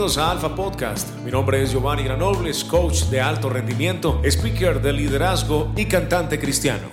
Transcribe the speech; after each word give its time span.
Bienvenidos 0.00 0.26
a 0.26 0.30
Alfa 0.30 0.54
Podcast. 0.54 1.14
Mi 1.26 1.30
nombre 1.30 1.62
es 1.62 1.72
Giovanni 1.72 2.04
Granobles, 2.04 2.64
coach 2.64 3.02
de 3.10 3.20
alto 3.20 3.50
rendimiento, 3.50 4.22
speaker 4.24 4.80
de 4.80 4.94
liderazgo 4.94 5.74
y 5.76 5.84
cantante 5.84 6.38
cristiano. 6.40 6.88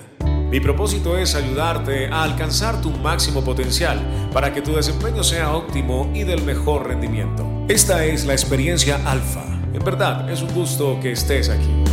Mi 0.52 0.60
propósito 0.60 1.18
es 1.18 1.34
ayudarte 1.34 2.08
a 2.08 2.24
alcanzar 2.24 2.82
tu 2.82 2.92
máximo 2.92 3.46
potencial 3.46 4.30
para 4.34 4.54
que 4.54 4.62
tu 4.62 4.74
desempeño 4.74 5.24
sea 5.24 5.56
óptimo 5.56 6.12
y 6.14 6.26
del 6.26 6.44
mejor 6.44 6.86
rendimiento. 6.86 7.48
Esta 7.70 8.04
es 8.04 8.26
la 8.26 8.34
experiencia 8.34 9.00
Alfa. 9.10 9.46
En 9.72 9.86
verdad, 9.86 10.30
es 10.30 10.42
un 10.42 10.54
gusto 10.54 11.00
que 11.02 11.14
estés 11.14 11.48
aquí. 11.48 11.87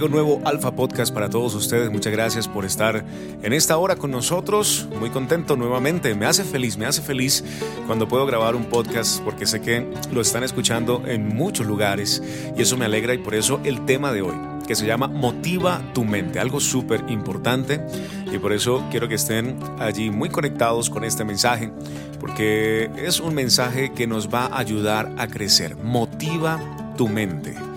Llega 0.00 0.06
un 0.06 0.12
nuevo 0.12 0.40
Alfa 0.46 0.74
Podcast 0.74 1.12
para 1.12 1.28
todos 1.28 1.54
ustedes. 1.54 1.90
Muchas 1.90 2.10
gracias 2.10 2.48
por 2.48 2.64
estar 2.64 3.04
en 3.42 3.52
esta 3.52 3.76
hora 3.76 3.96
con 3.96 4.10
nosotros. 4.10 4.88
Muy 4.98 5.10
contento 5.10 5.56
nuevamente. 5.56 6.14
Me 6.14 6.24
hace 6.24 6.42
feliz, 6.42 6.78
me 6.78 6.86
hace 6.86 7.02
feliz 7.02 7.44
cuando 7.86 8.08
puedo 8.08 8.24
grabar 8.24 8.56
un 8.56 8.64
podcast 8.64 9.20
porque 9.22 9.44
sé 9.44 9.60
que 9.60 9.86
lo 10.10 10.22
están 10.22 10.42
escuchando 10.42 11.02
en 11.04 11.28
muchos 11.28 11.66
lugares 11.66 12.22
y 12.56 12.62
eso 12.62 12.78
me 12.78 12.86
alegra 12.86 13.12
y 13.12 13.18
por 13.18 13.34
eso 13.34 13.60
el 13.62 13.84
tema 13.84 14.10
de 14.10 14.22
hoy 14.22 14.36
que 14.66 14.74
se 14.74 14.86
llama 14.86 15.06
Motiva 15.06 15.82
tu 15.92 16.02
mente, 16.06 16.40
algo 16.40 16.60
súper 16.60 17.04
importante 17.08 17.84
y 18.32 18.38
por 18.38 18.54
eso 18.54 18.82
quiero 18.90 19.06
que 19.06 19.16
estén 19.16 19.58
allí 19.78 20.08
muy 20.08 20.30
conectados 20.30 20.88
con 20.88 21.04
este 21.04 21.26
mensaje 21.26 21.70
porque 22.18 22.90
es 22.96 23.20
un 23.20 23.34
mensaje 23.34 23.92
que 23.92 24.06
nos 24.06 24.32
va 24.32 24.46
a 24.46 24.60
ayudar 24.60 25.12
a 25.18 25.26
crecer. 25.26 25.76
Motiva 25.76 26.58
tu 26.96 27.06
mente 27.06 27.69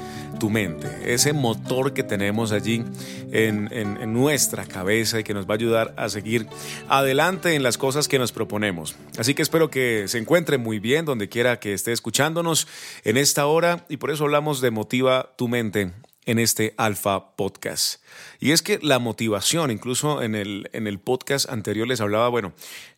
tu 0.43 0.49
mente, 0.49 1.13
ese 1.13 1.31
motor 1.31 1.93
que 1.93 2.03
tenemos 2.03 2.51
allí 2.51 2.83
en, 3.31 3.69
en, 3.71 4.11
nuestra 4.11 4.65
cabeza 4.65 5.21
y 5.21 5.23
que 5.23 5.33
nos 5.33 5.47
va 5.47 5.53
a 5.53 5.55
ayudar 5.55 5.93
a 5.95 6.09
seguir 6.09 6.47
adelante 6.89 7.55
en 7.55 7.63
las 7.63 7.77
cosas 7.77 8.09
que 8.09 8.19
nos 8.19 8.33
proponemos. 8.33 8.93
Así 9.17 9.35
que 9.35 9.41
espero 9.41 9.69
que 9.69 10.09
se 10.09 10.17
encuentre 10.17 10.57
muy 10.57 10.79
bien 10.79 11.05
donde 11.05 11.29
quiera 11.29 11.61
que 11.61 11.71
esté 11.71 11.93
escuchándonos 11.93 12.67
en 13.05 13.15
esta 13.15 13.45
hora 13.45 13.85
y 13.87 13.95
por 13.95 14.11
eso 14.11 14.25
hablamos 14.25 14.59
de 14.59 14.71
Motiva 14.71 15.31
tu 15.37 15.47
mente 15.47 15.93
en 16.25 16.39
este 16.39 16.73
Alfa 16.75 17.37
Podcast. 17.37 18.03
Y 18.41 18.51
es 18.51 18.61
que 18.61 18.79
la 18.81 18.99
motivación, 18.99 19.71
incluso 19.71 20.21
en 20.21 20.35
el, 20.35 20.69
en 20.73 20.87
el 20.87 20.99
podcast 20.99 21.49
anterior 21.49 21.87
les 21.87 22.01
hablaba, 22.01 22.27
bueno, 22.27 22.51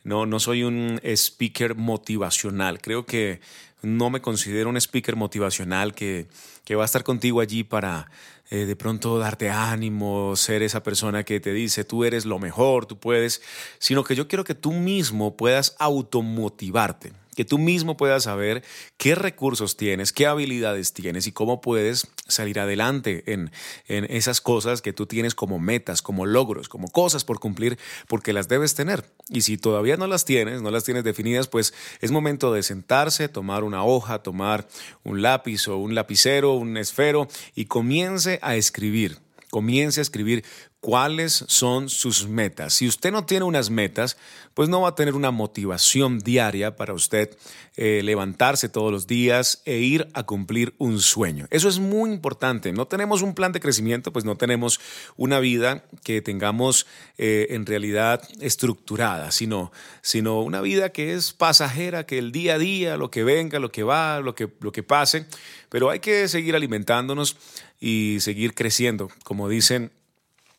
no, 0.04 0.26
no 0.26 0.40
soy 0.40 0.64
un 0.64 1.00
speaker 1.04 1.76
motivacional, 1.76 2.82
creo 2.82 3.06
que 3.06 3.40
no 3.86 4.10
me 4.10 4.22
considero 4.22 4.70
un 4.70 4.78
speaker 4.78 5.16
motivacional 5.16 5.94
que, 5.94 6.28
que 6.64 6.76
va 6.76 6.84
a 6.84 6.86
estar 6.86 7.04
contigo 7.04 7.40
allí 7.40 7.64
para 7.64 8.10
eh, 8.52 8.66
de 8.66 8.76
pronto 8.76 9.18
darte 9.18 9.50
ánimo, 9.50 10.36
ser 10.36 10.62
esa 10.62 10.84
persona 10.84 11.24
que 11.24 11.40
te 11.40 11.54
dice 11.54 11.84
tú 11.84 12.04
eres 12.04 12.26
lo 12.26 12.40
mejor, 12.40 12.86
tú 12.86 13.00
puedes, 13.00 13.42
sino 13.80 14.04
que 14.04 14.16
yo 14.16 14.28
quiero 14.28 14.44
que 14.44 14.56
tú 14.56 14.72
mismo 14.72 15.36
puedas 15.36 15.76
automotivarte 15.80 17.14
que 17.36 17.46
tú 17.46 17.58
mismo 17.58 17.98
puedas 17.98 18.24
saber 18.24 18.64
qué 18.98 19.16
recursos 19.16 19.78
tienes, 19.78 20.14
qué 20.14 20.26
habilidades 20.26 20.94
tienes 20.94 21.28
y 21.28 21.32
cómo 21.32 21.62
puedes 21.62 22.08
salir 22.28 22.60
adelante 22.60 23.24
en, 23.32 23.52
en, 23.88 24.06
esas 24.06 24.42
cosas 24.42 24.82
que 24.82 24.94
tú 24.94 25.06
tienes 25.06 25.36
como 25.36 25.60
metas, 25.60 26.02
como 26.02 26.26
logros, 26.26 26.70
como 26.70 26.88
cosas 26.88 27.24
por 27.24 27.40
cumplir, 27.40 27.78
porque 28.08 28.34
las 28.34 28.48
debes 28.48 28.74
tener. 28.74 29.06
Y 29.30 29.42
si 29.42 29.58
todavía 29.58 29.98
no 29.98 30.08
las 30.08 30.26
tienes, 30.26 30.62
no 30.62 30.72
las 30.72 30.84
tienes 30.84 31.04
definidas, 31.04 31.48
pues 31.48 31.74
es 32.02 32.12
momento 32.12 32.54
de 32.54 32.64
sentarse, 32.64 33.30
tomar 33.30 33.64
una 33.64 33.84
hoja, 33.84 34.24
tomar 34.24 34.68
un 35.04 35.22
lápiz 35.22 35.68
o 35.68 35.78
un 35.78 35.96
lapicero, 35.96 36.54
un 36.54 36.78
esfero 36.78 37.28
y 37.54 37.66
comience 37.66 38.40
a 38.42 38.56
escribir. 38.56 39.20
Comience 39.52 40.02
a 40.02 40.04
escribir 40.04 40.44
cuáles 40.86 41.46
son 41.48 41.90
sus 41.90 42.28
metas. 42.28 42.76
Si 42.76 42.88
usted 42.88 43.12
no 43.12 43.26
tiene 43.26 43.44
unas 43.44 43.72
metas, 43.72 44.18
pues 44.54 44.70
no 44.70 44.82
va 44.82 44.90
a 44.90 44.96
tener 44.96 45.16
una 45.16 45.32
motivación 45.32 46.20
diaria 46.20 46.76
para 46.76 46.94
usted 46.94 47.36
eh, 47.76 48.02
levantarse 48.04 48.70
todos 48.70 48.92
los 48.92 49.08
días 49.08 49.64
e 49.66 49.80
ir 49.80 50.08
a 50.14 50.22
cumplir 50.28 50.76
un 50.78 51.00
sueño. 51.00 51.48
Eso 51.50 51.70
es 51.70 51.80
muy 51.80 52.12
importante. 52.12 52.72
No 52.72 52.86
tenemos 52.86 53.24
un 53.24 53.34
plan 53.34 53.52
de 53.52 53.62
crecimiento, 53.62 54.14
pues 54.14 54.26
no 54.26 54.38
tenemos 54.38 54.80
una 55.18 55.40
vida 55.40 55.86
que 56.04 56.22
tengamos 56.22 56.86
eh, 57.18 57.48
en 57.50 57.66
realidad 57.66 58.22
estructurada, 58.40 59.32
sino, 59.32 59.72
sino 60.04 60.44
una 60.44 60.62
vida 60.62 60.90
que 60.90 61.16
es 61.16 61.34
pasajera, 61.34 62.06
que 62.06 62.20
el 62.20 62.32
día 62.32 62.54
a 62.54 62.60
día, 62.60 62.96
lo 62.96 63.10
que 63.10 63.24
venga, 63.24 63.58
lo 63.58 63.72
que 63.72 63.82
va, 63.82 64.20
lo 64.20 64.36
que, 64.36 64.50
lo 64.60 64.72
que 64.72 64.84
pase, 64.84 65.26
pero 65.70 65.90
hay 65.90 66.00
que 66.00 66.28
seguir 66.28 66.56
alimentándonos 66.56 67.38
y 67.80 68.18
seguir 68.20 68.54
creciendo, 68.54 69.10
como 69.24 69.50
dicen 69.50 69.92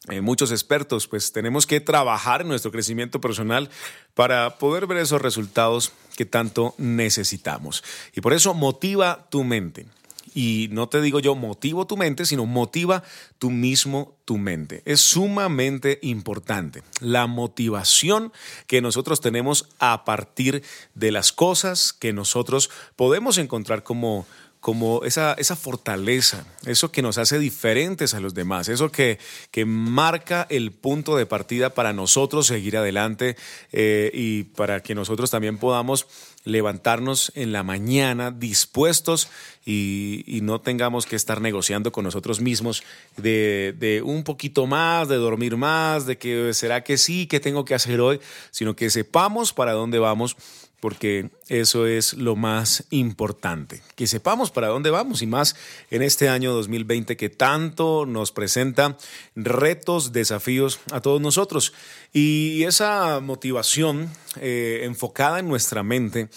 eh, 0.08 0.20
muchos 0.20 0.52
expertos, 0.52 1.08
pues 1.08 1.32
tenemos 1.32 1.66
que 1.66 1.80
trabajar 1.80 2.42
en 2.42 2.48
nuestro 2.48 2.70
crecimiento 2.70 3.20
personal 3.20 3.70
para 4.14 4.58
poder 4.58 4.86
ver 4.86 4.98
esos 4.98 5.20
resultados 5.20 5.92
que 6.16 6.24
tanto 6.24 6.74
necesitamos. 6.78 7.82
Y 8.14 8.20
por 8.20 8.32
eso 8.32 8.54
motiva 8.54 9.26
tu 9.30 9.44
mente. 9.44 9.86
Y 10.34 10.68
no 10.70 10.88
te 10.88 11.00
digo 11.00 11.18
yo 11.18 11.34
motivo 11.34 11.86
tu 11.86 11.96
mente, 11.96 12.26
sino 12.26 12.44
motiva 12.44 13.02
tú 13.38 13.50
mismo 13.50 14.18
tu 14.26 14.36
mente. 14.36 14.82
Es 14.84 15.00
sumamente 15.00 15.98
importante 16.02 16.82
la 17.00 17.26
motivación 17.26 18.32
que 18.66 18.82
nosotros 18.82 19.22
tenemos 19.22 19.66
a 19.78 20.04
partir 20.04 20.62
de 20.94 21.10
las 21.10 21.32
cosas 21.32 21.94
que 21.94 22.12
nosotros 22.12 22.68
podemos 22.96 23.38
encontrar 23.38 23.82
como 23.82 24.26
como 24.66 25.04
esa, 25.04 25.34
esa 25.34 25.54
fortaleza, 25.54 26.44
eso 26.66 26.90
que 26.90 27.00
nos 27.00 27.18
hace 27.18 27.38
diferentes 27.38 28.14
a 28.14 28.18
los 28.18 28.34
demás, 28.34 28.68
eso 28.68 28.90
que, 28.90 29.20
que 29.52 29.64
marca 29.64 30.44
el 30.50 30.72
punto 30.72 31.14
de 31.14 31.24
partida 31.24 31.70
para 31.70 31.92
nosotros 31.92 32.48
seguir 32.48 32.76
adelante 32.76 33.36
eh, 33.70 34.10
y 34.12 34.42
para 34.42 34.80
que 34.80 34.96
nosotros 34.96 35.30
también 35.30 35.58
podamos 35.58 36.08
levantarnos 36.42 37.30
en 37.36 37.52
la 37.52 37.62
mañana 37.62 38.32
dispuestos 38.32 39.28
y, 39.64 40.24
y, 40.26 40.40
no 40.40 40.60
tengamos 40.60 41.06
que 41.06 41.14
estar 41.14 41.40
negociando 41.40 41.92
con 41.92 42.02
nosotros 42.02 42.40
mismos 42.40 42.82
de, 43.16 43.72
de, 43.78 44.02
un 44.02 44.24
poquito 44.24 44.66
más, 44.66 45.06
de 45.06 45.14
dormir 45.14 45.56
más, 45.56 46.06
de 46.06 46.18
que 46.18 46.52
será 46.54 46.82
que 46.82 46.98
sí, 46.98 47.28
que 47.28 47.38
tengo 47.38 47.64
que 47.64 47.74
hacer 47.74 48.00
hoy, 48.00 48.20
sino 48.50 48.74
que 48.74 48.90
sepamos 48.90 49.52
para 49.52 49.72
dónde 49.72 50.00
vamos 50.00 50.36
porque 50.80 51.30
eso 51.48 51.86
es 51.86 52.14
lo 52.14 52.36
más 52.36 52.84
importante, 52.90 53.82
que 53.94 54.06
sepamos 54.06 54.50
para 54.50 54.68
dónde 54.68 54.90
vamos 54.90 55.22
y 55.22 55.26
más 55.26 55.56
en 55.90 56.02
este 56.02 56.28
año 56.28 56.52
2020 56.52 57.16
que 57.16 57.28
tanto 57.28 58.06
nos 58.06 58.32
presenta 58.32 58.96
retos, 59.34 60.12
desafíos 60.12 60.80
a 60.92 61.00
todos 61.00 61.20
nosotros. 61.20 61.72
Y 62.12 62.64
esa 62.64 63.20
motivación 63.20 64.10
eh, 64.40 64.80
enfocada 64.84 65.38
en 65.38 65.48
nuestra 65.48 65.82
mente 65.82 66.28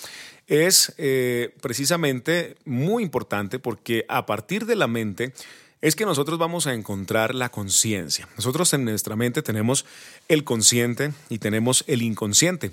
es 0.48 0.94
eh, 0.98 1.54
precisamente 1.62 2.56
muy 2.66 3.04
importante 3.04 3.60
porque 3.60 4.06
a 4.08 4.26
partir 4.26 4.66
de 4.66 4.76
la 4.76 4.88
mente, 4.88 5.34
es 5.82 5.96
que 5.96 6.06
nosotros 6.06 6.38
vamos 6.38 6.68
a 6.68 6.74
encontrar 6.74 7.34
la 7.34 7.50
conciencia. 7.50 8.28
Nosotros 8.36 8.74
en 8.74 8.84
nuestra 8.84 9.16
mente 9.16 9.42
tenemos 9.42 9.86
el 10.28 10.44
consciente 10.44 11.14
y 11.30 11.40
tenemos 11.40 11.86
el 11.88 12.02
inconsciente. 12.02 12.72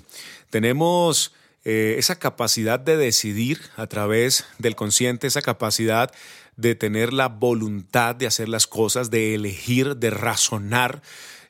Tenemos 0.49 1.33
eh, 1.69 1.95
esa 1.97 2.17
capacidad 2.17 2.79
de 2.79 2.95
decidir 2.95 3.59
a 3.75 3.87
través 3.87 4.45
del 4.57 4.77
consciente, 4.77 5.27
esa 5.27 5.41
capacidad 5.41 6.13
de 6.55 6.75
tener 6.75 7.11
la 7.11 7.27
voluntad 7.27 8.15
de 8.15 8.25
hacer 8.25 8.47
las 8.47 8.67
cosas, 8.67 9.11
de 9.11 9.35
elegir, 9.35 9.97
de 9.97 10.09
razonar. 10.09 11.01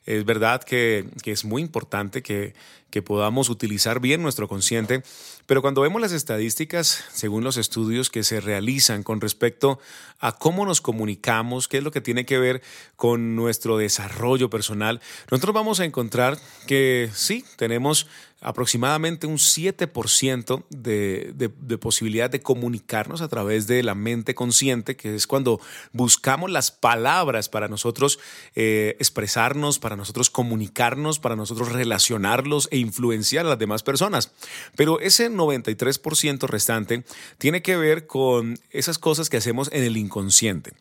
Es 0.06 0.24
verdad 0.24 0.64
que, 0.64 1.06
que 1.22 1.30
es 1.30 1.44
muy 1.44 1.62
importante 1.62 2.20
que, 2.20 2.54
que 2.90 3.02
podamos 3.02 3.48
utilizar 3.50 4.00
bien 4.00 4.22
nuestro 4.22 4.48
consciente, 4.48 5.02
pero 5.46 5.62
cuando 5.62 5.82
vemos 5.82 6.00
las 6.00 6.12
estadísticas, 6.12 7.04
según 7.12 7.44
los 7.44 7.56
estudios 7.56 8.10
que 8.10 8.24
se 8.24 8.40
realizan 8.40 9.02
con 9.02 9.20
respecto 9.20 9.78
a 10.20 10.32
cómo 10.32 10.64
nos 10.64 10.80
comunicamos, 10.80 11.68
qué 11.68 11.78
es 11.78 11.84
lo 11.84 11.90
que 11.90 12.00
tiene 12.00 12.26
que 12.26 12.38
ver 12.38 12.62
con 12.96 13.36
nuestro 13.36 13.76
desarrollo 13.76 14.50
personal, 14.50 15.00
nosotros 15.30 15.54
vamos 15.54 15.80
a 15.80 15.84
encontrar 15.84 16.38
que 16.66 17.10
sí, 17.14 17.44
tenemos 17.56 18.06
aproximadamente 18.40 19.26
un 19.26 19.36
7% 19.36 20.64
de, 20.70 21.32
de, 21.34 21.78
posibilidad 21.78 22.30
de 22.30 22.40
comunicarnos 22.40 23.20
a 23.20 23.28
través 23.28 23.66
de 23.66 23.82
la 23.82 23.96
mente 23.96 24.34
consciente, 24.34 24.96
que 24.96 25.16
es 25.16 25.26
cuando 25.26 25.60
buscamos 25.92 26.50
las 26.50 26.70
palabras 26.70 27.48
para 27.48 27.66
nosotros 27.66 28.20
eh, 28.54 28.96
expresarnos, 29.00 29.80
para 29.80 29.96
nosotros 29.96 30.30
comunicarnos, 30.30 31.18
para 31.18 31.34
nosotros 31.34 31.72
relacionarlos 31.72 32.68
e 32.70 32.77
influenciar 32.78 33.46
a 33.46 33.50
las 33.50 33.58
demás 33.58 33.82
personas. 33.82 34.32
Pero 34.76 35.00
ese 35.00 35.30
93% 35.30 36.46
restante 36.48 37.04
tiene 37.38 37.62
que 37.62 37.76
ver 37.76 38.06
con 38.06 38.58
esas 38.70 38.98
cosas 38.98 39.28
que 39.28 39.36
hacemos 39.36 39.68
en 39.72 39.84
el 39.84 39.96
inconsciente 39.96 40.72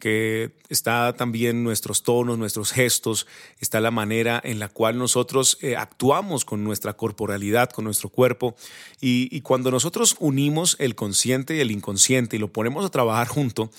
que 0.00 0.50
está 0.70 1.14
también 1.14 1.62
nuestros 1.62 2.02
tonos, 2.02 2.38
nuestros 2.38 2.72
gestos, 2.72 3.26
está 3.60 3.80
la 3.80 3.92
manera 3.92 4.40
en 4.42 4.58
la 4.58 4.68
cual 4.68 4.98
nosotros 4.98 5.58
eh, 5.60 5.76
actuamos 5.76 6.44
con 6.44 6.64
nuestra 6.64 6.94
corporalidad, 6.94 7.70
con 7.70 7.84
nuestro 7.84 8.08
cuerpo. 8.08 8.56
y 9.00 9.40
cuando 9.42 9.70
nosotros 9.70 10.16
unimos 10.18 10.76
el 10.80 10.94
consciente 10.94 11.54
y 11.54 11.60
el 11.60 11.70
inconsciente 11.70 12.36
y 12.36 12.38
lo 12.38 12.48
ponemos 12.48 12.84
a 12.84 12.90
trabajar 12.90 13.28
junto, 13.28 13.70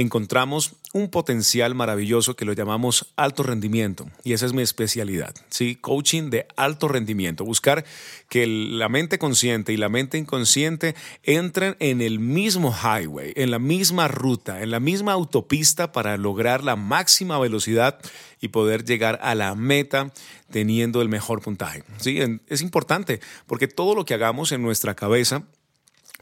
encontramos 0.00 0.76
un 0.92 1.08
potencial 1.08 1.74
maravilloso 1.74 2.34
que 2.34 2.44
lo 2.44 2.52
llamamos 2.52 3.12
alto 3.16 3.42
rendimiento 3.42 4.06
y 4.24 4.32
esa 4.32 4.46
es 4.46 4.52
mi 4.52 4.62
especialidad, 4.62 5.34
¿sí? 5.50 5.76
Coaching 5.76 6.30
de 6.30 6.46
alto 6.56 6.88
rendimiento, 6.88 7.44
buscar 7.44 7.84
que 8.28 8.46
la 8.46 8.88
mente 8.88 9.18
consciente 9.18 9.72
y 9.72 9.76
la 9.76 9.88
mente 9.88 10.18
inconsciente 10.18 10.94
entren 11.22 11.76
en 11.80 12.00
el 12.00 12.18
mismo 12.18 12.74
highway, 12.74 13.32
en 13.36 13.50
la 13.50 13.58
misma 13.58 14.08
ruta, 14.08 14.62
en 14.62 14.70
la 14.70 14.80
misma 14.80 15.12
autopista 15.12 15.92
para 15.92 16.16
lograr 16.16 16.64
la 16.64 16.76
máxima 16.76 17.38
velocidad 17.38 17.98
y 18.40 18.48
poder 18.48 18.84
llegar 18.84 19.18
a 19.22 19.34
la 19.34 19.54
meta 19.54 20.12
teniendo 20.50 21.02
el 21.02 21.08
mejor 21.08 21.42
puntaje. 21.42 21.84
¿sí? 21.98 22.18
Es 22.48 22.62
importante 22.62 23.20
porque 23.46 23.68
todo 23.68 23.94
lo 23.94 24.04
que 24.04 24.14
hagamos 24.14 24.50
en 24.52 24.62
nuestra 24.62 24.94
cabeza 24.94 25.44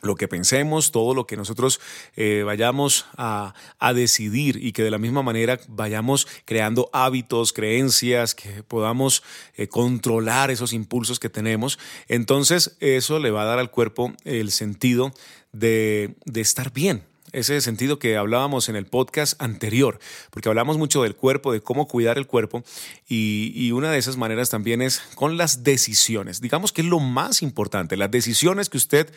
lo 0.02 0.14
que 0.14 0.28
pensemos, 0.28 0.92
todo 0.92 1.14
lo 1.14 1.26
que 1.26 1.36
nosotros 1.36 1.80
eh, 2.16 2.42
vayamos 2.44 3.06
a, 3.16 3.54
decidir 3.94 4.62
y 4.62 4.72
que 4.72 4.82
de 4.82 4.90
la 4.90 4.98
misma 4.98 5.22
manera 5.22 5.58
vayamos 5.68 6.28
creando 6.44 6.90
hábitos, 6.92 7.52
creencias, 7.52 8.34
que 8.34 8.62
podamos 8.62 9.22
eh, 9.56 9.66
controlar 9.68 10.50
esos 10.50 10.72
impulsos 10.72 11.18
que 11.18 11.30
tenemos, 11.30 11.78
entonces 12.06 12.76
eso 12.80 13.18
le 13.18 13.30
va 13.30 13.42
a 13.42 13.46
dar 13.46 13.58
al 13.58 13.70
cuerpo 13.70 14.12
el 14.24 14.50
sentido 14.50 15.12
de, 15.52 16.14
estar 16.34 16.72
bien, 16.72 17.02
ese 17.32 17.60
sentido 17.60 17.98
que 17.98 18.16
hablábamos 18.16 18.68
en 18.68 18.76
el 18.76 18.86
podcast 18.86 19.40
anterior, 19.40 19.98
porque 20.30 20.48
hablamos 20.48 20.78
mucho 20.78 21.02
del 21.02 21.16
cuerpo, 21.16 21.52
de 21.52 21.60
cómo 21.60 21.88
cuidar 21.88 22.18
el 22.18 22.26
cuerpo, 22.26 22.62
y, 23.08 23.52
y, 23.54 23.72
una 23.72 23.90
de 23.90 23.98
esas 23.98 24.16
maneras 24.16 24.50
también 24.50 24.82
es 24.82 25.00
con 25.14 25.36
las 25.36 25.64
decisiones. 25.64 26.40
Digamos 26.40 26.72
que 26.72 26.82
es 26.82 26.86
lo 26.86 27.00
más 27.00 27.42
importante, 27.42 27.96
las 27.96 28.10
decisiones 28.10 28.68
que 28.68 28.78
usted 28.78 29.12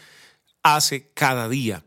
hace 0.63 1.09
cada 1.13 1.49
día 1.49 1.83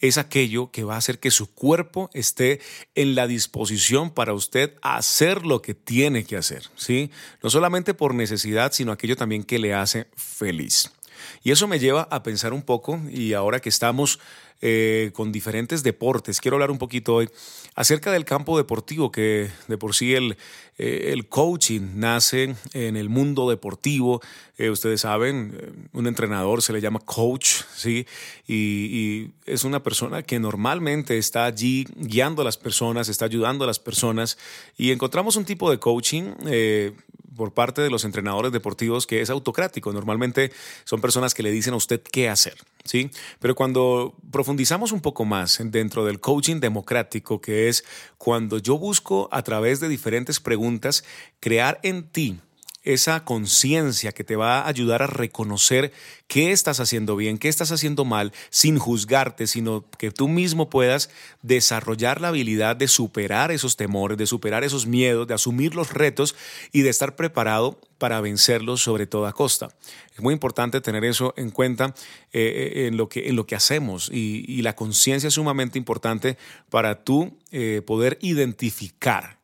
es 0.00 0.18
aquello 0.18 0.70
que 0.70 0.84
va 0.84 0.94
a 0.94 0.98
hacer 0.98 1.18
que 1.18 1.30
su 1.30 1.52
cuerpo 1.52 2.10
esté 2.14 2.60
en 2.94 3.14
la 3.14 3.26
disposición 3.26 4.10
para 4.10 4.32
usted 4.32 4.74
hacer 4.82 5.44
lo 5.44 5.60
que 5.62 5.74
tiene 5.74 6.24
que 6.24 6.36
hacer, 6.36 6.64
¿sí? 6.74 7.10
No 7.42 7.50
solamente 7.50 7.94
por 7.94 8.14
necesidad, 8.14 8.72
sino 8.72 8.92
aquello 8.92 9.16
también 9.16 9.44
que 9.44 9.58
le 9.58 9.74
hace 9.74 10.08
feliz. 10.16 10.90
Y 11.42 11.50
eso 11.50 11.68
me 11.68 11.78
lleva 11.78 12.02
a 12.10 12.22
pensar 12.22 12.52
un 12.52 12.62
poco, 12.62 13.00
y 13.10 13.32
ahora 13.32 13.60
que 13.60 13.68
estamos 13.68 14.18
eh, 14.62 15.10
con 15.14 15.32
diferentes 15.32 15.82
deportes, 15.82 16.38
quiero 16.38 16.56
hablar 16.56 16.70
un 16.70 16.76
poquito 16.76 17.14
hoy 17.14 17.30
acerca 17.76 18.12
del 18.12 18.26
campo 18.26 18.58
deportivo, 18.58 19.10
que 19.10 19.50
de 19.68 19.78
por 19.78 19.94
sí 19.94 20.14
el, 20.14 20.36
eh, 20.76 21.12
el 21.14 21.28
coaching 21.28 21.92
nace 21.94 22.54
en 22.74 22.96
el 22.98 23.08
mundo 23.08 23.48
deportivo. 23.48 24.20
Eh, 24.58 24.68
ustedes 24.68 25.00
saben, 25.00 25.88
un 25.94 26.06
entrenador 26.06 26.60
se 26.60 26.74
le 26.74 26.82
llama 26.82 27.00
coach, 27.00 27.62
¿sí? 27.74 28.06
Y, 28.46 29.30
es 29.46 29.64
una 29.64 29.82
persona 29.82 30.22
que 30.22 30.38
normalmente 30.38 31.16
está 31.16 31.46
allí 31.46 31.86
guiando 31.96 32.42
a 32.42 32.44
las 32.44 32.58
personas, 32.58 33.08
está 33.08 33.24
ayudando 33.24 33.64
a 33.64 33.66
las 33.66 33.78
personas. 33.78 34.36
Y 34.76 34.90
encontramos 34.90 35.36
un 35.36 35.46
tipo 35.46 35.70
de 35.70 35.78
coaching 35.78 36.34
por 37.40 37.54
parte 37.54 37.80
de 37.80 37.88
los 37.88 38.04
entrenadores 38.04 38.52
deportivos 38.52 39.06
que 39.06 39.22
es 39.22 39.30
autocrático. 39.30 39.94
Normalmente 39.94 40.52
son 40.84 41.00
personas 41.00 41.32
que 41.32 41.42
le 41.42 41.50
dicen 41.50 41.72
a 41.72 41.78
usted 41.78 42.02
qué 42.02 42.28
hacer, 42.28 42.58
¿sí? 42.84 43.10
Pero 43.38 43.54
cuando 43.54 44.14
profundizamos 44.30 44.92
un 44.92 45.00
poco 45.00 45.24
más 45.24 45.58
dentro 45.64 46.04
del 46.04 46.20
coaching 46.20 46.60
democrático, 46.60 47.40
que 47.40 47.70
es 47.70 47.82
cuando 48.18 48.58
yo 48.58 48.76
busco 48.76 49.30
a 49.32 49.40
través 49.40 49.80
de 49.80 49.88
diferentes 49.88 50.38
preguntas 50.38 51.02
crear 51.40 51.80
en 51.82 52.10
ti 52.10 52.40
esa 52.92 53.24
conciencia 53.24 54.12
que 54.12 54.24
te 54.24 54.36
va 54.36 54.60
a 54.60 54.68
ayudar 54.68 55.02
a 55.02 55.06
reconocer 55.06 55.92
qué 56.26 56.52
estás 56.52 56.78
haciendo 56.78 57.16
bien, 57.16 57.38
qué 57.38 57.48
estás 57.48 57.72
haciendo 57.72 58.04
mal, 58.04 58.32
sin 58.50 58.78
juzgarte, 58.78 59.46
sino 59.46 59.84
que 59.98 60.10
tú 60.10 60.28
mismo 60.28 60.70
puedas 60.70 61.10
desarrollar 61.42 62.20
la 62.20 62.28
habilidad 62.28 62.76
de 62.76 62.88
superar 62.88 63.50
esos 63.50 63.76
temores, 63.76 64.16
de 64.16 64.26
superar 64.26 64.62
esos 64.62 64.86
miedos, 64.86 65.26
de 65.26 65.34
asumir 65.34 65.74
los 65.74 65.92
retos 65.92 66.36
y 66.72 66.82
de 66.82 66.90
estar 66.90 67.16
preparado 67.16 67.80
para 67.98 68.20
vencerlos 68.20 68.80
sobre 68.80 69.06
toda 69.06 69.32
costa. 69.32 69.68
Es 70.14 70.22
muy 70.22 70.32
importante 70.32 70.80
tener 70.80 71.04
eso 71.04 71.34
en 71.36 71.50
cuenta 71.50 71.94
eh, 72.32 72.72
eh, 72.74 72.86
en, 72.86 72.96
lo 72.96 73.08
que, 73.08 73.28
en 73.28 73.36
lo 73.36 73.46
que 73.46 73.56
hacemos 73.56 74.10
y, 74.12 74.62
la 74.62 74.76
conciencia 74.76 75.28
es 75.28 75.34
sumamente 75.34 75.78
importante 75.78 76.36
para 76.68 77.02
tú 77.02 77.36
eh, 77.50 77.82
poder 77.84 78.18
identificar 78.20 79.39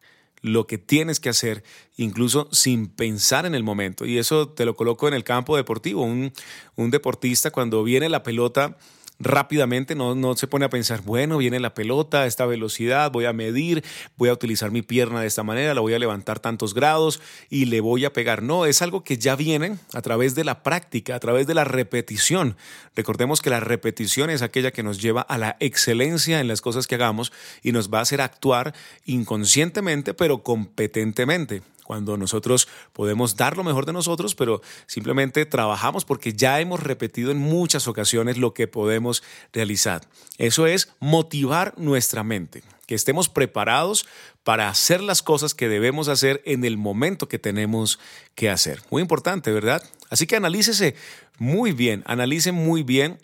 lo 0.46 0.66
que 0.66 0.78
tienes 0.78 1.18
que 1.20 1.28
hacer, 1.28 1.64
incluso 1.96 2.48
sin 2.52 2.86
pensar 2.86 3.46
en 3.46 3.54
el 3.54 3.64
momento. 3.64 4.06
Y 4.06 4.18
eso 4.18 4.48
te 4.48 4.64
lo 4.64 4.76
coloco 4.76 5.08
en 5.08 5.14
el 5.14 5.24
campo 5.24 5.56
deportivo. 5.56 6.02
Un, 6.02 6.32
un 6.76 6.90
deportista 6.90 7.50
cuando 7.50 7.82
viene 7.82 8.08
la 8.08 8.22
pelota 8.22 8.76
rápidamente, 9.18 9.94
no, 9.94 10.14
no 10.14 10.36
se 10.36 10.46
pone 10.46 10.64
a 10.64 10.70
pensar, 10.70 11.02
bueno, 11.02 11.38
viene 11.38 11.60
la 11.60 11.74
pelota 11.74 12.22
a 12.22 12.26
esta 12.26 12.46
velocidad, 12.46 13.10
voy 13.10 13.24
a 13.24 13.32
medir, 13.32 13.82
voy 14.16 14.28
a 14.28 14.32
utilizar 14.32 14.70
mi 14.70 14.82
pierna 14.82 15.20
de 15.20 15.26
esta 15.26 15.42
manera, 15.42 15.74
la 15.74 15.80
voy 15.80 15.94
a 15.94 15.98
levantar 15.98 16.38
tantos 16.38 16.74
grados 16.74 17.20
y 17.48 17.66
le 17.66 17.80
voy 17.80 18.04
a 18.04 18.12
pegar. 18.12 18.42
No, 18.42 18.66
es 18.66 18.82
algo 18.82 19.04
que 19.04 19.18
ya 19.18 19.36
viene 19.36 19.78
a 19.92 20.02
través 20.02 20.34
de 20.34 20.44
la 20.44 20.62
práctica, 20.62 21.14
a 21.14 21.20
través 21.20 21.46
de 21.46 21.54
la 21.54 21.64
repetición. 21.64 22.56
Recordemos 22.94 23.40
que 23.40 23.50
la 23.50 23.60
repetición 23.60 24.30
es 24.30 24.42
aquella 24.42 24.70
que 24.70 24.82
nos 24.82 25.00
lleva 25.00 25.22
a 25.22 25.38
la 25.38 25.56
excelencia 25.60 26.40
en 26.40 26.48
las 26.48 26.60
cosas 26.60 26.86
que 26.86 26.96
hagamos 26.96 27.32
y 27.62 27.72
nos 27.72 27.92
va 27.92 28.00
a 28.00 28.02
hacer 28.02 28.20
actuar 28.20 28.74
inconscientemente, 29.04 30.14
pero 30.14 30.42
competentemente 30.42 31.62
cuando 31.86 32.16
nosotros 32.16 32.66
podemos 32.92 33.36
dar 33.36 33.56
lo 33.56 33.62
mejor 33.62 33.86
de 33.86 33.92
nosotros, 33.92 34.34
pero 34.34 34.60
simplemente 34.86 35.46
trabajamos 35.46 36.04
porque 36.04 36.32
ya 36.32 36.60
hemos 36.60 36.82
repetido 36.82 37.30
en 37.30 37.38
muchas 37.38 37.86
ocasiones 37.86 38.38
lo 38.38 38.52
que 38.54 38.66
podemos 38.66 39.22
realizar. 39.52 40.02
Eso 40.36 40.66
es 40.66 40.92
motivar 40.98 41.74
nuestra 41.76 42.24
mente, 42.24 42.64
que 42.86 42.96
estemos 42.96 43.28
preparados 43.28 44.06
para 44.42 44.68
hacer 44.68 45.00
las 45.00 45.22
cosas 45.22 45.54
que 45.54 45.68
debemos 45.68 46.08
hacer 46.08 46.42
en 46.44 46.64
el 46.64 46.76
momento 46.76 47.28
que 47.28 47.38
tenemos 47.38 48.00
que 48.34 48.50
hacer. 48.50 48.82
Muy 48.90 49.00
importante, 49.00 49.52
¿verdad? 49.52 49.82
Así 50.10 50.26
que 50.26 50.36
analícese 50.36 50.96
muy 51.38 51.70
bien, 51.70 52.02
analice 52.06 52.50
muy 52.50 52.82
bien 52.82 53.18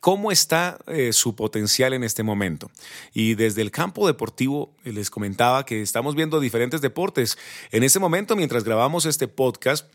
cómo 0.00 0.32
está 0.32 0.78
eh, 0.86 1.12
su 1.12 1.34
potencial 1.34 1.92
en 1.92 2.04
este 2.04 2.22
momento. 2.22 2.70
Y 3.12 3.34
desde 3.34 3.62
el 3.62 3.70
campo 3.70 4.06
deportivo 4.06 4.74
eh, 4.84 4.92
les 4.92 5.10
comentaba 5.10 5.64
que 5.64 5.82
estamos 5.82 6.14
viendo 6.14 6.40
diferentes 6.40 6.80
deportes. 6.80 7.38
En 7.70 7.82
este 7.82 7.98
momento, 7.98 8.36
mientras 8.36 8.64
grabamos 8.64 9.06
este 9.06 9.28
podcast, 9.28 9.86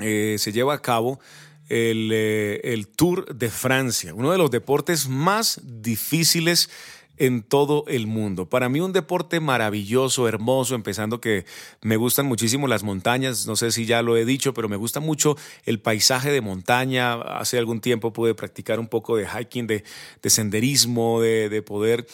eh, 0.00 0.36
se 0.38 0.52
lleva 0.52 0.74
a 0.74 0.82
cabo 0.82 1.20
el, 1.68 2.12
el 2.12 2.88
Tour 2.88 3.34
de 3.34 3.50
Francia, 3.50 4.14
uno 4.14 4.32
de 4.32 4.38
los 4.38 4.50
deportes 4.50 5.08
más 5.08 5.60
difíciles 5.62 6.70
en 7.18 7.42
todo 7.42 7.84
el 7.88 8.06
mundo. 8.06 8.48
Para 8.48 8.68
mí 8.68 8.80
un 8.80 8.92
deporte 8.92 9.40
maravilloso, 9.40 10.28
hermoso, 10.28 10.74
empezando 10.74 11.20
que 11.20 11.44
me 11.82 11.96
gustan 11.96 12.26
muchísimo 12.26 12.68
las 12.68 12.82
montañas, 12.82 13.46
no 13.46 13.56
sé 13.56 13.72
si 13.72 13.86
ya 13.86 14.02
lo 14.02 14.16
he 14.16 14.24
dicho, 14.24 14.54
pero 14.54 14.68
me 14.68 14.76
gusta 14.76 15.00
mucho 15.00 15.36
el 15.64 15.80
paisaje 15.80 16.30
de 16.30 16.40
montaña. 16.40 17.14
Hace 17.14 17.58
algún 17.58 17.80
tiempo 17.80 18.12
pude 18.12 18.34
practicar 18.34 18.80
un 18.80 18.88
poco 18.88 19.16
de 19.16 19.26
hiking, 19.26 19.66
de, 19.66 19.84
senderismo, 20.24 21.20
de, 21.20 21.48
de 21.48 21.62
poder 21.62 22.06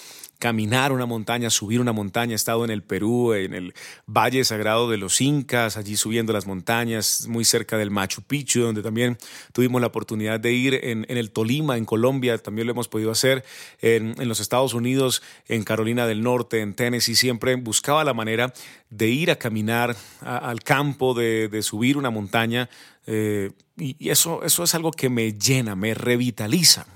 caminar 0.44 0.92
una 0.92 1.06
montaña, 1.06 1.48
subir 1.48 1.80
una 1.80 1.94
montaña. 1.94 2.32
He 2.32 2.34
estado 2.34 2.66
en 2.66 2.70
el 2.70 2.82
Perú, 2.82 3.32
en 3.32 3.54
el 3.54 3.72
Valle 4.06 4.44
Sagrado 4.44 4.90
de 4.90 4.98
los 4.98 5.22
Incas, 5.22 5.78
allí 5.78 5.96
subiendo 5.96 6.34
las 6.34 6.46
montañas, 6.46 7.26
muy 7.28 7.46
cerca 7.46 7.78
del 7.78 7.90
Machu 7.90 8.20
Picchu, 8.20 8.60
donde 8.60 8.82
también 8.82 9.16
tuvimos 9.54 9.80
la 9.80 9.86
oportunidad 9.86 10.38
de 10.38 10.52
ir 10.52 10.74
en, 10.82 11.06
el 11.08 11.30
Tolima, 11.30 11.78
en 11.78 11.86
Colombia, 11.86 12.36
también 12.36 12.66
lo 12.66 12.72
hemos 12.72 12.88
podido 12.88 13.10
hacer 13.10 13.42
en, 13.80 14.16
los 14.28 14.38
Estados 14.38 14.74
Unidos, 14.74 15.22
en 15.48 15.64
Carolina 15.64 16.06
del 16.06 16.22
Norte, 16.22 16.60
en 16.60 16.74
Tennessee, 16.74 17.14
siempre 17.14 17.54
buscaba 17.54 18.04
la 18.04 18.12
manera 18.12 18.52
de 18.90 19.08
ir 19.08 19.30
a 19.30 19.36
caminar 19.36 19.96
al 20.20 20.62
campo, 20.62 21.14
de, 21.14 21.48
de 21.48 21.62
subir 21.62 21.96
una 21.96 22.10
montaña 22.10 22.68
eh, 23.06 23.50
y 23.76 24.10
eso, 24.10 24.44
eso 24.44 24.62
es 24.62 24.74
algo 24.76 24.92
que 24.92 25.08
me 25.08 25.32
llena, 25.32 25.74
me 25.74 25.94
revitaliza. 25.94 26.86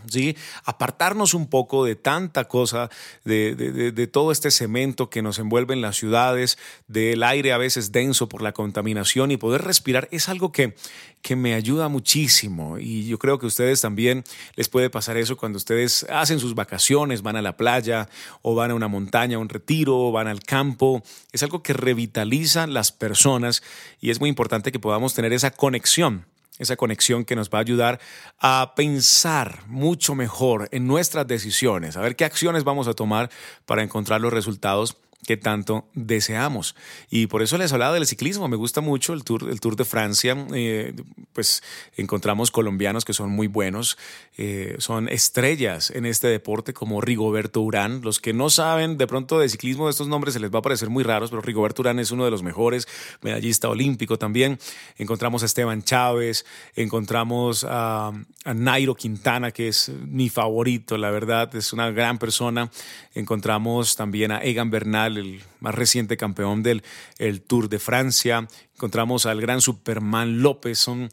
Apartarnos 0.64 1.34
un 1.34 1.48
poco 1.48 1.84
de 1.84 1.96
tanta 1.96 2.46
cosa, 2.46 2.88
de, 3.24 3.56
de, 3.56 4.06
todo 4.06 4.30
este 4.30 4.52
cemento 4.52 5.10
que 5.10 5.20
nos 5.20 5.40
envuelve 5.40 5.74
en 5.74 5.80
las 5.80 5.96
ciudades, 5.96 6.56
del 6.86 7.24
aire 7.24 7.52
a 7.52 7.58
veces 7.58 7.90
denso 7.90 8.28
por 8.28 8.42
la 8.42 8.52
contaminación 8.52 9.32
y 9.32 9.36
poder 9.36 9.62
respirar 9.62 10.08
es 10.12 10.28
algo 10.28 10.52
que, 10.52 10.76
que 11.20 11.34
me 11.34 11.54
ayuda 11.54 11.88
muchísimo. 11.88 12.78
Y 12.78 13.08
yo 13.08 13.18
creo 13.18 13.40
que 13.40 13.46
a 13.46 13.48
ustedes 13.48 13.80
también 13.80 14.22
les 14.54 14.68
puede 14.68 14.88
pasar 14.88 15.16
eso 15.16 15.36
cuando 15.36 15.56
ustedes 15.56 16.06
hacen 16.08 16.38
sus 16.38 16.54
vacaciones, 16.54 17.22
van 17.22 17.36
a 17.36 17.42
la 17.42 17.56
playa 17.56 18.08
o 18.40 18.54
van 18.54 18.70
a 18.70 18.74
una 18.74 18.88
montaña, 18.88 19.36
a 19.36 19.40
un 19.40 19.48
retiro, 19.48 19.98
o 19.98 20.12
van 20.12 20.28
al 20.28 20.40
campo. 20.40 21.02
Es 21.32 21.42
algo 21.42 21.62
que 21.62 21.72
revitaliza 21.72 22.68
las 22.68 22.92
personas 22.92 23.64
y 24.00 24.10
es 24.10 24.20
muy 24.20 24.28
importante 24.28 24.70
que 24.70 24.78
podamos 24.78 25.14
tener 25.14 25.32
esa 25.32 25.50
conexión 25.50 26.27
esa 26.58 26.76
conexión 26.76 27.24
que 27.24 27.36
nos 27.36 27.50
va 27.50 27.58
a 27.58 27.62
ayudar 27.62 28.00
a 28.38 28.74
pensar 28.76 29.62
mucho 29.66 30.14
mejor 30.14 30.68
en 30.72 30.86
nuestras 30.86 31.26
decisiones, 31.26 31.96
a 31.96 32.00
ver 32.00 32.16
qué 32.16 32.24
acciones 32.24 32.64
vamos 32.64 32.88
a 32.88 32.94
tomar 32.94 33.30
para 33.66 33.82
encontrar 33.82 34.20
los 34.20 34.32
resultados 34.32 34.96
que 35.28 35.36
tanto 35.36 35.86
deseamos. 35.92 36.74
Y 37.10 37.26
por 37.26 37.42
eso 37.42 37.58
les 37.58 37.70
hablaba 37.74 37.92
del 37.92 38.06
ciclismo. 38.06 38.48
Me 38.48 38.56
gusta 38.56 38.80
mucho 38.80 39.12
el 39.12 39.24
Tour, 39.24 39.50
el 39.50 39.60
tour 39.60 39.76
de 39.76 39.84
Francia. 39.84 40.34
Eh, 40.54 40.94
pues 41.34 41.62
encontramos 41.98 42.50
colombianos 42.50 43.04
que 43.04 43.12
son 43.12 43.28
muy 43.28 43.46
buenos, 43.46 43.98
eh, 44.38 44.76
son 44.78 45.06
estrellas 45.10 45.90
en 45.90 46.06
este 46.06 46.28
deporte 46.28 46.72
como 46.72 47.02
Rigoberto 47.02 47.60
Urán. 47.60 48.00
Los 48.02 48.20
que 48.20 48.32
no 48.32 48.48
saben 48.48 48.96
de 48.96 49.06
pronto 49.06 49.38
de 49.38 49.50
ciclismo, 49.50 49.90
estos 49.90 50.08
nombres 50.08 50.32
se 50.32 50.40
les 50.40 50.50
va 50.50 50.60
a 50.60 50.62
parecer 50.62 50.88
muy 50.88 51.04
raros, 51.04 51.28
pero 51.28 51.42
Rigoberto 51.42 51.82
Urán 51.82 51.98
es 51.98 52.10
uno 52.10 52.24
de 52.24 52.30
los 52.30 52.42
mejores, 52.42 52.88
medallista 53.20 53.68
olímpico 53.68 54.16
también. 54.18 54.58
Encontramos 54.96 55.42
a 55.42 55.46
Esteban 55.46 55.82
Chávez, 55.82 56.46
encontramos 56.74 57.66
a, 57.68 58.12
a 58.44 58.54
Nairo 58.54 58.94
Quintana, 58.94 59.50
que 59.50 59.68
es 59.68 59.90
mi 60.06 60.30
favorito, 60.30 60.96
la 60.96 61.10
verdad, 61.10 61.54
es 61.54 61.74
una 61.74 61.90
gran 61.90 62.16
persona. 62.18 62.70
Encontramos 63.14 63.94
también 63.94 64.32
a 64.32 64.38
Egan 64.38 64.70
Bernal, 64.70 65.17
el 65.18 65.42
más 65.60 65.74
reciente 65.74 66.16
campeón 66.16 66.62
del 66.62 66.82
el 67.18 67.42
Tour 67.42 67.68
de 67.68 67.78
Francia. 67.78 68.48
Encontramos 68.74 69.26
al 69.26 69.40
gran 69.40 69.60
Superman 69.60 70.42
López. 70.42 70.78
Son 70.78 71.10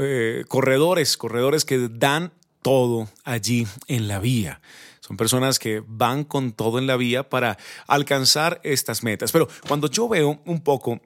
eh, 0.00 0.44
corredores, 0.48 1.16
corredores 1.16 1.64
que 1.64 1.88
dan 1.88 2.32
todo 2.62 3.08
allí 3.24 3.66
en 3.88 4.08
la 4.08 4.18
vía. 4.18 4.60
Son 5.00 5.18
personas 5.18 5.58
que 5.58 5.82
van 5.86 6.24
con 6.24 6.52
todo 6.52 6.78
en 6.78 6.86
la 6.86 6.96
vía 6.96 7.28
para 7.28 7.58
alcanzar 7.86 8.60
estas 8.64 9.02
metas. 9.02 9.32
Pero 9.32 9.48
cuando 9.68 9.88
yo 9.90 10.08
veo 10.08 10.40
un 10.46 10.62
poco 10.62 11.00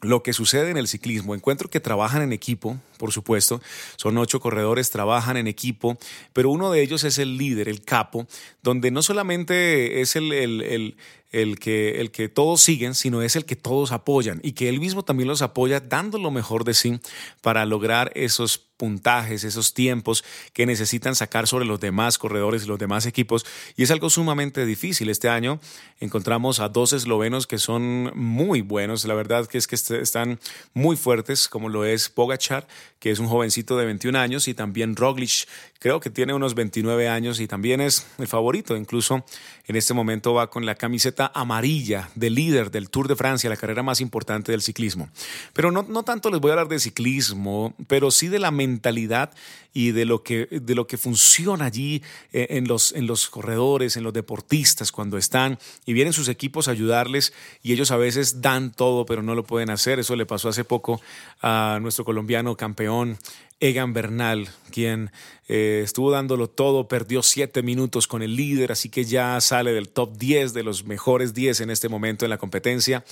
lo 0.00 0.22
que 0.22 0.32
sucede 0.32 0.70
en 0.70 0.78
el 0.78 0.88
ciclismo, 0.88 1.34
encuentro 1.34 1.68
que 1.68 1.80
trabajan 1.80 2.22
en 2.22 2.32
equipo, 2.32 2.78
por 2.96 3.12
supuesto, 3.12 3.60
son 3.96 4.16
ocho 4.16 4.40
corredores, 4.40 4.90
trabajan 4.90 5.36
en 5.36 5.46
equipo, 5.46 5.98
pero 6.32 6.50
uno 6.50 6.70
de 6.70 6.80
ellos 6.80 7.04
es 7.04 7.18
el 7.18 7.36
líder, 7.36 7.68
el 7.68 7.82
capo, 7.82 8.26
donde 8.62 8.90
no 8.90 9.02
solamente 9.02 10.00
es 10.00 10.16
el, 10.16 10.96
que, 11.30 12.00
el 12.00 12.10
que 12.10 12.28
todos 12.28 12.60
siguen, 12.60 12.94
sino 12.94 13.22
es 13.22 13.36
el 13.36 13.44
que 13.44 13.56
todos 13.56 13.92
apoyan 13.92 14.40
y 14.42 14.52
que 14.52 14.68
él 14.68 14.80
mismo 14.80 15.04
también 15.04 15.28
los 15.28 15.42
apoya 15.42 15.80
dando 15.80 16.18
lo 16.18 16.30
mejor 16.30 16.64
de 16.64 16.74
sí 16.74 17.00
para 17.40 17.64
lograr 17.66 18.12
esos 18.14 18.70
puntajes, 18.80 19.44
esos 19.44 19.74
tiempos 19.74 20.24
que 20.54 20.64
necesitan 20.64 21.14
sacar 21.14 21.46
sobre 21.46 21.66
los 21.66 21.80
demás 21.80 22.16
corredores 22.16 22.64
y 22.64 22.66
los 22.66 22.78
demás 22.78 23.04
equipos. 23.04 23.44
Y 23.76 23.82
es 23.82 23.90
algo 23.90 24.08
sumamente 24.08 24.64
difícil. 24.64 25.10
Este 25.10 25.28
año 25.28 25.60
encontramos 26.00 26.60
a 26.60 26.70
dos 26.70 26.94
eslovenos 26.94 27.46
que 27.46 27.58
son 27.58 28.10
muy 28.14 28.62
buenos. 28.62 29.04
La 29.04 29.12
verdad 29.12 29.46
que 29.46 29.58
es 29.58 29.66
que 29.66 29.74
están 29.74 30.40
muy 30.72 30.96
fuertes, 30.96 31.46
como 31.46 31.68
lo 31.68 31.84
es 31.84 32.08
Pogachar, 32.08 32.66
que 32.98 33.10
es 33.10 33.18
un 33.18 33.28
jovencito 33.28 33.76
de 33.76 33.84
21 33.84 34.18
años, 34.18 34.48
y 34.48 34.54
también 34.54 34.96
Roglic, 34.96 35.46
creo 35.78 36.00
que 36.00 36.08
tiene 36.08 36.32
unos 36.32 36.54
29 36.54 37.06
años 37.06 37.38
y 37.38 37.46
también 37.46 37.82
es 37.82 38.06
el 38.16 38.28
favorito. 38.28 38.78
Incluso 38.78 39.26
en 39.66 39.76
este 39.76 39.92
momento 39.92 40.32
va 40.32 40.48
con 40.48 40.64
la 40.64 40.74
camiseta 40.74 41.19
amarilla 41.26 42.08
de 42.14 42.30
líder 42.30 42.70
del 42.70 42.90
Tour 42.90 43.08
de 43.08 43.16
Francia, 43.16 43.50
la 43.50 43.56
carrera 43.56 43.82
más 43.82 44.00
importante 44.00 44.52
del 44.52 44.62
ciclismo. 44.62 45.08
Pero 45.52 45.70
no, 45.70 45.82
no 45.82 46.02
tanto 46.02 46.30
les 46.30 46.40
voy 46.40 46.50
a 46.50 46.54
hablar 46.54 46.68
de 46.68 46.78
ciclismo, 46.78 47.74
pero 47.86 48.10
sí 48.10 48.28
de 48.28 48.38
la 48.38 48.50
mentalidad 48.50 49.30
y 49.72 49.92
de 49.92 50.04
lo 50.04 50.22
que, 50.22 50.46
de 50.50 50.74
lo 50.74 50.86
que 50.86 50.98
funciona 50.98 51.66
allí 51.66 52.02
eh, 52.32 52.48
en 52.50 52.66
los, 52.66 52.92
en 52.92 53.06
los 53.06 53.28
corredores, 53.28 53.96
en 53.96 54.02
los 54.02 54.12
deportistas 54.12 54.90
cuando 54.92 55.16
están 55.16 55.58
y 55.86 55.92
vienen 55.92 56.12
sus 56.12 56.28
equipos 56.28 56.68
a 56.68 56.72
ayudarles 56.72 57.32
y 57.62 57.72
ellos 57.72 57.90
a 57.90 57.96
veces 57.96 58.40
dan 58.40 58.72
todo 58.72 59.06
pero 59.06 59.22
no 59.22 59.34
lo 59.34 59.44
pueden 59.44 59.70
hacer. 59.70 59.98
Eso 59.98 60.16
le 60.16 60.26
pasó 60.26 60.48
hace 60.48 60.64
poco 60.64 61.00
a 61.40 61.78
nuestro 61.80 62.04
colombiano 62.04 62.56
campeón 62.56 63.18
Egan 63.60 63.92
Bernal, 63.92 64.48
quien 64.70 65.12
eh, 65.46 65.82
estuvo 65.84 66.10
dándolo 66.10 66.48
todo, 66.48 66.88
perdió 66.88 67.22
siete 67.22 67.62
minutos 67.62 68.06
con 68.06 68.22
el 68.22 68.34
líder, 68.34 68.72
así 68.72 68.88
que 68.88 69.04
ya 69.04 69.38
sale 69.42 69.72
del 69.72 69.90
top 69.90 70.16
10 70.16 70.54
de 70.54 70.62
los 70.62 70.84
mejores 70.84 71.34
10 71.34 71.60
en 71.60 71.70
este 71.70 71.90
momento 71.90 72.24
en 72.24 72.30
la 72.30 72.38
competencia. 72.38 73.04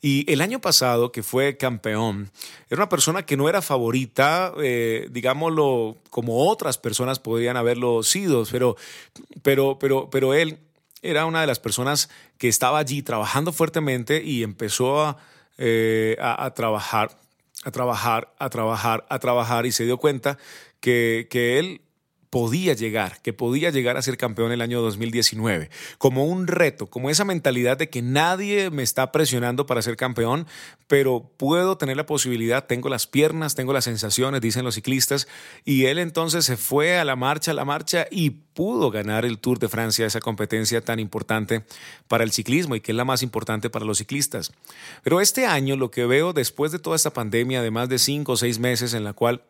Y 0.00 0.30
el 0.30 0.40
año 0.40 0.60
pasado, 0.60 1.12
que 1.12 1.22
fue 1.22 1.56
campeón, 1.56 2.32
era 2.68 2.80
una 2.82 2.88
persona 2.88 3.24
que 3.24 3.36
no 3.36 3.48
era 3.48 3.62
favorita, 3.62 4.52
eh, 4.60 5.06
digámoslo, 5.12 5.96
como 6.10 6.48
otras 6.48 6.78
personas 6.78 7.20
podrían 7.20 7.56
haberlo 7.56 8.02
sido, 8.02 8.44
pero, 8.50 8.76
pero, 9.42 9.78
pero, 9.78 10.10
pero 10.10 10.34
él 10.34 10.58
era 11.02 11.26
una 11.26 11.40
de 11.40 11.46
las 11.46 11.60
personas 11.60 12.10
que 12.38 12.48
estaba 12.48 12.80
allí 12.80 13.02
trabajando 13.02 13.52
fuertemente 13.52 14.22
y 14.24 14.42
empezó 14.42 15.00
a, 15.00 15.18
eh, 15.58 16.16
a, 16.20 16.44
a 16.44 16.54
trabajar 16.54 17.21
a 17.64 17.70
trabajar, 17.70 18.34
a 18.38 18.50
trabajar, 18.50 19.06
a 19.08 19.18
trabajar 19.18 19.66
y 19.66 19.72
se 19.72 19.84
dio 19.84 19.98
cuenta 19.98 20.38
que, 20.80 21.28
que 21.30 21.58
él 21.58 21.82
podía 22.32 22.72
llegar, 22.72 23.20
que 23.20 23.34
podía 23.34 23.68
llegar 23.68 23.98
a 23.98 24.02
ser 24.02 24.16
campeón 24.16 24.52
el 24.52 24.62
año 24.62 24.80
2019, 24.80 25.68
como 25.98 26.24
un 26.24 26.46
reto, 26.46 26.86
como 26.86 27.10
esa 27.10 27.26
mentalidad 27.26 27.76
de 27.76 27.90
que 27.90 28.00
nadie 28.00 28.70
me 28.70 28.82
está 28.82 29.12
presionando 29.12 29.66
para 29.66 29.82
ser 29.82 29.98
campeón, 29.98 30.46
pero 30.86 31.30
puedo 31.36 31.76
tener 31.76 31.98
la 31.98 32.06
posibilidad, 32.06 32.64
tengo 32.64 32.88
las 32.88 33.06
piernas, 33.06 33.54
tengo 33.54 33.74
las 33.74 33.84
sensaciones, 33.84 34.40
dicen 34.40 34.64
los 34.64 34.76
ciclistas, 34.76 35.28
y 35.66 35.84
él 35.84 35.98
entonces 35.98 36.46
se 36.46 36.56
fue 36.56 36.96
a 36.96 37.04
la 37.04 37.16
marcha, 37.16 37.50
a 37.50 37.54
la 37.54 37.66
marcha 37.66 38.06
y 38.10 38.30
pudo 38.30 38.90
ganar 38.90 39.26
el 39.26 39.38
Tour 39.38 39.58
de 39.58 39.68
Francia, 39.68 40.06
esa 40.06 40.20
competencia 40.20 40.80
tan 40.80 41.00
importante 41.00 41.66
para 42.08 42.24
el 42.24 42.32
ciclismo 42.32 42.74
y 42.74 42.80
que 42.80 42.92
es 42.92 42.96
la 42.96 43.04
más 43.04 43.22
importante 43.22 43.68
para 43.68 43.84
los 43.84 43.98
ciclistas. 43.98 44.52
Pero 45.02 45.20
este 45.20 45.44
año 45.44 45.76
lo 45.76 45.90
que 45.90 46.06
veo 46.06 46.32
después 46.32 46.72
de 46.72 46.78
toda 46.78 46.96
esta 46.96 47.12
pandemia 47.12 47.60
de 47.60 47.70
más 47.70 47.90
de 47.90 47.98
cinco 47.98 48.32
o 48.32 48.36
seis 48.38 48.58
meses 48.58 48.94
en 48.94 49.04
la 49.04 49.12
cual 49.12 49.42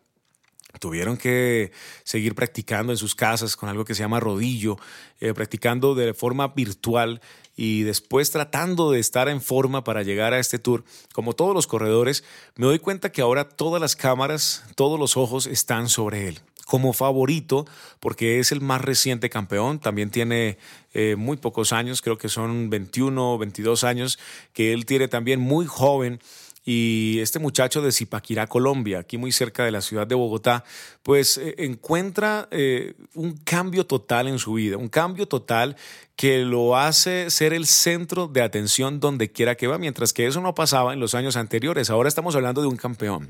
tuvieron 0.78 1.16
que 1.16 1.72
seguir 2.04 2.34
practicando 2.34 2.92
en 2.92 2.98
sus 2.98 3.14
casas 3.14 3.56
con 3.56 3.68
algo 3.68 3.84
que 3.84 3.94
se 3.94 4.02
llama 4.02 4.20
rodillo, 4.20 4.76
eh, 5.20 5.34
practicando 5.34 5.94
de 5.94 6.14
forma 6.14 6.48
virtual 6.48 7.20
y 7.56 7.82
después 7.82 8.30
tratando 8.30 8.90
de 8.90 9.00
estar 9.00 9.28
en 9.28 9.40
forma 9.40 9.84
para 9.84 10.02
llegar 10.02 10.32
a 10.32 10.38
este 10.38 10.58
tour. 10.58 10.84
Como 11.12 11.34
todos 11.34 11.54
los 11.54 11.66
corredores, 11.66 12.24
me 12.56 12.66
doy 12.66 12.78
cuenta 12.78 13.12
que 13.12 13.22
ahora 13.22 13.48
todas 13.48 13.80
las 13.80 13.96
cámaras, 13.96 14.64
todos 14.74 14.98
los 14.98 15.16
ojos 15.16 15.46
están 15.46 15.88
sobre 15.88 16.28
él. 16.28 16.40
Como 16.64 16.92
favorito, 16.92 17.66
porque 18.00 18.38
es 18.38 18.52
el 18.52 18.60
más 18.60 18.80
reciente 18.80 19.28
campeón, 19.28 19.78
también 19.78 20.10
tiene 20.10 20.58
eh, 20.94 21.16
muy 21.16 21.36
pocos 21.36 21.72
años, 21.72 22.00
creo 22.00 22.16
que 22.16 22.28
son 22.28 22.70
21 22.70 23.34
o 23.34 23.36
22 23.36 23.84
años, 23.84 24.18
que 24.54 24.72
él 24.72 24.86
tiene 24.86 25.08
también 25.08 25.40
muy 25.40 25.66
joven 25.66 26.20
y 26.64 27.18
este 27.20 27.38
muchacho 27.38 27.82
de 27.82 27.90
Zipaquirá, 27.90 28.46
Colombia, 28.46 29.00
aquí 29.00 29.18
muy 29.18 29.32
cerca 29.32 29.64
de 29.64 29.72
la 29.72 29.80
ciudad 29.80 30.06
de 30.06 30.14
Bogotá, 30.14 30.64
pues 31.02 31.38
eh, 31.38 31.54
encuentra 31.58 32.48
eh, 32.52 32.94
un 33.14 33.36
cambio 33.38 33.84
total 33.84 34.28
en 34.28 34.38
su 34.38 34.54
vida, 34.54 34.76
un 34.76 34.88
cambio 34.88 35.26
total 35.26 35.76
que 36.14 36.44
lo 36.44 36.76
hace 36.76 37.30
ser 37.30 37.52
el 37.52 37.66
centro 37.66 38.28
de 38.28 38.42
atención 38.42 39.00
donde 39.00 39.32
quiera 39.32 39.56
que 39.56 39.66
va, 39.66 39.78
mientras 39.78 40.12
que 40.12 40.26
eso 40.26 40.40
no 40.40 40.54
pasaba 40.54 40.92
en 40.92 41.00
los 41.00 41.14
años 41.14 41.36
anteriores. 41.36 41.90
Ahora 41.90 42.08
estamos 42.08 42.36
hablando 42.36 42.60
de 42.60 42.68
un 42.68 42.76
campeón. 42.76 43.28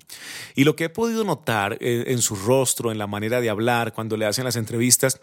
Y 0.54 0.64
lo 0.64 0.76
que 0.76 0.84
he 0.84 0.88
podido 0.90 1.24
notar 1.24 1.78
eh, 1.80 2.04
en 2.08 2.20
su 2.20 2.34
rostro, 2.36 2.92
en 2.92 2.98
la 2.98 3.06
manera 3.06 3.40
de 3.40 3.48
hablar, 3.48 3.94
cuando 3.94 4.16
le 4.16 4.26
hacen 4.26 4.44
las 4.44 4.56
entrevistas, 4.56 5.20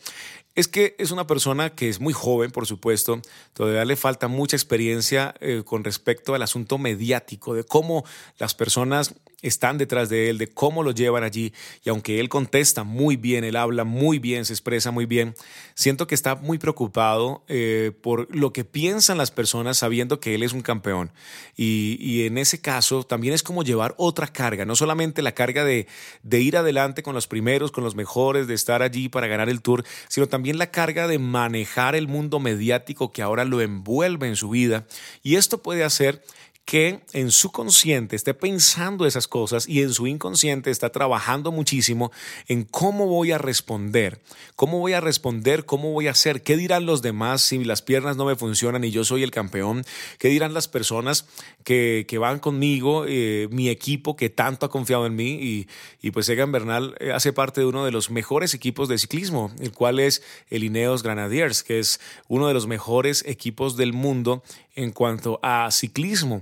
es 0.59 0.67
que 0.67 0.95
es 0.99 1.11
una 1.11 1.25
persona 1.25 1.69
que 1.69 1.89
es 1.89 1.99
muy 1.99 2.13
joven, 2.13 2.51
por 2.51 2.65
supuesto, 2.65 3.21
todavía 3.53 3.85
le 3.85 3.95
falta 3.95 4.27
mucha 4.27 4.57
experiencia 4.57 5.33
eh, 5.39 5.63
con 5.63 5.83
respecto 5.83 6.35
al 6.35 6.41
asunto 6.41 6.77
mediático, 6.77 7.53
de 7.53 7.63
cómo 7.63 8.03
las 8.37 8.53
personas 8.53 9.15
están 9.41 9.77
detrás 9.77 10.09
de 10.09 10.29
él, 10.29 10.37
de 10.37 10.47
cómo 10.47 10.83
lo 10.83 10.91
llevan 10.91 11.23
allí. 11.23 11.53
Y 11.83 11.89
aunque 11.89 12.19
él 12.19 12.29
contesta 12.29 12.83
muy 12.83 13.15
bien, 13.15 13.43
él 13.43 13.55
habla 13.55 13.83
muy 13.83 14.19
bien, 14.19 14.45
se 14.45 14.53
expresa 14.53 14.91
muy 14.91 15.05
bien, 15.05 15.35
siento 15.75 16.07
que 16.07 16.15
está 16.15 16.35
muy 16.35 16.57
preocupado 16.57 17.43
eh, 17.47 17.91
por 18.01 18.33
lo 18.35 18.53
que 18.53 18.65
piensan 18.65 19.17
las 19.17 19.31
personas 19.31 19.77
sabiendo 19.77 20.19
que 20.19 20.35
él 20.35 20.43
es 20.43 20.53
un 20.53 20.61
campeón. 20.61 21.11
Y, 21.55 21.97
y, 21.99 22.25
en 22.25 22.37
ese 22.37 22.61
caso 22.61 23.03
también 23.03 23.33
es 23.33 23.43
como 23.43 23.63
llevar 23.63 23.95
otra 23.97 24.27
carga, 24.27 24.65
no 24.65 24.75
solamente 24.75 25.21
la 25.21 25.33
carga 25.33 25.63
de, 25.63 25.87
de 26.23 26.41
ir 26.41 26.57
adelante 26.57 27.03
con 27.03 27.15
los 27.15 27.27
primeros, 27.27 27.71
con 27.71 27.83
los 27.83 27.95
mejores, 27.95 28.47
de 28.47 28.53
estar 28.53 28.81
allí 28.81 29.09
para 29.09 29.27
ganar 29.27 29.49
el 29.49 29.61
tour, 29.61 29.83
sino 30.07 30.27
también 30.27 30.57
la 30.57 30.71
carga 30.71 31.07
de 31.07 31.19
manejar 31.19 31.95
el 31.95 32.07
mundo 32.07 32.39
mediático 32.39 33.11
que 33.11 33.21
ahora 33.21 33.45
lo 33.45 33.61
envuelve 33.61 34.27
en 34.27 34.35
su 34.35 34.49
vida. 34.49 34.85
Y 35.23 35.35
esto 35.35 35.61
puede 35.61 35.83
hacer 35.83 36.23
que 36.69 36.99
en 37.13 37.31
su 37.31 37.51
consciente 37.51 38.15
esté 38.15 38.35
pensando 38.35 39.07
esas 39.07 39.27
cosas 39.27 39.67
y 39.67 39.81
en 39.81 39.91
su 39.91 40.05
inconsciente 40.05 40.69
está 40.69 40.91
trabajando 40.91 41.51
muchísimo 41.51 42.11
en 42.47 42.63
cómo 42.63 43.07
voy 43.07 43.31
a 43.31 43.39
responder, 43.39 44.19
cómo 44.55 44.77
voy 44.77 44.93
a 44.93 45.01
responder, 45.01 45.65
cómo 45.65 45.91
voy 45.93 46.07
a 46.07 46.11
hacer, 46.11 46.43
qué 46.43 46.55
dirán 46.57 46.85
los 46.85 47.01
demás 47.01 47.41
si 47.41 47.63
las 47.63 47.81
piernas 47.81 48.17
no 48.17 48.25
me 48.25 48.35
funcionan 48.35 48.83
y 48.83 48.91
yo 48.91 49.03
soy 49.03 49.23
el 49.23 49.31
campeón, 49.31 49.83
qué 50.19 50.27
dirán 50.27 50.53
las 50.53 50.67
personas 50.67 51.25
que, 51.63 52.05
que 52.07 52.19
van 52.19 52.37
conmigo, 52.37 53.05
eh, 53.07 53.47
mi 53.49 53.69
equipo 53.69 54.15
que 54.15 54.29
tanto 54.29 54.67
ha 54.67 54.69
confiado 54.69 55.07
en 55.07 55.15
mí 55.15 55.39
y, 55.41 55.67
y 56.03 56.11
pues 56.11 56.29
Egan 56.29 56.51
Bernal 56.51 56.95
eh, 56.99 57.11
hace 57.11 57.33
parte 57.33 57.61
de 57.61 57.65
uno 57.65 57.83
de 57.83 57.91
los 57.91 58.11
mejores 58.11 58.53
equipos 58.53 58.87
de 58.89 58.99
ciclismo, 58.99 59.51
el 59.59 59.71
cual 59.71 59.99
es 59.99 60.21
el 60.51 60.63
Ineos 60.63 61.01
Granadiers, 61.01 61.63
que 61.63 61.79
es 61.79 61.99
uno 62.27 62.47
de 62.47 62.53
los 62.53 62.67
mejores 62.67 63.23
equipos 63.25 63.75
del 63.75 63.91
mundo 63.93 64.43
en 64.79 64.91
cuanto 64.91 65.39
a 65.43 65.69
ciclismo. 65.71 66.41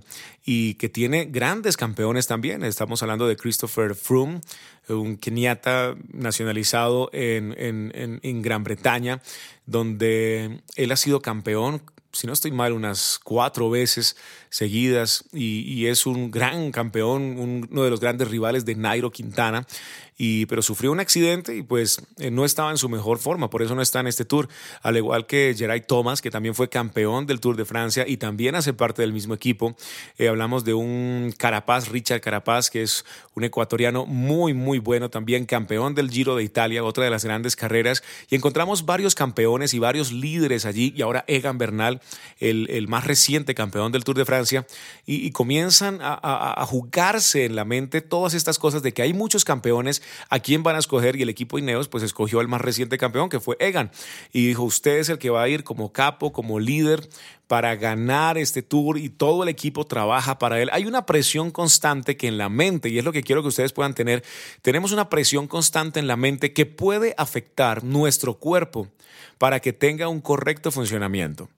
y 0.50 0.76
que 0.76 0.88
tiene 0.88 1.26
grandes 1.26 1.76
campeones 1.76 2.26
también. 2.26 2.64
Estamos 2.64 3.04
hablando 3.04 3.28
de 3.28 3.36
Christopher 3.36 3.96
Froome, 3.96 4.40
un 4.88 5.18
keniata 5.18 5.96
nacionalizado 6.14 7.10
en, 7.12 7.54
en, 7.58 8.22
en 8.24 8.42
Gran 8.42 8.64
Bretaña, 8.64 9.22
donde 9.66 10.62
él 10.78 10.92
ha 10.94 10.96
sido 10.96 11.22
campeón 11.22 11.82
si 12.18 12.26
no 12.26 12.34
estoy 12.34 12.52
mal, 12.52 12.74
unas 12.74 13.20
cuatro 13.24 13.70
veces 13.70 14.16
seguidas 14.50 15.26
y, 15.34 15.86
es 15.88 16.06
un 16.06 16.32
gran 16.32 16.72
campeón, 16.72 17.68
uno 17.70 17.84
de 17.84 17.90
los 17.90 18.00
grandes 18.00 18.30
rivales 18.30 18.66
de 18.66 18.76
Nairo 18.76 19.12
Quintana 19.12 19.66
y, 20.18 20.48
pero 20.48 20.62
sufrió 20.62 20.92
un 20.92 21.00
accidente 21.00 21.56
y 21.56 21.62
pues 21.62 22.02
eh, 22.18 22.32
no 22.32 22.44
estaba 22.44 22.72
en 22.72 22.78
su 22.78 22.90
mejor 22.90 23.20
forma, 23.20 23.50
por 23.50 23.62
eso 23.62 23.76
no 23.76 23.82
está 23.82 24.00
en 24.00 24.08
este 24.08 24.26
tour, 24.26 24.50
al 24.82 24.98
igual 24.98 25.28
que 25.28 25.54
Geray 25.56 25.82
Thomas, 25.82 26.22
que 26.22 26.32
también 26.32 26.56
fue 26.56 26.70
campeón 26.70 27.28
del 27.28 27.40
Tour 27.40 27.56
de 27.56 27.66
Francia 27.66 28.06
y 28.08 28.18
también 28.18 28.56
hace 28.56 28.74
parte 28.74 29.04
del 29.04 29.14
mismo 29.14 29.36
equipo. 29.36 29.76
Eh, 30.18 30.28
hablamos 30.28 30.66
de 30.66 30.74
un 30.74 31.34
Carapaz, 31.38 31.90
Richard 31.90 32.22
Carapaz, 32.22 32.72
que 32.72 32.82
es 32.82 33.06
un 33.36 33.44
ecuatoriano 33.44 34.08
muy, 34.08 34.54
muy 34.54 34.80
bueno, 34.80 35.10
también 35.10 35.46
campeón 35.46 35.94
del 35.94 36.10
Giro 36.10 36.36
de 36.36 36.44
Italia, 36.44 36.84
otra 36.84 37.04
de 37.04 37.12
las 37.12 37.24
grandes 37.24 37.56
carreras, 37.56 38.04
y 38.30 38.36
encontramos 38.36 38.86
varios 38.86 39.14
campeones 39.14 39.76
y 39.76 39.80
varios 39.80 40.12
líderes 40.12 40.66
allí, 40.66 40.94
y 40.96 41.04
ahora 41.04 41.26
Egan 41.28 41.60
Bernal, 41.60 42.02
el, 42.40 42.68
el 42.72 42.88
más 42.88 43.06
reciente 43.06 43.54
campeón 43.54 43.92
del 43.92 44.04
Tour 44.04 44.18
de 44.18 44.26
Francia, 44.26 44.37
y, 45.06 45.32
comienzan 45.32 46.00
a, 46.02 46.66
jugarse 46.68 47.46
en 47.46 47.56
la 47.56 47.66
mente 47.66 48.02
todas 48.02 48.34
estas 48.34 48.60
cosas 48.60 48.84
de 48.84 48.94
que 48.94 49.02
hay 49.02 49.14
muchos 49.14 49.46
campeones 49.46 50.02
a 50.30 50.40
quién 50.40 50.64
van 50.64 50.76
a 50.76 50.80
escoger 50.80 51.16
y 51.16 51.22
el 51.22 51.30
equipo 51.30 51.58
Ineos 51.60 51.88
pues 51.88 52.04
escogió 52.04 52.40
al 52.40 52.48
más 52.48 52.62
reciente 52.62 52.98
campeón 52.98 53.30
que 53.30 53.40
fue 53.40 53.58
Egan 53.60 53.92
y 54.34 54.48
dijo 54.48 54.64
usted 54.64 54.98
es 54.98 55.10
el 55.10 55.18
que 55.18 55.30
va 55.30 55.44
a 55.44 55.50
ir 55.50 55.64
como 55.64 55.92
capo, 55.92 56.34
como 56.34 56.60
líder 56.60 57.10
para 57.48 57.76
ganar 57.76 58.38
este 58.38 58.62
tour 58.62 58.98
y 58.98 59.10
todo 59.10 59.44
el 59.44 59.50
equipo 59.50 59.86
trabaja 59.86 60.38
para 60.38 60.62
él. 60.62 60.70
Hay 60.74 60.86
una 60.86 61.06
presión 61.06 61.52
constante 61.52 62.18
que 62.18 62.28
en 62.28 62.38
la 62.38 62.50
mente, 62.50 62.90
y 62.90 63.00
es 63.00 63.06
lo 63.06 63.14
que 63.14 63.24
quiero 63.24 63.42
que 63.42 63.48
ustedes 63.48 63.74
puedan 63.74 63.94
tener, 63.94 64.24
tenemos 64.62 64.92
una 64.92 65.10
presión 65.10 65.48
constante 65.48 66.00
en 66.00 66.08
la 66.08 66.18
mente 66.18 66.54
que 66.54 66.66
puede 66.66 67.16
afectar 67.18 67.84
nuestro 67.84 68.36
cuerpo 68.36 68.90
para 69.38 69.60
que 69.60 69.74
tenga 69.74 70.10
un 70.10 70.22
correcto 70.22 70.72
funcionamiento. 70.72 71.50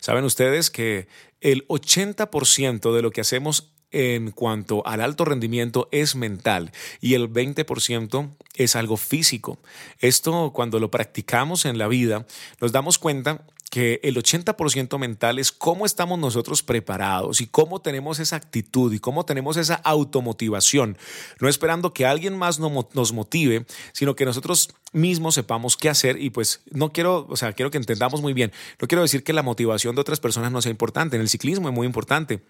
Saben 0.00 0.24
ustedes 0.24 0.70
que 0.70 1.08
el 1.40 1.66
80% 1.68 2.94
de 2.94 3.02
lo 3.02 3.10
que 3.10 3.20
hacemos 3.20 3.72
en 3.90 4.30
cuanto 4.32 4.86
al 4.86 5.00
alto 5.00 5.24
rendimiento 5.24 5.88
es 5.92 6.16
mental 6.16 6.72
y 7.00 7.14
el 7.14 7.32
20% 7.32 8.36
es 8.54 8.76
algo 8.76 8.96
físico. 8.96 9.58
Esto 10.00 10.52
cuando 10.52 10.80
lo 10.80 10.90
practicamos 10.90 11.64
en 11.64 11.78
la 11.78 11.88
vida 11.88 12.26
nos 12.60 12.72
damos 12.72 12.98
cuenta 12.98 13.46
que 13.70 14.00
el 14.02 14.16
80% 14.16 14.98
mental 14.98 15.38
es 15.38 15.52
cómo 15.52 15.86
estamos 15.86 16.18
nosotros 16.18 16.62
preparados 16.62 17.40
y 17.40 17.46
cómo 17.46 17.80
tenemos 17.80 18.20
esa 18.20 18.36
actitud 18.36 18.92
y 18.92 18.98
cómo 18.98 19.24
tenemos 19.24 19.56
esa 19.56 19.74
automotivación, 19.74 20.96
no 21.40 21.48
esperando 21.48 21.92
que 21.92 22.06
alguien 22.06 22.36
más 22.36 22.58
nos 22.58 23.12
motive, 23.12 23.66
sino 23.92 24.14
que 24.14 24.24
nosotros 24.24 24.70
mismos 24.92 25.34
sepamos 25.34 25.76
qué 25.76 25.88
hacer 25.88 26.20
y 26.20 26.30
pues 26.30 26.62
no 26.70 26.92
quiero, 26.92 27.26
o 27.28 27.36
sea, 27.36 27.52
quiero 27.52 27.70
que 27.70 27.78
entendamos 27.78 28.22
muy 28.22 28.32
bien, 28.32 28.52
no 28.80 28.88
quiero 28.88 29.02
decir 29.02 29.24
que 29.24 29.32
la 29.32 29.42
motivación 29.42 29.94
de 29.94 30.00
otras 30.00 30.20
personas 30.20 30.52
no 30.52 30.62
sea 30.62 30.70
importante, 30.70 31.16
en 31.16 31.22
el 31.22 31.28
ciclismo 31.28 31.68
es 31.68 31.74
muy 31.74 31.86
importante, 31.86 32.42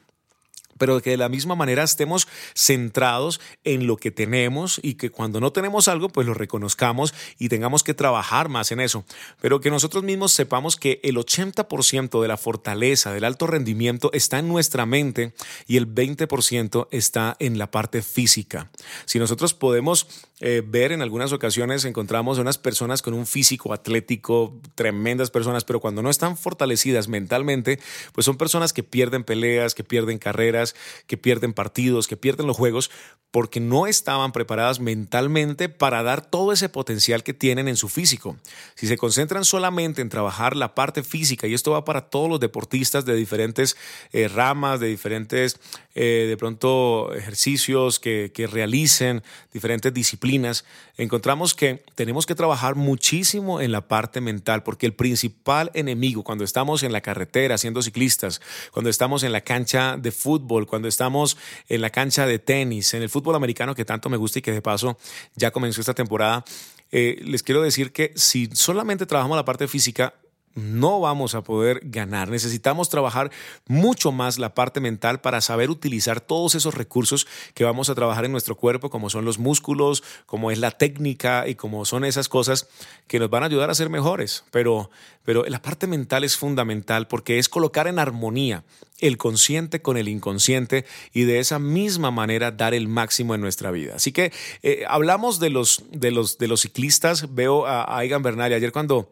pero 0.78 1.00
que 1.00 1.11
de 1.11 1.16
la 1.16 1.28
misma 1.28 1.54
manera 1.54 1.83
estemos 1.83 2.28
centrados 2.54 3.40
en 3.64 3.87
lo 3.87 3.97
que 3.97 4.11
tenemos 4.11 4.80
y 4.83 4.95
que 4.95 5.11
cuando 5.11 5.40
no 5.40 5.52
tenemos 5.52 5.88
algo, 5.88 6.09
pues 6.09 6.26
lo 6.26 6.35
reconozcamos 6.35 7.14
y 7.38 7.49
tengamos 7.49 7.83
que 7.83 7.95
trabajar 7.95 8.49
más 8.49 8.73
en 8.73 8.80
eso. 8.80 9.04
Pero 9.40 9.61
que 9.61 9.71
nosotros 9.71 10.04
mismos 10.04 10.33
sepamos 10.33 10.76
que 10.76 11.00
el 11.02 11.16
80% 11.16 12.21
de 12.21 12.28
la 12.28 12.37
fortaleza, 12.37 13.12
del 13.12 13.25
alto 13.25 13.47
rendimiento 13.47 14.11
está 14.12 14.38
en 14.38 14.49
nuestra 14.49 14.87
mente 14.87 15.33
y 15.66 15.76
el 15.76 15.92
20% 15.92 16.88
está 16.90 17.37
en 17.38 17.59
la 17.59 17.71
parte 17.71 18.02
física. 18.02 18.71
Si 19.04 19.18
nosotros 19.18 19.54
podemos 19.54 20.06
eh, 20.40 20.62
ver 20.66 20.92
en 20.92 21.00
algunas 21.00 21.33
ocasiones, 21.33 21.87
encontramos 21.87 22.38
unas 22.38 22.59
personas 22.59 23.00
con 23.00 23.14
un 23.14 23.26
físico 23.26 23.73
atlético, 23.73 24.54
tremendas 24.75 25.30
personas, 25.30 25.64
pero 25.64 25.80
cuando 25.80 26.02
no 26.02 26.11
están 26.11 26.37
fortalecidas 26.37 27.09
mentalmente, 27.09 27.80
pues 28.12 28.26
son 28.26 28.37
personas 28.37 28.75
que 28.75 28.83
pierden 28.83 29.25
peleas, 29.25 29.75
que 29.75 29.83
pierden 29.83 30.18
carreras, 30.18 30.65
que 31.07 31.16
pierden 31.16 31.52
partidos, 31.52 32.09
que 32.09 32.16
pierden 32.16 32.46
los 32.46 32.57
juegos, 32.57 32.90
porque 33.31 33.61
no 33.61 33.87
estaban 33.87 34.33
preparadas 34.33 34.81
mentalmente 34.81 35.68
para 35.68 36.02
dar 36.02 36.24
todo 36.24 36.52
ese 36.52 36.70
potencial 36.70 37.22
que 37.22 37.35
tienen 37.35 37.68
en 37.68 37.76
su 37.76 37.90
físico. 37.90 38.38
Si 38.74 38.87
se 38.87 38.96
concentran 38.96 39.44
solamente 39.44 40.00
en 40.00 40.09
trabajar 40.09 40.57
la 40.57 40.74
parte 40.74 41.02
física, 41.02 41.46
y 41.46 41.52
esto 41.52 41.72
va 41.72 41.85
para 41.85 42.09
todos 42.09 42.31
los 42.31 42.40
deportistas 42.40 43.05
de 43.05 43.14
diferentes 43.14 43.76
eh, 44.12 44.29
ramas, 44.29 44.81
de 44.81 44.87
diferentes, 44.87 45.61
eh, 45.94 46.24
de 46.29 46.37
pronto, 46.38 47.12
ejercicios 47.12 47.98
que, 47.98 48.33
que 48.33 48.46
realicen, 48.46 49.22
diferentes 49.52 49.92
disciplinas, 49.92 50.64
encontramos 50.96 51.52
que 51.52 51.85
tenemos 51.94 52.24
que 52.24 52.35
trabajar 52.35 52.74
muchísimo 52.74 53.61
en 53.61 53.70
la 53.70 53.87
parte 53.87 54.22
mental, 54.22 54.62
porque 54.62 54.87
el 54.87 54.94
principal 54.94 55.70
enemigo 55.74 56.24
cuando 56.24 56.44
estamos 56.44 56.83
en 56.83 56.92
la 56.92 57.02
carretera 57.02 57.59
siendo 57.59 57.83
ciclistas, 57.83 58.40
cuando 58.72 58.88
estamos 58.88 59.24
en 59.24 59.33
la 59.33 59.42
cancha 59.42 59.96
de 59.98 60.11
fútbol, 60.11 60.56
cuando 60.64 60.88
estamos 60.88 61.37
en 61.69 61.83
la 61.83 61.90
cancha 61.90 62.27
de 62.27 62.38
tenis, 62.38 62.95
en 62.95 63.03
el 63.03 63.11
fútbol 63.11 63.35
americano 63.35 63.75
que 63.75 63.85
tanto 63.85 64.09
me 64.09 64.16
gusta 64.16 64.38
y 64.38 64.42
que 64.42 64.53
de 64.53 64.62
paso 64.62 64.97
ya 65.35 65.51
comenzó 65.51 65.83
esta 65.83 65.92
temporada, 65.92 66.45
eh, 66.90 67.21
les 67.25 67.42
quiero 67.42 67.61
decir 67.61 67.92
que 67.92 68.12
si 68.14 68.49
solamente 68.55 69.05
trabajamos 69.05 69.37
la 69.37 69.45
parte 69.45 69.69
física, 69.69 70.14
no 70.57 71.01
vamos 71.01 71.35
a 71.35 71.42
poder 71.42 71.81
ganar. 71.85 72.29
Necesitamos 72.29 72.88
trabajar 72.88 73.31
mucho 73.69 74.11
más 74.11 74.38
la 74.38 74.55
parte 74.55 74.81
mental 74.81 75.21
para 75.21 75.40
saber 75.40 75.71
utilizar 75.71 76.21
todos 76.21 76.55
esos 76.55 76.75
recursos 76.75 77.27
que 77.55 77.64
vamos 77.64 77.90
a 77.90 77.95
trabajar 77.95 78.25
en 78.25 78.33
nuestro 78.33 78.57
cuerpo, 78.57 78.90
como 78.90 79.11
son 79.11 79.25
los 79.25 79.38
músculos, 79.38 80.03
como 80.25 80.51
es 80.51 80.59
la 80.59 80.71
técnica 80.71 81.47
y 81.47 81.55
como 81.55 81.85
son 81.85 82.05
esas 82.05 82.29
cosas 82.29 82.69
que 83.07 83.19
nos 83.19 83.31
van 83.31 83.42
a 83.42 83.47
ayudar 83.47 83.71
a 83.71 83.75
ser 83.75 83.90
mejores. 83.90 84.45
Pero, 84.51 84.90
pero 85.25 85.45
la 85.45 85.61
parte 85.61 85.87
mental 85.87 86.25
es 86.25 86.37
fundamental 86.37 87.07
porque 87.07 87.38
es 87.38 87.49
colocar 87.49 87.87
en 87.87 87.99
armonía 87.99 88.64
el 89.01 89.19
consciente 89.19 89.83
con 89.83 89.99
el 89.99 90.09
inconsciente 90.09 90.87
y 91.12 91.25
de 91.25 91.38
esa 91.38 91.59
misma 91.59 92.11
manera 92.11 92.51
dar 92.51 92.73
el 92.73 92.88
máximo 92.88 93.35
en 93.35 93.42
nuestra 93.42 93.71
vida. 93.71 93.97
Así 93.97 94.11
que 94.11 94.33
eh, 94.62 94.85
hablamos 94.88 95.38
de 95.38 95.51
los, 95.51 95.85
de, 95.90 96.11
los, 96.11 96.38
de 96.38 96.49
los 96.49 96.62
ciclistas. 96.62 97.35
Veo 97.35 97.66
a, 97.66 97.83
a 97.83 98.19
Bernal 98.19 98.53
ayer 98.55 98.73
cuando 98.73 99.11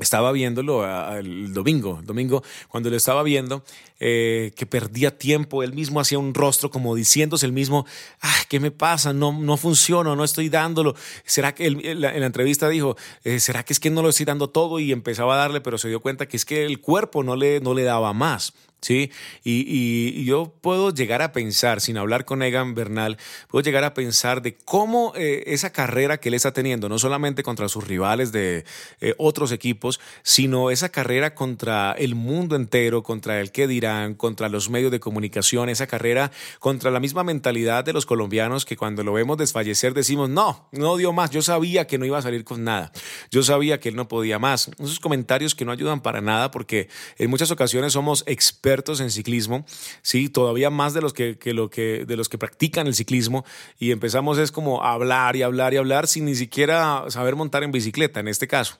estaba 0.00 0.32
viéndolo 0.32 0.84
el 1.16 1.52
domingo, 1.54 2.00
domingo, 2.02 2.42
cuando 2.68 2.90
lo 2.90 2.96
estaba 2.96 3.22
viendo, 3.22 3.62
eh, 4.00 4.52
que 4.56 4.66
perdía 4.66 5.16
tiempo, 5.16 5.62
él 5.62 5.72
mismo 5.72 6.00
hacía 6.00 6.18
un 6.18 6.34
rostro 6.34 6.68
como 6.68 6.96
diciéndose 6.96 7.46
el 7.46 7.52
mismo, 7.52 7.86
ah, 8.20 8.36
¿qué 8.48 8.58
me 8.58 8.72
pasa? 8.72 9.12
No, 9.12 9.32
no 9.32 9.56
funciona, 9.56 10.16
no 10.16 10.24
estoy 10.24 10.48
dándolo. 10.48 10.96
¿Será 11.24 11.54
que 11.54 11.66
en, 11.66 12.00
la, 12.00 12.12
entrevista 12.16 12.68
dijo, 12.68 12.96
eh, 13.22 13.38
¿será 13.38 13.64
que 13.64 13.72
es 13.72 13.78
que 13.78 13.90
no 13.90 14.02
lo 14.02 14.08
estoy 14.08 14.26
dando 14.26 14.50
todo? 14.50 14.80
Y 14.80 14.90
empezaba 14.90 15.34
a 15.34 15.38
darle, 15.38 15.60
pero 15.60 15.78
se 15.78 15.88
dio 15.88 16.00
cuenta 16.00 16.26
que 16.26 16.36
es 16.36 16.44
que 16.44 16.64
el 16.64 16.80
cuerpo 16.80 17.22
no 17.22 17.36
le, 17.36 17.60
no 17.60 17.72
le 17.72 17.84
daba 17.84 18.12
más. 18.12 18.52
¿Sí? 18.84 19.10
Y, 19.42 20.24
yo 20.24 20.54
puedo 20.60 20.92
llegar 20.92 21.22
a 21.22 21.32
pensar, 21.32 21.80
sin 21.80 21.96
hablar 21.96 22.24
con 22.24 22.42
Egan 22.42 22.74
Bernal, 22.74 23.18
puedo 23.48 23.62
llegar 23.62 23.84
a 23.84 23.94
pensar 23.94 24.42
de 24.42 24.56
cómo 24.56 25.12
eh, 25.16 25.44
esa 25.46 25.70
carrera 25.70 26.18
que 26.18 26.28
él 26.28 26.34
está 26.34 26.52
teniendo, 26.52 26.88
no 26.88 26.98
solamente 26.98 27.42
contra 27.42 27.68
sus 27.68 27.86
rivales 27.86 28.32
de 28.32 28.64
eh, 29.00 29.14
otros 29.18 29.52
equipos, 29.52 30.00
sino 30.22 30.70
esa 30.70 30.90
carrera 30.90 31.34
contra 31.34 31.92
el 31.92 32.14
mundo 32.14 32.56
entero, 32.56 33.02
contra 33.02 33.40
el 33.40 33.52
que 33.52 33.66
dirán, 33.66 34.14
contra 34.14 34.48
los 34.48 34.70
medios 34.70 34.92
de 34.92 35.00
comunicación, 35.00 35.68
esa 35.68 35.86
carrera 35.86 36.30
contra 36.58 36.90
la 36.90 37.00
misma 37.00 37.24
mentalidad 37.24 37.84
de 37.84 37.92
los 37.92 38.06
colombianos 38.06 38.64
que 38.64 38.76
cuando 38.76 39.02
lo 39.02 39.12
vemos 39.12 39.38
desfallecer 39.38 39.94
decimos, 39.94 40.28
no, 40.28 40.68
no 40.72 40.96
dio 40.96 41.12
más, 41.12 41.30
yo 41.30 41.42
sabía 41.42 41.86
que 41.86 41.98
no 41.98 42.04
iba 42.04 42.18
a 42.18 42.22
salir 42.22 42.44
con 42.44 42.64
nada, 42.64 42.92
yo 43.30 43.42
sabía 43.42 43.80
que 43.80 43.88
él 43.88 43.96
no 43.96 44.08
podía 44.08 44.38
más. 44.38 44.70
Esos 44.78 45.00
comentarios 45.00 45.54
que 45.54 45.64
no 45.64 45.72
ayudan 45.72 46.00
para 46.00 46.20
nada 46.20 46.50
porque 46.50 46.88
en 47.18 47.30
muchas 47.30 47.50
ocasiones 47.50 47.92
somos 47.92 48.24
expertos 48.26 48.73
en 49.00 49.10
ciclismo, 49.10 49.64
sí, 50.02 50.28
todavía 50.28 50.70
más 50.70 50.94
de 50.94 51.00
los 51.00 51.12
que, 51.12 51.38
lo 51.46 51.70
que, 51.70 52.04
de 52.06 52.16
los 52.16 52.28
que 52.28 52.38
practican 52.38 52.86
el 52.86 52.94
ciclismo 52.94 53.44
y 53.78 53.92
empezamos 53.92 54.38
es 54.38 54.50
como 54.50 54.82
a 54.82 54.92
hablar 54.92 55.36
y 55.36 55.42
hablar 55.42 55.74
y 55.74 55.76
hablar 55.76 56.06
sin 56.08 56.24
ni 56.24 56.34
siquiera 56.34 57.04
saber 57.08 57.36
montar 57.36 57.62
en 57.62 57.72
bicicleta 57.72 58.20
en 58.20 58.28
este 58.28 58.48
caso. 58.48 58.78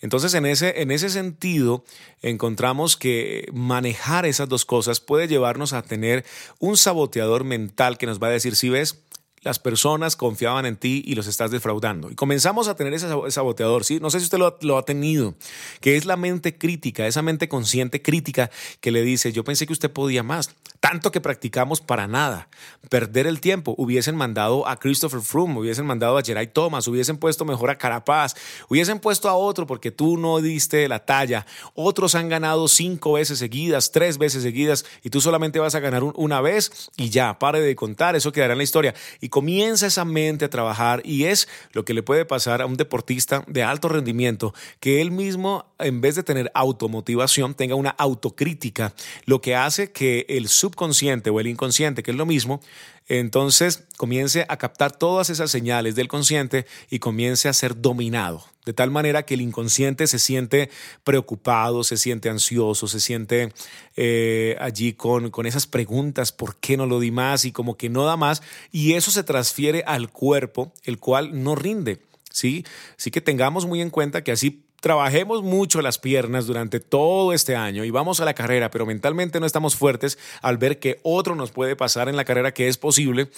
Entonces, 0.00 0.34
en 0.34 0.44
ese, 0.44 0.82
en 0.82 0.90
ese 0.90 1.08
sentido, 1.08 1.84
encontramos 2.20 2.96
que 2.96 3.48
manejar 3.52 4.26
esas 4.26 4.48
dos 4.48 4.64
cosas 4.64 5.00
puede 5.00 5.28
llevarnos 5.28 5.72
a 5.72 5.82
tener 5.82 6.24
un 6.58 6.76
saboteador 6.76 7.44
mental 7.44 7.96
que 7.96 8.06
nos 8.06 8.22
va 8.22 8.26
a 8.26 8.30
decir, 8.30 8.56
si 8.56 8.68
ves, 8.68 9.00
las 9.46 9.60
personas 9.60 10.16
confiaban 10.16 10.66
en 10.66 10.76
ti 10.76 11.04
y 11.06 11.14
los 11.14 11.28
estás 11.28 11.52
defraudando. 11.52 12.10
Y 12.10 12.16
comenzamos 12.16 12.66
a 12.66 12.74
tener 12.74 12.92
ese 12.94 13.08
saboteador, 13.30 13.84
¿sí? 13.84 14.00
No 14.00 14.10
sé 14.10 14.18
si 14.18 14.24
usted 14.24 14.38
lo, 14.38 14.76
ha 14.76 14.84
tenido, 14.84 15.36
que 15.80 15.96
es 15.96 16.04
la 16.04 16.16
mente 16.16 16.58
crítica, 16.58 17.06
esa 17.06 17.22
mente 17.22 17.48
consciente 17.48 18.02
crítica 18.02 18.50
que 18.80 18.90
le 18.90 19.02
dice, 19.02 19.30
yo 19.30 19.44
pensé 19.44 19.64
que 19.64 19.72
usted 19.72 19.92
podía 19.92 20.24
más, 20.24 20.50
tanto 20.80 21.12
que 21.12 21.20
practicamos 21.20 21.80
para 21.80 22.08
nada, 22.08 22.48
perder 22.90 23.28
el 23.28 23.40
tiempo, 23.40 23.76
hubiesen 23.78 24.16
mandado 24.16 24.66
a 24.66 24.80
Christopher 24.80 25.20
Froome, 25.20 25.60
hubiesen 25.60 25.86
mandado 25.86 26.18
a 26.18 26.22
Jerai 26.22 26.52
Thomas, 26.52 26.88
hubiesen 26.88 27.16
puesto 27.16 27.44
mejor 27.44 27.70
a 27.70 27.78
Carapaz, 27.78 28.34
hubiesen 28.68 28.98
puesto 28.98 29.28
a 29.28 29.34
otro 29.34 29.64
porque 29.68 29.92
tú 29.92 30.18
no 30.18 30.40
diste 30.40 30.88
la 30.88 31.04
talla, 31.04 31.46
otros 31.74 32.16
han 32.16 32.28
ganado 32.28 32.66
cinco 32.66 33.12
veces 33.12 33.38
seguidas, 33.38 33.92
tres 33.92 34.18
veces 34.18 34.42
seguidas 34.42 34.84
y 35.04 35.10
tú 35.10 35.20
solamente 35.20 35.60
vas 35.60 35.76
a 35.76 35.80
ganar 35.80 36.02
una 36.02 36.40
vez 36.40 36.90
y 36.96 37.10
ya, 37.10 37.38
pare 37.38 37.60
de 37.60 37.76
contar, 37.76 38.16
eso 38.16 38.32
quedará 38.32 38.54
en 38.54 38.58
la 38.58 38.64
historia. 38.64 38.92
Y 39.20 39.28
comienza 39.36 39.86
esa 39.86 40.06
mente 40.06 40.46
a 40.46 40.48
trabajar 40.48 41.02
y 41.04 41.24
es 41.24 41.46
lo 41.72 41.84
que 41.84 41.92
le 41.92 42.02
puede 42.02 42.24
pasar 42.24 42.62
a 42.62 42.64
un 42.64 42.78
deportista 42.78 43.44
de 43.46 43.62
alto 43.62 43.90
rendimiento, 43.90 44.54
que 44.80 45.02
él 45.02 45.10
mismo, 45.10 45.66
en 45.78 46.00
vez 46.00 46.14
de 46.14 46.22
tener 46.22 46.50
automotivación, 46.54 47.52
tenga 47.52 47.74
una 47.74 47.90
autocrítica, 47.90 48.94
lo 49.26 49.42
que 49.42 49.54
hace 49.54 49.92
que 49.92 50.24
el 50.30 50.48
subconsciente 50.48 51.28
o 51.28 51.38
el 51.38 51.48
inconsciente, 51.48 52.02
que 52.02 52.12
es 52.12 52.16
lo 52.16 52.24
mismo, 52.24 52.62
entonces 53.08 53.84
comience 53.96 54.46
a 54.48 54.56
captar 54.56 54.92
todas 54.92 55.30
esas 55.30 55.50
señales 55.50 55.94
del 55.94 56.08
consciente 56.08 56.66
y 56.90 56.98
comience 56.98 57.48
a 57.48 57.52
ser 57.52 57.80
dominado. 57.80 58.44
De 58.64 58.72
tal 58.72 58.90
manera 58.90 59.24
que 59.24 59.34
el 59.34 59.42
inconsciente 59.42 60.08
se 60.08 60.18
siente 60.18 60.70
preocupado, 61.04 61.84
se 61.84 61.96
siente 61.96 62.28
ansioso, 62.28 62.88
se 62.88 62.98
siente 62.98 63.52
eh, 63.94 64.56
allí 64.60 64.92
con, 64.92 65.30
con 65.30 65.46
esas 65.46 65.68
preguntas, 65.68 66.32
¿por 66.32 66.56
qué 66.56 66.76
no 66.76 66.86
lo 66.86 66.98
di 66.98 67.12
más? 67.12 67.44
Y 67.44 67.52
como 67.52 67.76
que 67.76 67.88
no 67.88 68.04
da 68.04 68.16
más. 68.16 68.42
Y 68.72 68.94
eso 68.94 69.12
se 69.12 69.22
transfiere 69.22 69.84
al 69.86 70.10
cuerpo, 70.10 70.72
el 70.82 70.98
cual 70.98 71.44
no 71.44 71.54
rinde. 71.54 72.00
¿sí? 72.36 72.64
Así 72.98 73.10
que 73.10 73.20
tengamos 73.20 73.66
muy 73.66 73.80
en 73.80 73.90
cuenta 73.90 74.22
que 74.22 74.32
así 74.32 74.65
trabajemos 74.80 75.42
mucho 75.42 75.82
las 75.82 75.98
piernas 75.98 76.46
durante 76.46 76.80
todo 76.80 77.32
este 77.32 77.56
año 77.56 77.84
y 77.84 77.90
vamos 77.90 78.20
a 78.20 78.24
la 78.24 78.34
carrera, 78.34 78.70
pero 78.70 78.86
mentalmente 78.86 79.40
no 79.40 79.46
estamos 79.46 79.76
fuertes 79.76 80.18
al 80.42 80.58
ver 80.58 80.78
que 80.78 81.00
otro 81.02 81.34
nos 81.34 81.50
puede 81.50 81.76
pasar 81.76 82.08
en 82.08 82.16
la 82.16 82.24
carrera 82.24 82.52
que 82.52 82.68
es 82.68 82.78
posible, 82.78 83.30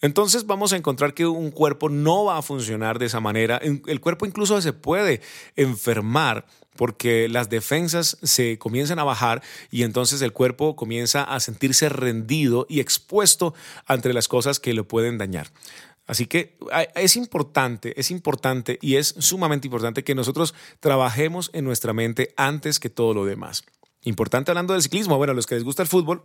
entonces 0.00 0.46
vamos 0.46 0.72
a 0.72 0.76
encontrar 0.76 1.14
que 1.14 1.26
un 1.26 1.50
cuerpo 1.50 1.88
no 1.88 2.24
va 2.24 2.38
a 2.38 2.42
funcionar 2.42 2.98
de 2.98 3.06
esa 3.06 3.20
manera. 3.20 3.58
El 3.58 4.00
cuerpo 4.00 4.26
incluso 4.26 4.60
se 4.60 4.72
puede 4.72 5.20
enfermar 5.56 6.46
porque 6.76 7.28
las 7.28 7.48
defensas 7.50 8.18
se 8.22 8.58
comienzan 8.58 8.98
a 8.98 9.04
bajar 9.04 9.42
y 9.70 9.82
entonces 9.82 10.22
el 10.22 10.32
cuerpo 10.32 10.76
comienza 10.76 11.22
a 11.22 11.40
sentirse 11.40 11.88
rendido 11.88 12.66
y 12.68 12.80
expuesto 12.80 13.54
ante 13.86 14.12
las 14.12 14.28
cosas 14.28 14.60
que 14.60 14.74
lo 14.74 14.86
pueden 14.86 15.18
dañar. 15.18 15.48
Así 16.06 16.26
que 16.26 16.58
es 16.94 17.16
importante, 17.16 17.98
es 17.98 18.10
importante 18.10 18.78
y 18.82 18.96
es 18.96 19.14
sumamente 19.18 19.66
importante 19.66 20.04
que 20.04 20.14
nosotros 20.14 20.54
trabajemos 20.80 21.50
en 21.54 21.64
nuestra 21.64 21.92
mente 21.92 22.34
antes 22.36 22.78
que 22.78 22.90
todo 22.90 23.14
lo 23.14 23.24
demás. 23.24 23.64
Importante 24.02 24.50
hablando 24.50 24.74
del 24.74 24.82
ciclismo, 24.82 25.16
bueno, 25.16 25.30
a 25.30 25.34
los 25.34 25.46
que 25.46 25.54
les 25.54 25.64
gusta 25.64 25.82
el 25.82 25.88
fútbol, 25.88 26.22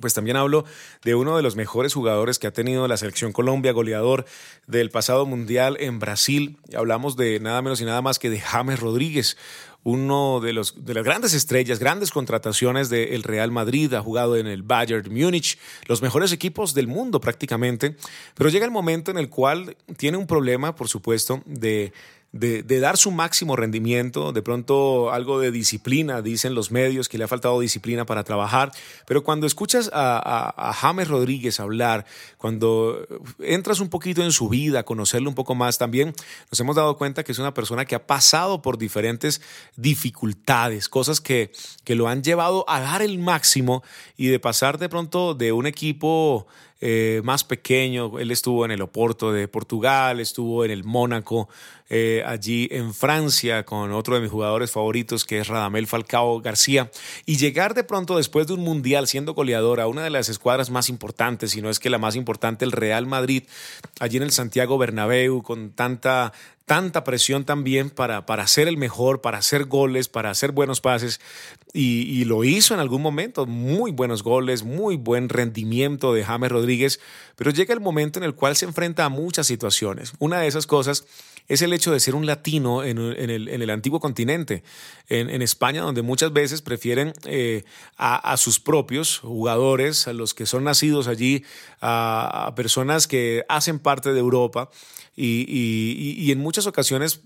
pues 0.00 0.14
también 0.14 0.36
hablo 0.36 0.64
de 1.04 1.14
uno 1.14 1.36
de 1.36 1.42
los 1.42 1.56
mejores 1.56 1.94
jugadores 1.94 2.38
que 2.38 2.46
ha 2.46 2.52
tenido 2.52 2.88
la 2.88 2.96
selección 2.96 3.32
Colombia, 3.32 3.72
goleador 3.72 4.24
del 4.66 4.90
pasado 4.90 5.26
mundial 5.26 5.76
en 5.80 5.98
Brasil. 5.98 6.58
Hablamos 6.76 7.16
de 7.16 7.40
nada 7.40 7.60
menos 7.62 7.80
y 7.80 7.84
nada 7.84 8.02
más 8.02 8.18
que 8.18 8.30
de 8.30 8.40
James 8.40 8.80
Rodríguez, 8.80 9.36
uno 9.84 10.40
de, 10.40 10.52
los, 10.52 10.84
de 10.84 10.94
las 10.94 11.04
grandes 11.04 11.34
estrellas, 11.34 11.78
grandes 11.78 12.10
contrataciones 12.10 12.88
del 12.88 13.22
Real 13.22 13.50
Madrid, 13.50 13.92
ha 13.94 14.00
jugado 14.00 14.36
en 14.36 14.46
el 14.46 14.62
Bayern 14.62 15.12
Múnich, 15.12 15.58
los 15.86 16.02
mejores 16.02 16.32
equipos 16.32 16.72
del 16.72 16.86
mundo 16.86 17.20
prácticamente, 17.20 17.96
pero 18.34 18.48
llega 18.48 18.64
el 18.64 18.70
momento 18.70 19.10
en 19.10 19.18
el 19.18 19.28
cual 19.28 19.76
tiene 19.96 20.18
un 20.18 20.26
problema, 20.26 20.74
por 20.74 20.88
supuesto, 20.88 21.42
de 21.46 21.92
de, 22.32 22.80
dar 22.80 22.96
su 22.96 23.10
máximo 23.10 23.56
rendimiento, 23.56 24.32
de 24.32 24.40
pronto 24.40 25.12
algo 25.12 25.38
de 25.38 25.50
disciplina, 25.50 26.22
dicen 26.22 26.54
los 26.54 26.70
medios 26.70 27.08
que 27.08 27.18
le 27.18 27.24
ha 27.24 27.28
faltado 27.28 27.60
disciplina 27.60 28.06
para 28.06 28.24
trabajar, 28.24 28.72
pero 29.06 29.22
cuando 29.22 29.46
escuchas 29.46 29.90
a, 29.92 30.72
James 30.74 31.08
Rodríguez 31.08 31.60
hablar, 31.60 32.06
cuando 32.38 33.06
entras 33.38 33.80
un 33.80 33.90
poquito 33.90 34.22
en 34.22 34.32
su 34.32 34.48
vida, 34.48 34.82
conocerlo 34.84 35.28
un 35.28 35.34
poco 35.34 35.54
más, 35.54 35.76
también 35.76 36.14
nos 36.50 36.58
hemos 36.58 36.76
dado 36.76 36.96
cuenta 36.96 37.22
que 37.22 37.32
es 37.32 37.38
una 37.38 37.52
persona 37.52 37.84
que 37.84 37.94
ha 37.94 38.06
pasado 38.06 38.62
por 38.62 38.78
diferentes 38.78 39.42
dificultades, 39.76 40.88
cosas 40.88 41.20
que, 41.20 41.52
que 41.84 41.94
lo 41.94 42.08
han 42.08 42.22
llevado 42.22 42.64
a 42.66 42.80
dar 42.80 43.02
el 43.02 43.18
máximo 43.18 43.82
y 44.16 44.28
de 44.28 44.40
pasar 44.40 44.78
de 44.78 44.88
pronto 44.88 45.34
de 45.34 45.52
un 45.52 45.66
equipo 45.66 46.46
eh, 46.84 47.20
más 47.22 47.44
pequeño. 47.44 48.18
Él 48.18 48.32
estuvo 48.32 48.64
en 48.64 48.72
el 48.72 48.82
Oporto 48.82 49.32
de 49.32 49.46
Portugal, 49.46 50.18
estuvo 50.18 50.64
en 50.64 50.72
el 50.72 50.82
Mónaco, 50.82 51.48
eh, 51.88 52.24
allí 52.26 52.66
en 52.72 52.92
Francia, 52.92 53.64
con 53.64 53.92
otro 53.92 54.16
de 54.16 54.20
mis 54.20 54.32
jugadores 54.32 54.72
favoritos, 54.72 55.24
que 55.24 55.38
es 55.38 55.46
Radamel 55.46 55.86
Falcao 55.86 56.40
García. 56.40 56.90
Y 57.24 57.36
llegar 57.36 57.74
de 57.74 57.84
pronto 57.84 58.16
después 58.16 58.48
de 58.48 58.54
un 58.54 58.62
mundial 58.62 59.06
siendo 59.06 59.32
goleador 59.32 59.80
a 59.80 59.86
una 59.86 60.02
de 60.02 60.10
las 60.10 60.28
escuadras 60.28 60.70
más 60.70 60.88
importantes, 60.88 61.52
si 61.52 61.62
no 61.62 61.70
es 61.70 61.78
que 61.78 61.88
la 61.88 61.98
más 61.98 62.16
importante, 62.16 62.64
el 62.64 62.72
Real 62.72 63.06
Madrid, 63.06 63.44
allí 64.00 64.16
en 64.16 64.24
el 64.24 64.32
Santiago 64.32 64.76
Bernabéu, 64.76 65.44
con 65.44 65.70
tanta 65.70 66.32
tanta 66.72 67.04
presión 67.04 67.44
también 67.44 67.90
para, 67.90 68.24
para 68.24 68.44
hacer 68.44 68.66
el 68.66 68.78
mejor, 68.78 69.20
para 69.20 69.36
hacer 69.36 69.66
goles, 69.66 70.08
para 70.08 70.30
hacer 70.30 70.52
buenos 70.52 70.80
pases. 70.80 71.20
Y, 71.74 72.24
lo 72.24 72.44
hizo 72.44 72.72
en 72.72 72.80
algún 72.80 73.02
momento, 73.02 73.44
muy 73.44 73.90
buenos 73.90 74.22
goles, 74.22 74.62
muy 74.62 74.96
buen 74.96 75.28
rendimiento 75.28 76.14
de 76.14 76.24
James 76.24 76.50
Rodríguez, 76.50 76.98
pero 77.36 77.50
llega 77.50 77.74
el 77.74 77.80
momento 77.80 78.18
en 78.18 78.24
el 78.24 78.34
cual 78.34 78.56
se 78.56 78.64
enfrenta 78.64 79.04
a 79.04 79.10
muchas 79.10 79.46
situaciones. 79.46 80.14
Una 80.18 80.40
de 80.40 80.46
esas 80.46 80.66
cosas 80.66 81.04
es 81.48 81.62
el 81.62 81.72
hecho 81.72 81.92
de 81.92 82.00
ser 82.00 82.14
un 82.14 82.26
latino 82.26 82.84
en, 82.84 82.98
el, 82.98 83.70
antiguo 83.70 84.00
continente, 84.00 84.62
en, 85.08 85.42
España, 85.42 85.82
donde 85.82 86.02
muchas 86.02 86.32
veces 86.32 86.62
prefieren 86.62 87.12
eh, 87.24 87.64
a, 87.96 88.36
sus 88.36 88.60
propios 88.60 89.18
jugadores, 89.18 90.08
a 90.08 90.12
los 90.12 90.34
que 90.34 90.46
son 90.46 90.64
nacidos 90.64 91.08
allí, 91.08 91.44
a 91.80 92.52
personas 92.56 93.06
que 93.06 93.44
hacen 93.48 93.78
parte 93.78 94.12
de 94.12 94.20
Europa. 94.20 94.70
Y, 95.14 96.30
en 96.32 96.38
muchas 96.38 96.66
ocasiones 96.66 97.20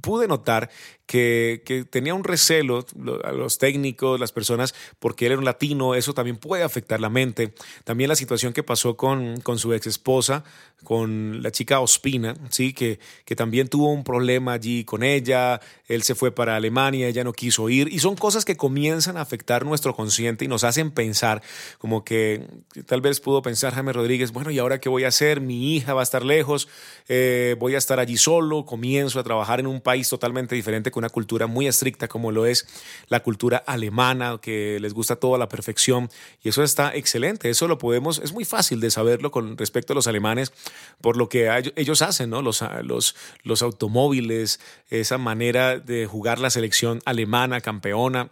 pude 0.00 0.28
notar 0.28 0.70
que, 1.06 1.86
tenía 1.90 2.14
un 2.14 2.24
recelo 2.24 2.86
a 3.24 3.32
los 3.32 3.58
técnicos, 3.58 4.18
las 4.18 4.32
personas, 4.32 4.74
porque 4.98 5.26
él 5.26 5.32
era 5.32 5.38
un 5.38 5.44
latino, 5.44 5.94
eso 5.94 6.14
también 6.14 6.36
puede 6.36 6.62
afectar 6.62 7.00
la 7.00 7.10
mente. 7.10 7.54
También 7.84 8.08
la 8.08 8.16
situación 8.16 8.52
que 8.52 8.62
pasó 8.62 8.96
con, 8.96 9.40
con 9.40 9.58
su 9.58 9.72
ex 9.74 9.86
esposa, 9.86 10.44
con 10.82 11.42
la 11.42 11.50
chica 11.50 11.80
Ospina, 11.80 12.34
¿sí? 12.50 12.72
Que, 12.72 12.98
que 13.24 13.36
también 13.36 13.68
tuvo 13.68 13.90
un 13.92 14.04
problema 14.04 14.54
allí 14.54 14.84
con 14.84 15.02
ella, 15.02 15.60
él 15.86 16.02
se 16.02 16.14
fue 16.14 16.32
para 16.32 16.56
Alemania, 16.56 17.08
ella 17.08 17.24
no 17.24 17.32
quiso 17.32 17.68
ir, 17.68 17.92
y 17.92 17.98
son 17.98 18.16
cosas 18.16 18.44
que 18.44 18.56
comienzan 18.56 19.16
a 19.16 19.20
afectar 19.20 19.64
nuestro 19.64 19.94
consciente 19.94 20.44
y 20.44 20.48
nos 20.48 20.64
hacen 20.64 20.90
pensar, 20.90 21.42
como 21.78 22.04
que 22.04 22.46
tal 22.86 23.00
vez 23.00 23.20
pudo 23.20 23.42
pensar 23.42 23.74
Jaime 23.74 23.92
Rodríguez, 23.92 24.32
bueno, 24.32 24.50
¿y 24.50 24.58
ahora 24.58 24.80
qué 24.80 24.88
voy 24.88 25.04
a 25.04 25.08
hacer? 25.08 25.40
Mi 25.40 25.76
hija 25.76 25.94
va 25.94 26.00
a 26.00 26.04
estar 26.04 26.24
lejos, 26.24 26.68
eh, 27.08 27.56
voy 27.58 27.74
a 27.74 27.78
estar 27.78 28.00
allí 28.00 28.16
solo, 28.16 28.64
comienzo 28.64 29.20
a 29.20 29.22
trabajar 29.22 29.60
en 29.60 29.66
un 29.66 29.80
país 29.80 30.08
totalmente 30.08 30.54
diferente 30.54 30.90
con 30.90 31.01
una 31.02 31.10
cultura 31.10 31.48
muy 31.48 31.66
estricta 31.66 32.06
como 32.06 32.30
lo 32.30 32.46
es 32.46 32.66
la 33.08 33.20
cultura 33.24 33.58
alemana, 33.66 34.38
que 34.40 34.78
les 34.80 34.94
gusta 34.94 35.16
todo 35.16 35.34
a 35.34 35.38
la 35.38 35.48
perfección. 35.48 36.08
Y 36.42 36.48
eso 36.48 36.62
está 36.62 36.94
excelente, 36.94 37.50
eso 37.50 37.66
lo 37.66 37.78
podemos, 37.78 38.20
es 38.20 38.32
muy 38.32 38.44
fácil 38.44 38.80
de 38.80 38.90
saberlo 38.90 39.32
con 39.32 39.58
respecto 39.58 39.92
a 39.92 39.96
los 39.96 40.06
alemanes, 40.06 40.52
por 41.00 41.16
lo 41.16 41.28
que 41.28 41.50
ellos 41.74 42.02
hacen, 42.02 42.30
¿no? 42.30 42.40
Los, 42.40 42.64
los, 42.82 43.16
los 43.42 43.62
automóviles, 43.62 44.60
esa 44.90 45.18
manera 45.18 45.78
de 45.78 46.06
jugar 46.06 46.38
la 46.38 46.50
selección 46.50 47.00
alemana, 47.04 47.60
campeona 47.60 48.30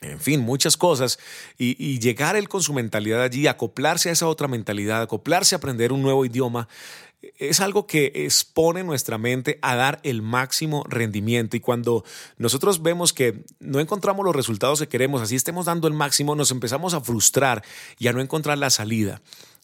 en 0.00 0.20
fin, 0.20 0.40
muchas 0.40 0.76
cosas. 0.76 1.18
Y, 1.58 1.74
y, 1.84 1.98
llegar 1.98 2.36
él 2.36 2.48
con 2.48 2.62
su 2.62 2.72
mentalidad 2.72 3.22
allí, 3.22 3.48
acoplarse 3.48 4.10
a 4.10 4.12
esa 4.12 4.28
otra 4.28 4.46
mentalidad, 4.46 5.02
acoplarse 5.02 5.54
a 5.54 5.58
aprender 5.58 5.92
un 5.92 6.02
nuevo 6.02 6.24
idioma, 6.24 6.68
es 7.38 7.60
algo 7.60 7.86
que 7.86 8.12
expone 8.14 8.84
nuestra 8.84 9.18
mente 9.18 9.58
a 9.62 9.74
dar 9.74 10.00
el 10.02 10.22
máximo 10.22 10.84
rendimiento 10.88 11.56
y 11.56 11.60
cuando 11.60 12.04
nosotros 12.36 12.82
vemos 12.82 13.12
que 13.12 13.44
no 13.58 13.80
encontramos 13.80 14.24
los 14.24 14.36
resultados 14.36 14.80
que 14.80 14.88
queremos, 14.88 15.20
así 15.20 15.34
estemos 15.34 15.66
dando 15.66 15.88
el 15.88 15.94
máximo, 15.94 16.36
nos 16.36 16.50
empezamos 16.50 16.94
a 16.94 17.00
frustrar 17.00 17.64
y 17.98 18.08
a 18.08 18.12
no 18.12 18.20
encontrar 18.20 18.58
la 18.58 18.70
salida. 18.70 19.20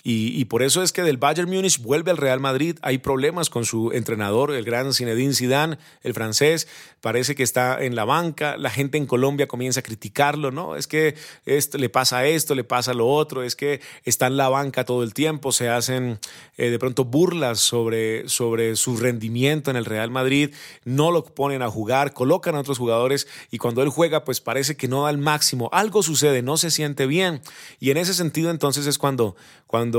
Y, 0.07 0.45
por 0.45 0.63
eso 0.63 0.83
es 0.83 0.93
que 0.93 1.01
del 1.01 1.17
Bayern 1.17 1.49
Múnich 1.49 1.81
vuelve 1.81 2.11
al 2.11 2.19
Real 2.19 2.39
Madrid. 2.39 2.77
Hay 2.83 2.99
problemas 2.99 3.49
con 3.49 3.65
su 3.65 3.91
entrenador, 3.93 4.53
el 4.53 4.63
gran 4.63 4.93
Zinedine 4.93 5.33
Zidane, 5.33 5.79
el 6.03 6.13
francés. 6.13 6.69
Parece 7.01 7.35
que 7.35 7.43
está 7.43 7.83
en 7.83 7.95
la 7.95 8.05
banca. 8.05 8.59
La 8.59 8.69
gente 8.69 8.99
en 8.99 9.07
Colombia 9.07 9.49
comienza 9.49 9.81
a 9.81 9.83
criticarlo, 9.83 10.51
¿no? 10.51 10.77
Es 10.77 10.87
que 10.87 11.15
le 11.47 11.89
pasa 11.89 12.27
esto, 12.27 12.55
le 12.55 12.65
pasa 12.65 12.93
lo 12.93 13.09
otro. 13.09 13.43
Es 13.43 13.57
que 13.57 13.81
está 14.05 14.27
en 14.27 14.37
la 14.37 14.51
banca 14.51 14.85
todo 14.85 15.03
el 15.05 15.15
tiempo. 15.15 15.53
Se 15.53 15.71
hacen 15.71 16.19
eh, 16.59 16.69
de 16.69 16.79
pronto 16.79 17.07
burlas 17.07 17.61
sobre, 17.61 18.29
sobre 18.29 18.77
su 18.77 18.99
rendimiento 18.99 19.71
en 19.71 19.79
el 19.79 19.87
Real 19.87 20.11
Madrid. 20.11 20.55
No 20.85 21.13
lo 21.13 21.25
ponen 21.25 21.63
a 21.63 21.71
jugar, 21.71 22.13
colocan 22.13 22.57
a 22.57 22.61
otros 22.61 22.77
jugadores 22.77 23.27
y 23.51 23.57
cuando 23.57 23.83
él 23.83 23.89
juega, 23.89 24.23
pues 24.25 24.43
parece 24.43 24.77
que 24.77 24.87
no 24.87 25.05
da 25.05 25.11
el 25.11 25.17
máximo. 25.17 25.71
Algo 25.73 26.03
sucede, 26.03 26.43
no 26.43 26.59
se 26.59 26.71
siente 26.71 27.07
bien. 27.07 27.41
Y 27.81 27.91
en 27.91 27.97
ese 27.97 28.13
sentido, 28.13 28.51
entonces 28.51 28.87
es 28.87 28.99
cuando, 28.99 29.35
cuando 29.67 29.94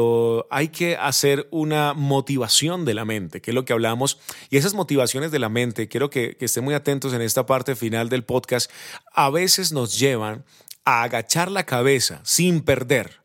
hay 0.49 0.69
que 0.69 0.95
hacer 0.95 1.47
una 1.51 1.93
motivación 1.93 2.85
de 2.85 2.93
la 2.93 3.05
mente, 3.05 3.41
que 3.41 3.51
es 3.51 3.55
lo 3.55 3.65
que 3.65 3.73
hablamos, 3.73 4.19
y 4.49 4.57
esas 4.57 4.73
motivaciones 4.73 5.31
de 5.31 5.39
la 5.39 5.49
mente, 5.49 5.87
quiero 5.87 6.09
que 6.09 6.37
estén 6.39 6.63
muy 6.63 6.73
atentos 6.73 7.13
en 7.13 7.21
esta 7.21 7.45
parte 7.45 7.75
final 7.75 8.09
del 8.09 8.23
podcast, 8.23 8.71
a 9.13 9.29
veces 9.29 9.71
nos 9.71 9.99
llevan 9.99 10.45
a 10.83 11.03
agachar 11.03 11.51
la 11.51 11.65
cabeza 11.65 12.21
sin 12.23 12.61
perder 12.61 13.24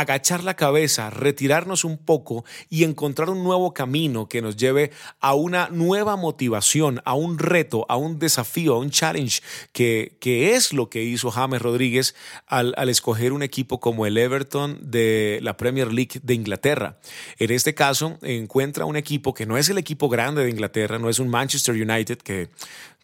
agachar 0.00 0.44
la 0.44 0.54
cabeza, 0.54 1.10
retirarnos 1.10 1.84
un 1.84 1.98
poco 1.98 2.44
y 2.70 2.84
encontrar 2.84 3.30
un 3.30 3.42
nuevo 3.42 3.74
camino 3.74 4.28
que 4.28 4.40
nos 4.40 4.56
lleve 4.56 4.92
a 5.18 5.34
una 5.34 5.68
nueva 5.70 6.16
motivación, 6.16 7.02
a 7.04 7.14
un 7.14 7.38
reto, 7.38 7.84
a 7.88 7.96
un 7.96 8.18
desafío, 8.18 8.74
a 8.74 8.78
un 8.78 8.90
challenge, 8.90 9.42
que, 9.72 10.16
que 10.20 10.54
es 10.54 10.72
lo 10.72 10.88
que 10.88 11.02
hizo 11.02 11.32
James 11.32 11.60
Rodríguez 11.60 12.14
al, 12.46 12.74
al 12.76 12.88
escoger 12.88 13.32
un 13.32 13.42
equipo 13.42 13.80
como 13.80 14.06
el 14.06 14.16
Everton 14.16 14.78
de 14.80 15.40
la 15.42 15.56
Premier 15.56 15.92
League 15.92 16.20
de 16.22 16.34
Inglaterra. 16.34 16.98
En 17.38 17.50
este 17.50 17.74
caso, 17.74 18.18
encuentra 18.22 18.84
un 18.84 18.96
equipo 18.96 19.34
que 19.34 19.46
no 19.46 19.58
es 19.58 19.68
el 19.68 19.78
equipo 19.78 20.08
grande 20.08 20.44
de 20.44 20.50
Inglaterra, 20.50 20.98
no 20.98 21.08
es 21.08 21.18
un 21.18 21.28
Manchester 21.28 21.74
United, 21.74 22.18
que 22.18 22.48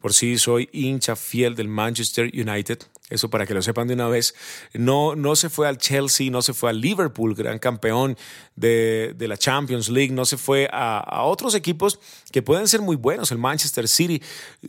por 0.00 0.12
sí 0.12 0.38
soy 0.38 0.68
hincha 0.72 1.16
fiel 1.16 1.56
del 1.56 1.68
Manchester 1.68 2.30
United, 2.34 2.78
eso 3.14 3.30
para 3.30 3.46
que 3.46 3.54
lo 3.54 3.62
sepan 3.62 3.88
de 3.88 3.94
una 3.94 4.08
vez. 4.08 4.34
No, 4.72 5.14
no 5.16 5.36
se 5.36 5.48
fue 5.48 5.68
al 5.68 5.78
Chelsea, 5.78 6.30
no 6.30 6.42
se 6.42 6.52
fue 6.52 6.70
al 6.70 6.80
Liverpool, 6.80 7.34
gran 7.34 7.58
campeón 7.58 8.16
de, 8.56 9.14
la 9.18 9.36
Champions 9.36 9.88
League, 9.88 10.12
no 10.12 10.24
se 10.24 10.36
fue 10.36 10.68
a, 10.72 11.22
otros 11.24 11.54
equipos 11.54 11.98
que 12.30 12.42
pueden 12.42 12.68
ser 12.68 12.80
muy 12.80 12.96
buenos, 12.96 13.30
el 13.32 13.38
Manchester 13.38 13.88
City, 13.88 14.22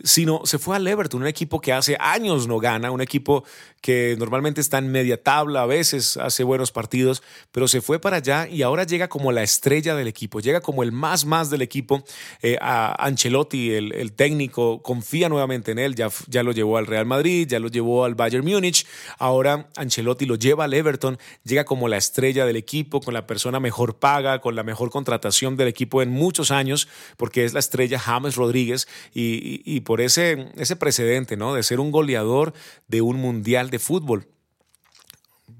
sino 0.03 0.41
se 0.45 0.59
fue 0.59 0.75
al 0.75 0.87
Everton, 0.87 1.21
un 1.21 1.27
equipo 1.27 1.59
que 1.61 1.73
hace 1.73 1.97
años 1.99 2.47
no 2.47 2.59
gana, 2.59 2.91
un 2.91 3.01
equipo 3.01 3.43
que 3.81 4.15
normalmente 4.17 4.61
está 4.61 4.79
en 4.79 4.91
media 4.91 5.21
tabla, 5.21 5.61
a 5.61 5.65
veces 5.65 6.17
hace 6.17 6.43
buenos 6.43 6.71
partidos, 6.71 7.21
pero 7.51 7.67
se 7.67 7.81
fue 7.81 7.99
para 7.99 8.17
allá 8.17 8.47
y 8.47 8.63
ahora 8.63 8.83
llega 8.83 9.07
como 9.07 9.31
la 9.31 9.43
estrella 9.43 9.95
del 9.95 10.07
equipo, 10.07 10.39
llega 10.39 10.61
como 10.61 10.81
el 10.81 10.91
más 10.91 11.25
más 11.25 11.49
del 11.49 11.61
equipo. 11.61 12.03
Eh, 12.41 12.57
a 12.61 12.95
Ancelotti, 13.05 13.73
el, 13.73 13.93
el, 13.93 14.13
técnico, 14.13 14.81
confía 14.81 15.29
nuevamente 15.29 15.71
en 15.71 15.79
él, 15.79 15.95
ya, 15.95 16.09
ya 16.27 16.41
lo 16.41 16.51
llevó 16.51 16.77
al 16.77 16.87
Real 16.87 17.05
Madrid, 17.05 17.47
ya 17.47 17.59
lo 17.59 17.67
llevó 17.67 18.05
al 18.05 18.15
Bayern 18.15 18.45
Múnich, 18.45 18.87
ahora 19.19 19.69
Ancelotti 19.75 20.25
lo 20.25 20.35
lleva 20.35 20.63
al 20.63 20.73
Everton, 20.73 21.19
llega 21.43 21.65
como 21.65 21.87
la 21.87 21.97
estrella 21.97 22.45
del 22.45 22.55
equipo, 22.55 23.01
con 23.01 23.13
la 23.13 23.27
persona 23.27 23.59
mejor 23.59 23.74
paga, 23.99 24.39
con 24.39 24.55
la 24.55 24.63
mejor 24.63 24.89
contratación 24.89 25.57
del 25.57 25.67
equipo 25.67 26.01
en 26.01 26.09
muchos 26.09 26.51
años, 26.51 26.87
porque 27.17 27.45
es 27.45 27.53
la 27.53 27.59
estrella 27.59 27.99
James 27.99 28.35
Rodríguez 28.35 28.87
y, 29.13 29.61
y 29.65 29.81
por 29.81 30.01
ese, 30.01 30.51
ese 30.55 30.75
precedente, 30.75 31.37
¿no? 31.37 31.53
De 31.53 31.63
ser 31.63 31.79
un 31.79 31.91
goleador 31.91 32.53
de 32.87 33.01
un 33.01 33.17
mundial 33.17 33.69
de 33.69 33.79
fútbol 33.79 34.27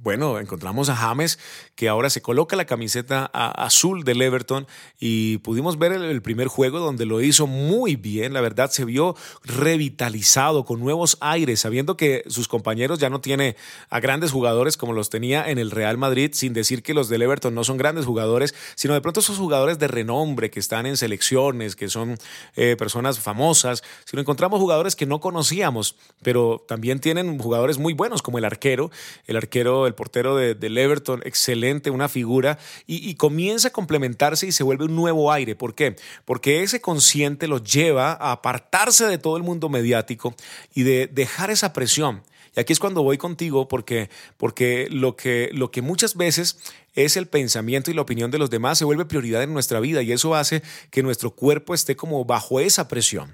bueno, 0.05 0.39
encontramos 0.39 0.89
a 0.89 0.95
James 0.95 1.39
que 1.73 1.89
ahora 1.89 2.11
se 2.11 2.21
coloca 2.21 2.55
la 2.55 2.65
camiseta 2.65 3.25
azul 3.25 4.03
del 4.03 4.21
Everton 4.21 4.67
y 4.99 5.39
pudimos 5.39 5.79
ver 5.79 5.93
el, 5.93 6.21
primer 6.21 6.47
juego 6.47 6.77
donde 6.77 7.07
lo 7.07 7.21
hizo 7.21 7.47
muy 7.47 7.95
bien, 7.95 8.31
la 8.31 8.39
verdad 8.39 8.69
se 8.69 8.85
vio 8.85 9.15
revitalizado 9.43 10.63
con 10.63 10.79
nuevos 10.79 11.17
aires, 11.21 11.61
sabiendo 11.61 11.97
que 11.97 12.23
sus 12.27 12.47
compañeros 12.47 12.99
ya 12.99 13.09
no 13.09 13.19
tiene 13.19 13.55
a 13.89 13.99
grandes 13.99 14.31
jugadores 14.31 14.77
como 14.77 14.93
los 14.93 15.09
tenía 15.09 15.49
en 15.49 15.57
el 15.57 15.71
Real 15.71 15.97
Madrid, 15.97 16.29
sin 16.33 16.53
decir 16.53 16.83
que 16.83 16.93
los 16.93 17.09
del 17.09 17.23
Everton 17.23 17.55
no 17.55 17.63
son 17.63 17.77
grandes 17.77 18.05
jugadores, 18.05 18.53
sino 18.75 18.93
de 18.93 19.01
pronto 19.01 19.21
esos 19.21 19.39
jugadores 19.39 19.79
de 19.79 19.87
renombre 19.87 20.51
que 20.51 20.59
están 20.59 20.85
en 20.85 20.97
selecciones, 20.97 21.75
que 21.75 21.89
son 21.89 22.19
eh, 22.55 22.75
personas 22.77 23.19
famosas, 23.19 23.81
sino 24.05 24.21
encontramos 24.21 24.59
jugadores 24.59 24.95
que 24.95 25.07
no 25.07 25.19
conocíamos, 25.19 25.95
pero 26.21 26.63
también 26.67 26.99
tienen 26.99 27.39
jugadores 27.39 27.79
muy 27.79 27.93
buenos 27.93 28.21
como 28.21 28.37
el 28.37 28.45
arquero, 28.45 28.91
el 29.25 29.37
arquero, 29.37 29.87
el 29.87 29.94
portero 29.95 30.35
de, 30.35 30.55
del 30.55 30.77
Everton, 30.77 31.21
excelente, 31.25 31.89
una 31.89 32.09
figura, 32.09 32.57
y, 32.87 33.15
comienza 33.15 33.69
a 33.69 33.71
complementarse 33.71 34.47
y 34.47 34.51
se 34.51 34.63
vuelve 34.63 34.85
un 34.85 34.95
nuevo 34.95 35.31
aire. 35.31 35.55
¿Por 35.55 35.75
qué? 35.75 35.95
Porque 36.25 36.63
ese 36.63 36.81
consciente 36.81 37.47
lo 37.47 37.63
lleva 37.63 38.11
a 38.11 38.31
apartarse 38.31 39.05
de 39.05 39.17
todo 39.17 39.37
el 39.37 39.43
mundo 39.43 39.69
mediático 39.69 40.35
y 40.73 40.83
de 40.83 41.07
dejar 41.07 41.51
esa 41.51 41.73
presión. 41.73 42.23
Y 42.55 42.59
aquí 42.59 42.73
es 42.73 42.79
cuando 42.79 43.03
voy 43.03 43.17
contigo 43.17 43.67
porque, 43.67 44.09
porque 44.37 44.87
lo, 44.89 45.15
que, 45.15 45.49
lo 45.53 45.71
que 45.71 45.81
muchas 45.81 46.15
veces 46.15 46.57
es 46.93 47.17
el 47.17 47.27
pensamiento 47.27 47.91
y 47.91 47.93
la 47.93 48.01
opinión 48.01 48.31
de 48.31 48.37
los 48.37 48.49
demás 48.49 48.77
se 48.77 48.85
vuelve 48.85 49.05
prioridad 49.05 49.43
en 49.43 49.53
nuestra 49.53 49.79
vida 49.79 50.01
y 50.01 50.11
eso 50.11 50.35
hace 50.35 50.61
que 50.89 51.03
nuestro 51.03 51.31
cuerpo 51.31 51.73
esté 51.73 51.95
como 51.95 52.23
bajo 52.23 52.59
esa 52.59 52.87
presión. 52.87 53.33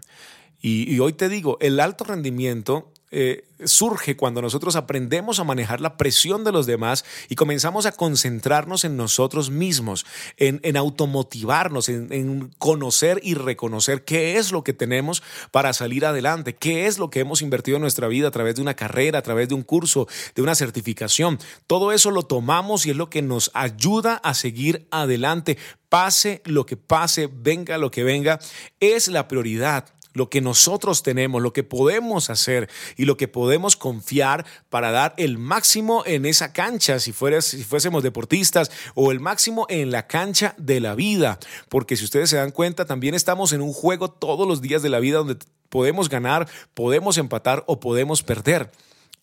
y 0.63 0.99
hoy 0.99 1.13
te 1.13 1.27
digo, 1.27 1.57
el 1.59 1.79
alto 1.79 2.03
rendimiento 2.03 2.91
eh, 3.11 3.43
surge 3.65 4.15
cuando 4.15 4.41
nosotros 4.41 4.77
aprendemos 4.77 5.39
a 5.39 5.43
manejar 5.43 5.81
la 5.81 5.97
presión 5.97 6.45
de 6.45 6.53
los 6.53 6.65
demás 6.65 7.03
y 7.27 7.35
comenzamos 7.35 7.85
a 7.85 7.91
concentrarnos 7.91 8.85
en 8.85 8.95
nosotros 8.95 9.49
mismos, 9.49 10.05
en, 10.37 10.77
automotivarnos, 10.77 11.89
en, 11.89 12.53
conocer 12.57 13.19
y 13.21 13.33
reconocer 13.33 14.05
qué 14.05 14.37
es 14.37 14.51
lo 14.51 14.63
que 14.63 14.73
tenemos 14.73 15.23
para 15.51 15.73
salir 15.73 16.05
adelante, 16.05 16.55
qué 16.55 16.87
es 16.87 16.97
lo 16.97 17.09
que 17.09 17.19
hemos 17.19 17.41
invertido 17.41 17.75
en 17.75 17.81
nuestra 17.81 18.07
vida 18.07 18.29
a 18.29 18.31
través 18.31 18.55
de 18.55 18.61
una 18.61 18.75
carrera, 18.75 19.19
a 19.19 19.23
través 19.23 19.49
de 19.49 19.55
un 19.55 19.63
curso, 19.63 20.07
de 20.33 20.41
una 20.41 20.55
certificación. 20.55 21.37
Todo 21.67 21.91
eso 21.91 22.11
lo 22.11 22.23
tomamos 22.23 22.85
y 22.85 22.91
es 22.91 22.95
lo 22.95 23.09
que 23.09 23.21
nos 23.21 23.51
ayuda 23.53 24.15
a 24.23 24.33
seguir 24.33 24.87
adelante. 24.89 25.57
Pase 25.89 26.41
lo 26.45 26.65
que 26.65 26.77
pase, 26.77 27.29
venga 27.31 27.77
lo 27.77 27.91
que 27.91 28.05
venga, 28.05 28.39
es 28.79 29.09
la 29.09 29.27
prioridad 29.27 29.85
lo 30.13 30.29
que 30.29 30.41
nosotros 30.41 31.03
tenemos, 31.03 31.41
lo 31.41 31.53
que 31.53 31.63
podemos 31.63 32.29
hacer 32.29 32.69
y 32.97 33.05
lo 33.05 33.17
que 33.17 33.27
podemos 33.27 33.75
confiar 33.75 34.45
para 34.69 34.91
dar 34.91 35.13
el 35.17 35.37
máximo 35.37 36.03
en 36.05 36.25
esa 36.25 36.53
cancha, 36.53 36.99
si, 36.99 37.13
si 37.13 37.63
fuésemos 37.63 38.03
deportistas, 38.03 38.71
o 38.95 39.11
el 39.11 39.19
máximo 39.19 39.65
en 39.69 39.91
la 39.91 40.07
cancha 40.07 40.55
de 40.57 40.79
la 40.79 40.95
vida. 40.95 41.39
Porque 41.69 41.95
si 41.95 42.05
ustedes 42.05 42.29
se 42.29 42.37
dan 42.37 42.51
cuenta, 42.51 42.85
también 42.85 43.15
estamos 43.15 43.53
en 43.53 43.61
un 43.61 43.73
juego 43.73 44.09
todos 44.09 44.47
los 44.47 44.61
días 44.61 44.81
de 44.81 44.89
la 44.89 44.99
vida 44.99 45.19
donde 45.19 45.37
podemos 45.69 46.09
ganar, 46.09 46.47
podemos 46.73 47.17
empatar 47.17 47.63
o 47.67 47.79
podemos 47.79 48.23
perder. 48.23 48.71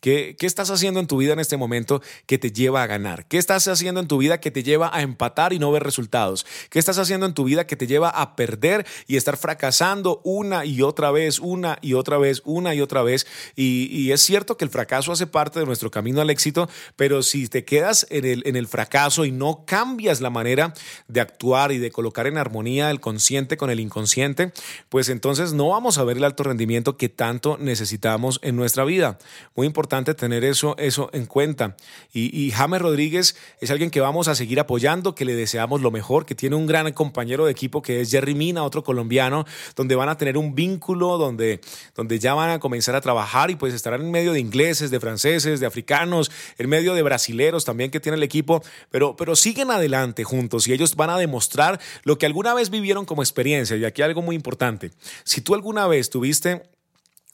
¿Qué, 0.00 0.36
estás 0.40 0.70
haciendo 0.70 1.00
en 1.00 1.08
tu 1.08 1.16
vida 1.16 1.32
en 1.32 1.40
este 1.40 1.56
momento 1.56 2.00
que 2.26 2.38
te 2.38 2.52
lleva 2.52 2.84
a 2.84 2.86
ganar? 2.86 3.26
¿Qué 3.26 3.36
estás 3.36 3.66
haciendo 3.66 4.00
en 4.00 4.06
tu 4.06 4.18
vida 4.18 4.38
que 4.38 4.52
te 4.52 4.62
lleva 4.62 4.90
a 4.94 5.02
empatar 5.02 5.52
y 5.52 5.58
no 5.58 5.72
ver 5.72 5.82
resultados? 5.82 6.46
¿Qué 6.70 6.78
estás 6.78 6.98
haciendo 6.98 7.26
en 7.26 7.34
tu 7.34 7.42
vida 7.42 7.66
que 7.66 7.74
te 7.74 7.88
lleva 7.88 8.08
a 8.08 8.36
perder 8.36 8.86
y 9.08 9.16
estar 9.16 9.36
fracasando 9.36 10.20
una 10.22 10.64
y 10.64 10.82
otra 10.82 11.10
vez, 11.10 11.40
una 11.40 11.78
y 11.82 11.94
otra 11.94 12.16
vez, 12.16 12.42
una 12.44 12.76
y 12.76 12.80
otra 12.80 13.02
vez? 13.02 13.26
Y, 13.56 14.12
es 14.12 14.20
cierto 14.22 14.56
que 14.56 14.64
el 14.64 14.70
fracaso 14.70 15.10
hace 15.10 15.26
parte 15.26 15.58
de 15.58 15.66
nuestro 15.66 15.90
camino 15.90 16.20
al 16.20 16.30
éxito, 16.30 16.68
pero 16.94 17.22
si 17.22 17.48
te 17.48 17.64
quedas 17.64 18.06
en 18.10 18.56
el, 18.56 18.68
fracaso 18.68 19.24
y 19.24 19.32
no 19.32 19.64
cambias 19.66 20.20
la 20.20 20.30
manera 20.30 20.74
de 21.08 21.20
actuar 21.20 21.72
y 21.72 21.78
de 21.78 21.90
colocar 21.90 22.26
en 22.26 22.38
armonía 22.38 22.90
el 22.90 23.00
consciente 23.00 23.56
con 23.56 23.70
el 23.70 23.80
inconsciente, 23.80 24.52
pues 24.88 25.08
entonces 25.08 25.54
no 25.54 25.70
vamos 25.70 25.98
a 25.98 26.04
ver 26.04 26.18
el 26.18 26.24
alto 26.24 26.44
rendimiento 26.44 26.96
que 26.96 27.08
tanto 27.08 27.58
necesitamos 27.58 28.38
en 28.42 28.56
nuestra 28.56 28.84
vida. 28.84 29.18
Muy 29.54 29.66
importante 29.66 29.87
tener 29.88 30.44
eso, 30.44 30.76
eso 30.78 31.10
en 31.12 31.26
cuenta. 31.26 31.76
Y, 32.12 32.46
y 32.46 32.50
James 32.50 32.80
Rodríguez 32.80 33.36
es 33.60 33.70
alguien 33.70 33.90
que 33.90 34.00
vamos 34.00 34.28
a 34.28 34.34
seguir 34.34 34.60
apoyando, 34.60 35.14
que 35.14 35.24
le 35.24 35.34
deseamos 35.34 35.80
lo 35.80 35.90
mejor, 35.90 36.26
que 36.26 36.34
tiene 36.34 36.56
un 36.56 36.66
gran 36.66 36.92
compañero 36.92 37.46
de 37.46 37.52
equipo 37.52 37.82
que 37.82 38.00
es 38.00 38.10
Jerry 38.10 38.34
Mina, 38.34 38.62
otro 38.62 38.84
colombiano, 38.84 39.44
donde 39.74 39.94
van 39.94 40.08
a 40.08 40.16
tener 40.16 40.36
un 40.36 40.54
vínculo, 40.54 41.18
donde, 41.18 41.60
donde 41.94 42.18
ya 42.18 42.34
van 42.34 42.50
a 42.50 42.58
comenzar 42.58 42.94
a 42.94 43.00
trabajar 43.00 43.50
y 43.50 43.56
pues 43.56 43.74
estarán 43.74 44.02
en 44.02 44.10
medio 44.10 44.32
de 44.32 44.40
ingleses, 44.40 44.90
de 44.90 45.00
franceses, 45.00 45.60
de 45.60 45.66
africanos, 45.66 46.30
en 46.58 46.68
medio 46.68 46.94
de 46.94 47.02
brasileros 47.02 47.64
también 47.64 47.90
que 47.90 48.00
tiene 48.00 48.16
el 48.16 48.22
equipo, 48.22 48.62
pero, 48.90 49.16
pero 49.16 49.34
siguen 49.36 49.70
adelante 49.70 50.24
juntos 50.24 50.68
y 50.68 50.72
ellos 50.72 50.94
van 50.96 51.10
a 51.10 51.18
demostrar 51.18 51.80
lo 52.04 52.18
que 52.18 52.26
alguna 52.26 52.54
vez 52.54 52.70
vivieron 52.70 53.04
como 53.04 53.22
experiencia. 53.22 53.76
Y 53.76 53.84
aquí 53.84 54.02
algo 54.02 54.22
muy 54.22 54.36
importante, 54.36 54.90
si 55.24 55.40
tú 55.40 55.54
alguna 55.54 55.86
vez 55.86 56.10
tuviste 56.10 56.62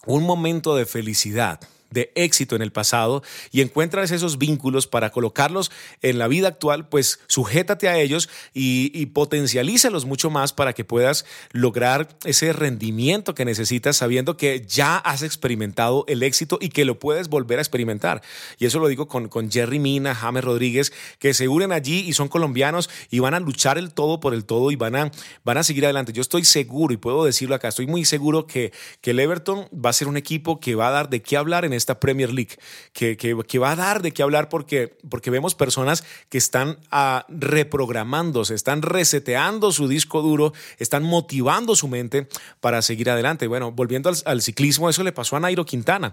un 0.07 0.25
momento 0.25 0.77
de 0.77 0.87
felicidad, 0.87 1.61
de 1.95 2.13
éxito 2.15 2.55
en 2.55 2.61
el 2.61 2.73
pasado 2.73 3.23
y 3.51 3.63
encuentras 3.63 4.11
esos 4.11 4.37
vínculos 4.37 4.87
para 4.87 5.11
colocarlos 5.11 5.71
en 6.03 6.19
la 6.19 6.29
vida 6.29 6.49
actual, 6.49 6.89
pues 6.89 7.21
sujétate 7.27 7.89
a 7.89 7.99
ellos 7.99 8.29
y, 8.53 8.91
y 8.93 9.07
potencialízalos 9.07 10.05
mucho 10.05 10.29
más 10.29 10.53
para 10.53 10.75
que 10.75 10.85
puedas 10.85 11.25
lograr 11.53 12.09
ese 12.25 12.53
rendimiento 12.53 13.35
que 13.35 13.47
necesitas 13.47 13.97
sabiendo 13.97 14.37
que 14.37 14.67
ya 14.67 14.97
has 14.99 15.23
experimentado 15.23 16.05
el 16.09 16.23
éxito 16.23 16.59
y 16.61 16.69
que 16.69 16.85
lo 16.85 16.99
puedes 16.99 17.29
volver 17.29 17.59
a 17.59 17.63
experimentar. 17.63 18.23
Y 18.59 18.67
eso 18.67 18.79
lo 18.81 18.89
digo 18.89 19.09
con, 19.09 19.29
con 19.29 19.51
Jerry 19.51 19.79
Mina, 19.79 20.15
James 20.15 20.45
Rodríguez, 20.45 20.93
que 21.19 21.33
se 21.33 21.49
unen 21.49 21.73
allí 21.73 22.01
y 22.01 22.13
son 22.13 22.29
colombianos 22.29 22.91
y 23.11 23.21
van 23.21 23.35
a 23.35 23.41
luchar 23.41 23.79
el 23.79 23.95
todo 23.95 24.21
por 24.21 24.35
el 24.35 24.45
todo 24.45 24.71
y 24.71 24.77
van 24.77 24.97
a, 24.97 25.11
van 25.45 25.59
a 25.59 25.63
seguir 25.63 25.85
adelante. 25.85 26.13
Yo 26.13 26.23
estoy 26.23 26.45
seguro, 26.45 26.93
y 26.93 26.97
puedo 26.97 27.25
decirlo 27.25 27.55
acá, 27.55 27.69
estoy 27.69 27.87
muy 27.87 28.05
seguro 28.05 28.47
que, 28.47 28.73
que 29.01 29.13
el 29.13 29.21
Everton 29.21 29.69
va 29.73 29.91
a 29.91 29.93
ser 29.93 30.09
un 30.09 30.17
equipo 30.17 30.59
que 30.59 30.75
va 30.75 30.89
a 30.89 30.91
dar 30.91 31.09
de 31.09 31.23
qué 31.23 31.37
hablar 31.37 31.65
en 31.65 31.73
este 31.73 31.84
esta 31.85 32.01
Premier 32.01 32.33
League, 32.33 32.57
que, 32.93 33.17
que, 33.17 33.59
va 33.59 33.73
a 33.73 33.77
dar 33.77 34.03
de 34.03 34.13
qué 34.13 34.23
hablar 34.23 34.49
porque, 34.49 34.97
porque 35.09 35.31
vemos 35.31 35.55
personas 35.55 36.03
que 36.29 36.39
están 36.39 36.79
ah, 36.91 37.27
reprogramándose, 37.29 38.55
están 38.55 38.83
reseteando 38.83 39.71
su 39.71 39.87
disco 39.87 40.23
duro, 40.23 40.53
están 40.79 41.03
motivando 41.05 41.77
su 41.77 41.89
mente 41.89 42.27
para 42.61 42.83
seguir 42.83 43.11
adelante. 43.11 43.47
Bueno, 43.47 43.71
volviendo 43.71 44.09
al, 44.09 44.17
al 44.25 44.43
ciclismo, 44.43 44.89
eso 44.89 45.05
le 45.05 45.13
pasó 45.13 45.37
a 45.37 45.41
Nairo 45.41 45.65
Quintana. 45.65 46.13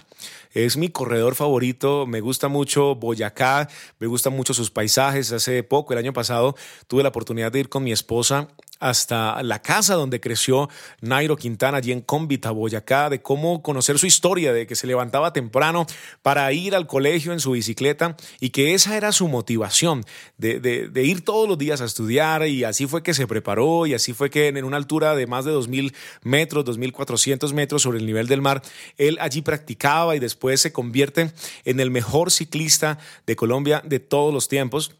Es 0.53 0.77
mi 0.77 0.89
corredor 0.89 1.35
favorito, 1.35 2.05
me 2.05 2.19
gusta 2.19 2.49
mucho 2.49 2.95
Boyacá, 2.95 3.69
me 3.99 4.07
gustan 4.07 4.33
mucho 4.33 4.53
sus 4.53 4.69
paisajes. 4.69 5.31
Hace 5.31 5.63
poco, 5.63 5.93
el 5.93 5.99
año 5.99 6.13
pasado, 6.13 6.55
tuve 6.87 7.03
la 7.03 7.09
oportunidad 7.09 7.51
de 7.51 7.61
ir 7.61 7.69
con 7.69 7.83
mi 7.83 7.91
esposa 7.91 8.49
hasta 8.81 9.41
la 9.43 9.61
casa 9.61 9.93
donde 9.93 10.19
creció 10.19 10.67
Nairo 10.99 11.37
Quintana, 11.37 11.77
allí 11.77 11.91
en 11.91 12.01
Cómbita, 12.01 12.51
Boyacá, 12.51 13.09
de 13.09 13.21
cómo 13.21 13.61
conocer 13.61 13.97
su 13.99 14.07
historia, 14.07 14.51
de 14.51 14.67
que 14.67 14.75
se 14.75 14.87
levantaba 14.87 15.31
temprano 15.31 15.85
para 16.21 16.51
ir 16.51 16.75
al 16.75 16.87
colegio 16.87 17.31
en 17.31 17.39
su 17.39 17.51
bicicleta 17.51 18.17
y 18.39 18.49
que 18.49 18.73
esa 18.73 18.97
era 18.97 19.11
su 19.11 19.27
motivación, 19.27 20.03
de, 20.37 20.91
ir 20.95 21.23
todos 21.23 21.47
los 21.47 21.57
días 21.57 21.79
a 21.81 21.85
estudiar 21.85 22.47
y 22.47 22.63
así 22.63 22.87
fue 22.87 23.03
que 23.03 23.13
se 23.13 23.27
preparó 23.27 23.85
y 23.85 23.93
así 23.93 24.13
fue 24.13 24.29
que 24.31 24.47
en 24.47 24.65
una 24.65 24.77
altura 24.77 25.15
de 25.15 25.27
más 25.27 25.45
de 25.45 25.51
2.000 25.51 25.93
metros, 26.23 26.65
2.400 26.65 27.53
metros 27.53 27.83
sobre 27.83 27.99
el 27.99 28.05
nivel 28.07 28.27
del 28.27 28.41
mar, 28.41 28.63
él 28.97 29.17
allí 29.21 29.43
practicaba 29.43 30.15
y 30.15 30.19
después 30.19 30.59
se 30.59 30.73
convierte 30.73 31.31
en 31.65 31.79
el 31.79 31.91
mejor 31.91 32.31
ciclista 32.31 32.97
de 33.27 33.35
Colombia 33.35 33.83
de 33.85 33.99
todos 33.99 34.33
los 34.33 34.47
tiempos 34.47 34.95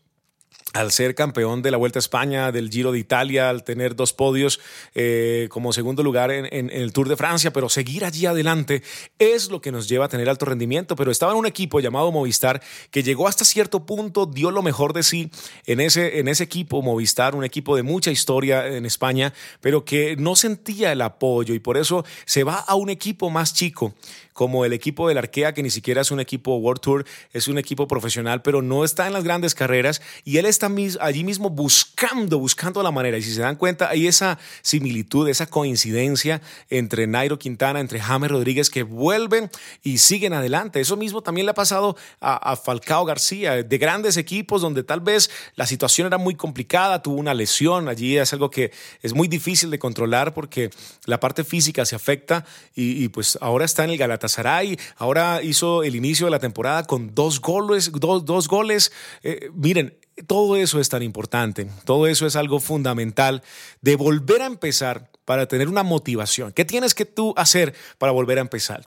al 0.73 0.91
ser 0.91 1.15
campeón 1.15 1.61
de 1.61 1.71
la 1.71 1.77
Vuelta 1.77 1.99
a 1.99 2.01
España, 2.01 2.51
del 2.51 2.69
Giro 2.69 2.91
de 2.91 2.99
Italia, 2.99 3.49
al 3.49 3.63
tener 3.63 3.95
dos 3.95 4.13
podios 4.13 4.59
eh, 4.95 5.47
como 5.49 5.73
segundo 5.73 6.03
lugar 6.03 6.31
en, 6.31 6.69
el 6.69 6.93
Tour 6.93 7.09
de 7.09 7.17
Francia, 7.17 7.51
pero 7.51 7.69
seguir 7.69 8.05
allí 8.05 8.25
adelante 8.25 8.81
es 9.19 9.49
lo 9.49 9.61
que 9.61 9.71
nos 9.71 9.89
lleva 9.89 10.05
a 10.05 10.09
tener 10.09 10.29
alto 10.29 10.45
rendimiento. 10.45 10.95
Pero 10.95 11.11
estaba 11.11 11.33
en 11.33 11.39
un 11.39 11.45
equipo 11.45 11.79
llamado 11.79 12.11
Movistar 12.11 12.61
que 12.89 13.03
llegó 13.03 13.27
hasta 13.27 13.43
cierto 13.43 13.85
punto, 13.85 14.25
dio 14.25 14.51
lo 14.51 14.61
mejor 14.61 14.93
de 14.93 15.03
sí 15.03 15.29
en 15.65 15.81
ese, 15.81 16.19
en 16.19 16.27
ese 16.27 16.43
equipo 16.43 16.81
Movistar, 16.81 17.35
un 17.35 17.43
equipo 17.43 17.75
de 17.75 17.83
mucha 17.83 18.11
historia 18.11 18.67
en 18.67 18.85
España, 18.85 19.33
pero 19.59 19.83
que 19.83 20.15
no 20.15 20.35
sentía 20.35 20.91
el 20.91 21.01
apoyo 21.01 21.53
y 21.53 21.59
por 21.59 21.77
eso 21.77 22.05
se 22.25 22.43
va 22.43 22.55
a 22.55 22.75
un 22.75 22.89
equipo 22.89 23.29
más 23.29 23.53
chico 23.53 23.93
como 24.41 24.65
el 24.65 24.73
equipo 24.73 25.07
del 25.07 25.19
Arkea, 25.19 25.53
que 25.53 25.61
ni 25.61 25.69
siquiera 25.69 26.01
es 26.01 26.09
un 26.09 26.19
equipo 26.19 26.55
World 26.55 26.81
Tour, 26.81 27.05
es 27.31 27.47
un 27.47 27.59
equipo 27.59 27.87
profesional, 27.87 28.41
pero 28.41 28.63
no 28.63 28.83
está 28.83 29.05
en 29.05 29.13
las 29.13 29.23
grandes 29.23 29.53
carreras 29.53 30.01
y 30.25 30.37
él 30.37 30.47
está 30.47 30.67
allí 30.99 31.23
mismo 31.23 31.51
buscando, 31.51 32.39
buscando 32.39 32.81
la 32.81 32.89
manera. 32.89 33.19
Y 33.19 33.21
si 33.21 33.35
se 33.35 33.41
dan 33.41 33.55
cuenta, 33.55 33.89
hay 33.89 34.07
esa 34.07 34.39
similitud, 34.63 35.29
esa 35.29 35.45
coincidencia 35.45 36.41
entre 36.71 37.05
Nairo 37.05 37.37
Quintana, 37.37 37.79
entre 37.81 37.99
James 37.99 38.31
Rodríguez, 38.31 38.71
que 38.71 38.81
vuelven 38.81 39.51
y 39.83 39.99
siguen 39.99 40.33
adelante. 40.33 40.79
Eso 40.79 40.97
mismo 40.97 41.21
también 41.21 41.45
le 41.45 41.51
ha 41.51 41.53
pasado 41.53 41.95
a, 42.19 42.55
Falcao 42.55 43.05
García, 43.05 43.61
de 43.61 43.77
grandes 43.77 44.17
equipos 44.17 44.63
donde 44.63 44.81
tal 44.81 45.01
vez 45.01 45.29
la 45.53 45.67
situación 45.67 46.07
era 46.07 46.17
muy 46.17 46.33
complicada, 46.33 47.03
tuvo 47.03 47.17
una 47.17 47.35
lesión, 47.35 47.87
allí 47.87 48.17
es 48.17 48.33
algo 48.33 48.49
que 48.49 48.71
es 49.03 49.13
muy 49.13 49.27
difícil 49.27 49.69
de 49.69 49.77
controlar 49.77 50.33
porque 50.33 50.71
la 51.05 51.19
parte 51.19 51.43
física 51.43 51.85
se 51.85 51.95
afecta 51.95 52.43
y, 52.73 53.03
y 53.03 53.09
pues 53.09 53.37
ahora 53.39 53.65
está 53.65 53.83
en 53.83 53.91
el 53.91 53.99
Galatasaray 53.99 54.30
Galatasaray. 54.31 54.77
Ahora 54.97 55.41
hizo 55.43 55.83
el 55.83 55.95
inicio 55.95 56.25
de 56.25 56.31
la 56.31 56.39
temporada 56.39 56.83
con 56.83 57.13
dos 57.13 57.41
goles. 57.41 57.91
Dos, 57.91 58.47
goles. 58.47 58.91
Eh, 59.23 59.49
miren, 59.53 59.97
todo 60.27 60.55
eso 60.55 60.79
es 60.79 60.89
tan 60.89 61.03
importante. 61.03 61.67
Todo 61.85 62.07
eso 62.07 62.25
es 62.25 62.35
algo 62.35 62.59
fundamental 62.59 63.43
de 63.81 63.95
volver 63.95 64.41
a 64.41 64.45
empezar 64.45 65.09
para 65.25 65.47
tener 65.47 65.67
una 65.67 65.83
motivación. 65.83 66.51
¿Qué 66.51 66.65
tienes 66.65 66.93
que 66.93 67.05
tú 67.05 67.33
hacer 67.37 67.73
para 67.97 68.11
volver 68.11 68.37
a 68.37 68.41
empezar? 68.41 68.85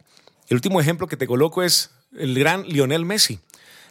El 0.49 0.57
último 0.57 0.81
ejemplo 0.81 1.07
que 1.07 1.17
te 1.17 1.27
coloco 1.27 1.63
es 1.63 1.91
el 2.17 2.39
gran 2.39 2.65
Lionel 2.65 3.05
Messi 3.05 3.41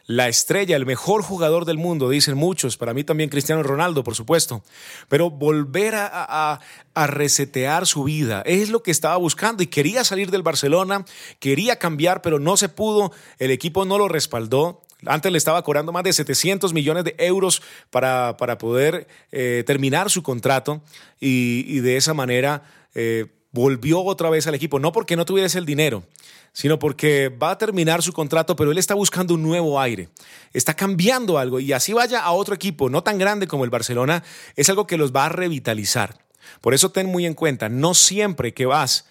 la 0.06 0.28
estrella, 0.28 0.76
el 0.76 0.86
mejor 0.86 1.24
jugador 1.24 1.66
del 1.66 1.78
mundo, 1.78 2.10
dicen 2.10 2.36
muchos, 2.36 2.76
para 2.76 2.94
mí 2.94 3.04
también 3.04 3.30
Cristiano 3.30 3.64
Ronaldo, 3.64 4.04
por 4.04 4.16
supuesto, 4.16 4.64
pero 5.08 5.30
volver 5.30 5.96
a, 5.96 6.60
resetear 6.96 7.88
su 7.88 8.04
vida 8.04 8.44
es 8.46 8.70
lo 8.70 8.84
que 8.84 8.92
estaba 8.92 9.18
buscando 9.18 9.64
y 9.64 9.68
quería 9.68 10.04
salir 10.04 10.30
del 10.30 10.44
Barcelona, 10.44 11.06
quería 11.40 11.78
cambiar, 11.80 12.22
pero 12.22 12.38
no 12.40 12.56
se 12.58 12.70
pudo, 12.70 13.12
el 13.40 13.50
equipo 13.50 13.86
no 13.86 13.98
lo 13.98 14.08
respaldó. 14.08 14.84
Antes 15.06 15.32
le 15.32 15.38
estaba 15.38 15.64
cobrando 15.64 15.92
más 15.92 16.04
de 16.04 16.14
700 16.14 16.72
millones 16.72 17.04
de 17.04 17.16
euros 17.18 17.62
para, 17.90 18.38
poder 18.60 19.08
eh, 19.32 19.64
terminar 19.66 20.10
su 20.10 20.22
contrato 20.22 20.82
y, 21.20 21.80
de 21.80 21.98
esa 21.98 22.14
manera 22.14 22.64
eh, 22.94 23.26
volvió 23.54 24.02
otra 24.04 24.30
vez 24.30 24.48
al 24.48 24.56
equipo, 24.56 24.80
no 24.80 24.92
porque 24.92 25.16
no 25.16 25.26
tuviese 25.26 25.60
el 25.60 25.66
dinero, 25.66 26.04
sino 26.52 26.80
porque 26.80 27.30
va 27.30 27.52
a 27.52 27.58
terminar 27.58 28.02
su 28.02 28.12
contrato, 28.12 28.56
pero 28.56 28.72
él 28.72 28.78
está 28.80 28.96
buscando 28.96 29.36
un 29.36 29.44
nuevo 29.44 29.80
aire, 29.80 30.10
está 30.54 30.74
cambiando 30.74 31.38
algo 31.38 31.60
y 31.60 31.72
así 31.72 31.94
vaya 31.94 32.22
a 32.22 32.32
otro 32.32 32.56
equipo, 32.56 32.90
no 32.90 33.04
tan 33.04 33.18
grande 33.18 33.48
como 33.48 33.64
el 33.64 33.70
Barcelona, 33.70 34.24
es 34.56 34.70
algo 34.70 34.88
que 34.88 34.98
los 34.98 35.16
va 35.16 35.28
a 35.28 35.30
revitalizar. 35.30 36.18
Por 36.62 36.74
eso 36.74 36.92
ten 36.92 37.08
muy 37.08 37.26
en 37.26 37.36
cuenta, 37.36 37.70
no 37.70 37.94
siempre 37.94 38.54
que 38.54 38.66
vas 38.66 39.06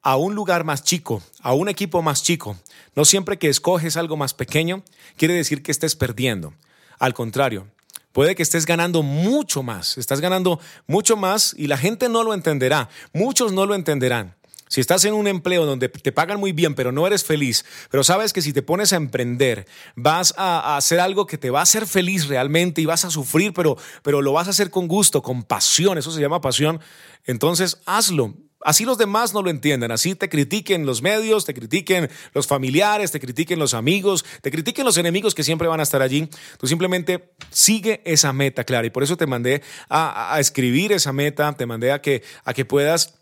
a 0.00 0.16
un 0.16 0.34
lugar 0.34 0.64
más 0.64 0.82
chico, 0.82 1.22
a 1.40 1.52
un 1.52 1.68
equipo 1.68 2.00
más 2.00 2.22
chico, 2.22 2.56
no 2.96 3.04
siempre 3.04 3.38
que 3.38 3.48
escoges 3.48 3.98
algo 3.98 4.16
más 4.16 4.32
pequeño, 4.32 4.82
quiere 5.16 5.34
decir 5.34 5.62
que 5.62 5.70
estés 5.70 5.96
perdiendo. 5.96 6.54
Al 6.98 7.12
contrario, 7.12 7.68
puede 8.12 8.34
que 8.34 8.42
estés 8.42 8.66
ganando 8.66 9.02
mucho 9.02 9.62
más, 9.62 9.98
estás 9.98 10.20
ganando 10.20 10.60
mucho 10.86 11.16
más 11.16 11.54
y 11.56 11.66
la 11.66 11.76
gente 11.76 12.08
no 12.08 12.22
lo 12.22 12.34
entenderá, 12.34 12.88
muchos 13.12 13.52
no 13.52 13.66
lo 13.66 13.74
entenderán. 13.74 14.36
Si 14.72 14.80
estás 14.80 15.04
en 15.04 15.12
un 15.12 15.28
empleo 15.28 15.66
donde 15.66 15.90
te 15.90 16.12
pagan 16.12 16.40
muy 16.40 16.52
bien, 16.52 16.74
pero 16.74 16.92
no 16.92 17.06
eres 17.06 17.24
feliz, 17.24 17.62
pero 17.90 18.02
sabes 18.02 18.32
que 18.32 18.40
si 18.40 18.54
te 18.54 18.62
pones 18.62 18.94
a 18.94 18.96
emprender, 18.96 19.66
vas 19.96 20.32
a, 20.38 20.78
hacer 20.78 20.98
algo 20.98 21.26
que 21.26 21.36
te 21.36 21.50
va 21.50 21.58
a 21.58 21.64
hacer 21.64 21.86
feliz 21.86 22.26
realmente 22.26 22.80
y 22.80 22.86
vas 22.86 23.04
a 23.04 23.10
sufrir, 23.10 23.52
pero, 23.52 23.76
pero 24.02 24.22
lo 24.22 24.32
vas 24.32 24.46
a 24.46 24.50
hacer 24.52 24.70
con 24.70 24.88
gusto, 24.88 25.20
con 25.20 25.42
pasión, 25.42 25.98
eso 25.98 26.10
se 26.10 26.22
llama 26.22 26.40
pasión, 26.40 26.80
entonces 27.26 27.82
hazlo. 27.84 28.32
Así 28.64 28.84
los 28.84 28.98
demás 28.98 29.34
no 29.34 29.42
lo 29.42 29.50
entiendan, 29.50 29.90
así 29.90 30.14
te 30.14 30.28
critiquen 30.28 30.86
los 30.86 31.02
medios, 31.02 31.44
te 31.44 31.54
critiquen 31.54 32.10
los 32.34 32.46
familiares, 32.46 33.10
te 33.10 33.20
critiquen 33.20 33.58
los 33.58 33.74
amigos, 33.74 34.24
te 34.40 34.50
critiquen 34.50 34.84
los 34.84 34.96
enemigos 34.96 35.34
que 35.34 35.42
siempre 35.42 35.68
van 35.68 35.80
a 35.80 35.82
estar 35.82 36.02
allí. 36.02 36.28
Tú 36.58 36.66
simplemente 36.66 37.32
sigue 37.50 38.02
esa 38.04 38.32
meta 38.32 38.64
clara 38.64 38.86
y 38.86 38.90
por 38.90 39.02
eso 39.02 39.16
te 39.16 39.26
mandé 39.26 39.62
a, 39.88 40.34
a 40.34 40.40
escribir 40.40 40.92
esa 40.92 41.12
meta, 41.12 41.52
te 41.54 41.66
mandé 41.66 41.92
a 41.92 42.00
que, 42.00 42.22
a 42.44 42.54
que 42.54 42.64
puedas 42.64 43.21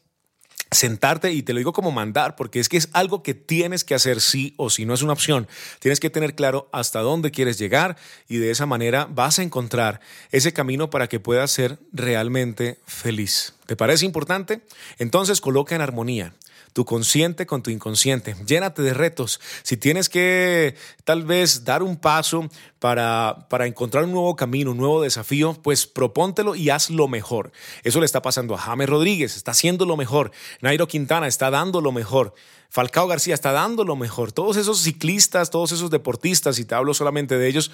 sentarte 0.70 1.32
y 1.32 1.42
te 1.42 1.52
lo 1.52 1.58
digo 1.58 1.72
como 1.72 1.90
mandar, 1.90 2.36
porque 2.36 2.60
es 2.60 2.68
que 2.68 2.76
es 2.76 2.88
algo 2.92 3.22
que 3.22 3.34
tienes 3.34 3.84
que 3.84 3.94
hacer 3.94 4.20
sí 4.20 4.54
o 4.56 4.70
sí, 4.70 4.86
no 4.86 4.94
es 4.94 5.02
una 5.02 5.12
opción. 5.12 5.48
Tienes 5.80 6.00
que 6.00 6.10
tener 6.10 6.34
claro 6.34 6.68
hasta 6.72 7.00
dónde 7.00 7.30
quieres 7.30 7.58
llegar 7.58 7.96
y 8.28 8.36
de 8.36 8.50
esa 8.50 8.66
manera 8.66 9.08
vas 9.10 9.38
a 9.38 9.42
encontrar 9.42 10.00
ese 10.30 10.52
camino 10.52 10.90
para 10.90 11.08
que 11.08 11.20
puedas 11.20 11.50
ser 11.50 11.78
realmente 11.92 12.78
feliz. 12.86 13.54
¿Te 13.66 13.76
parece 13.76 14.06
importante? 14.06 14.62
Entonces 14.98 15.40
coloca 15.40 15.74
en 15.74 15.80
armonía 15.80 16.34
tu 16.72 16.84
consciente 16.84 17.46
con 17.46 17.62
tu 17.62 17.70
inconsciente. 17.70 18.36
Llénate 18.46 18.82
de 18.82 18.94
retos. 18.94 19.40
Si 19.62 19.76
tienes 19.76 20.08
que 20.08 20.76
tal 21.04 21.24
vez 21.24 21.64
dar 21.64 21.82
un 21.82 21.96
paso 21.96 22.48
para, 22.80 23.46
para 23.48 23.66
encontrar 23.66 24.04
un 24.04 24.12
nuevo 24.12 24.34
camino, 24.34 24.72
un 24.72 24.78
nuevo 24.78 25.02
desafío, 25.02 25.54
pues 25.62 25.86
propóntelo 25.86 26.56
y 26.56 26.70
haz 26.70 26.90
lo 26.90 27.06
mejor. 27.06 27.52
Eso 27.84 28.00
le 28.00 28.06
está 28.06 28.22
pasando 28.22 28.54
a 28.54 28.58
James 28.58 28.88
Rodríguez, 28.88 29.36
está 29.36 29.52
haciendo 29.52 29.84
lo 29.86 29.96
mejor. 29.96 30.32
Nairo 30.60 30.88
Quintana 30.88 31.28
está 31.28 31.50
dando 31.50 31.80
lo 31.80 31.92
mejor. 31.92 32.34
Falcao 32.70 33.08
García 33.08 33.34
está 33.34 33.52
dando 33.52 33.84
lo 33.84 33.96
mejor. 33.96 34.32
Todos 34.32 34.56
esos 34.56 34.80
ciclistas, 34.80 35.50
todos 35.50 35.72
esos 35.72 35.90
deportistas, 35.90 36.58
y 36.58 36.64
te 36.64 36.76
hablo 36.76 36.94
solamente 36.94 37.36
de 37.36 37.48
ellos, 37.48 37.72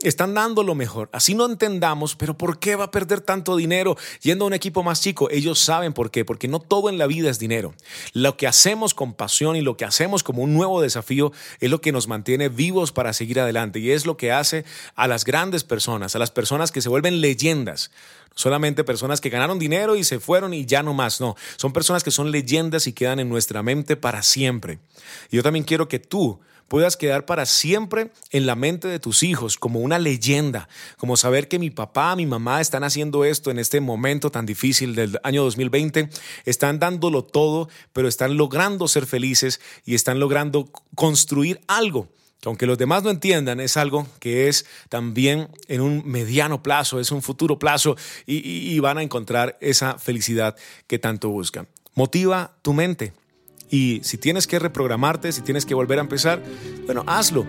están 0.00 0.34
dando 0.34 0.62
lo 0.62 0.76
mejor. 0.76 1.08
Así 1.12 1.34
no 1.34 1.46
entendamos, 1.46 2.14
pero 2.14 2.38
¿por 2.38 2.60
qué 2.60 2.76
va 2.76 2.84
a 2.84 2.90
perder 2.92 3.20
tanto 3.20 3.56
dinero 3.56 3.96
yendo 4.22 4.44
a 4.44 4.46
un 4.46 4.54
equipo 4.54 4.84
más 4.84 5.00
chico? 5.00 5.28
Ellos 5.30 5.58
saben 5.58 5.92
por 5.92 6.12
qué, 6.12 6.24
porque 6.24 6.46
no 6.46 6.60
todo 6.60 6.88
en 6.88 6.98
la 6.98 7.08
vida 7.08 7.30
es 7.30 7.40
dinero. 7.40 7.74
Lo 8.12 8.36
que 8.36 8.46
hacemos 8.46 8.94
con 8.94 9.12
pasión 9.14 9.56
y 9.56 9.60
lo 9.60 9.76
que 9.76 9.84
hacemos 9.84 10.22
como 10.22 10.42
un 10.42 10.54
nuevo 10.54 10.80
desafío 10.80 11.32
es 11.58 11.68
lo 11.68 11.80
que 11.80 11.90
nos 11.90 12.06
mantiene 12.06 12.48
vivos 12.48 12.92
para 12.92 13.12
seguir 13.12 13.40
adelante 13.40 13.80
y 13.80 13.90
es 13.90 14.06
lo 14.06 14.16
que 14.16 14.30
hace 14.30 14.37
a 14.94 15.08
las 15.08 15.24
grandes 15.24 15.64
personas, 15.64 16.14
a 16.14 16.18
las 16.18 16.30
personas 16.30 16.72
que 16.72 16.80
se 16.80 16.88
vuelven 16.88 17.20
leyendas. 17.20 17.90
Solamente 18.34 18.84
personas 18.84 19.20
que 19.20 19.30
ganaron 19.30 19.58
dinero 19.58 19.96
y 19.96 20.04
se 20.04 20.20
fueron 20.20 20.54
y 20.54 20.64
ya 20.64 20.82
no 20.82 20.94
más, 20.94 21.20
no, 21.20 21.34
son 21.56 21.72
personas 21.72 22.04
que 22.04 22.12
son 22.12 22.30
leyendas 22.30 22.86
y 22.86 22.92
quedan 22.92 23.18
en 23.18 23.28
nuestra 23.28 23.62
mente 23.62 23.96
para 23.96 24.22
siempre. 24.22 24.78
Y 25.30 25.36
yo 25.36 25.42
también 25.42 25.64
quiero 25.64 25.88
que 25.88 25.98
tú 25.98 26.38
puedas 26.68 26.96
quedar 26.96 27.24
para 27.24 27.46
siempre 27.46 28.12
en 28.30 28.46
la 28.46 28.54
mente 28.54 28.86
de 28.88 29.00
tus 29.00 29.22
hijos 29.22 29.56
como 29.58 29.80
una 29.80 29.98
leyenda, 29.98 30.68
como 30.98 31.16
saber 31.16 31.48
que 31.48 31.58
mi 31.58 31.70
papá, 31.70 32.14
mi 32.14 32.26
mamá 32.26 32.60
están 32.60 32.84
haciendo 32.84 33.24
esto 33.24 33.50
en 33.50 33.58
este 33.58 33.80
momento 33.80 34.30
tan 34.30 34.46
difícil 34.46 34.94
del 34.94 35.18
año 35.24 35.42
2020, 35.42 36.10
están 36.44 36.78
dándolo 36.78 37.24
todo, 37.24 37.68
pero 37.92 38.06
están 38.06 38.36
logrando 38.36 38.86
ser 38.86 39.06
felices 39.06 39.60
y 39.84 39.94
están 39.94 40.20
logrando 40.20 40.70
construir 40.94 41.60
algo 41.66 42.08
que 42.40 42.48
aunque 42.48 42.66
los 42.66 42.78
demás 42.78 43.02
no 43.02 43.10
entiendan, 43.10 43.60
es 43.60 43.76
algo 43.76 44.06
que 44.20 44.48
es 44.48 44.66
también 44.88 45.48
en 45.66 45.80
un 45.80 46.02
mediano 46.06 46.62
plazo, 46.62 47.00
es 47.00 47.10
un 47.10 47.22
futuro 47.22 47.58
plazo 47.58 47.96
y, 48.26 48.78
van 48.78 48.98
a 48.98 49.02
encontrar 49.02 49.58
esa 49.60 49.98
felicidad 49.98 50.56
que 50.86 50.98
tanto 50.98 51.30
buscan. 51.30 51.66
Motiva 51.94 52.52
tu 52.62 52.72
mente. 52.72 53.12
Y 53.70 54.00
si 54.04 54.18
tienes 54.18 54.46
que 54.46 54.58
reprogramarte, 54.58 55.32
si 55.32 55.42
tienes 55.42 55.66
que 55.66 55.74
volver 55.74 55.98
a 55.98 56.02
empezar, 56.02 56.42
bueno, 56.86 57.04
hazlo. 57.06 57.44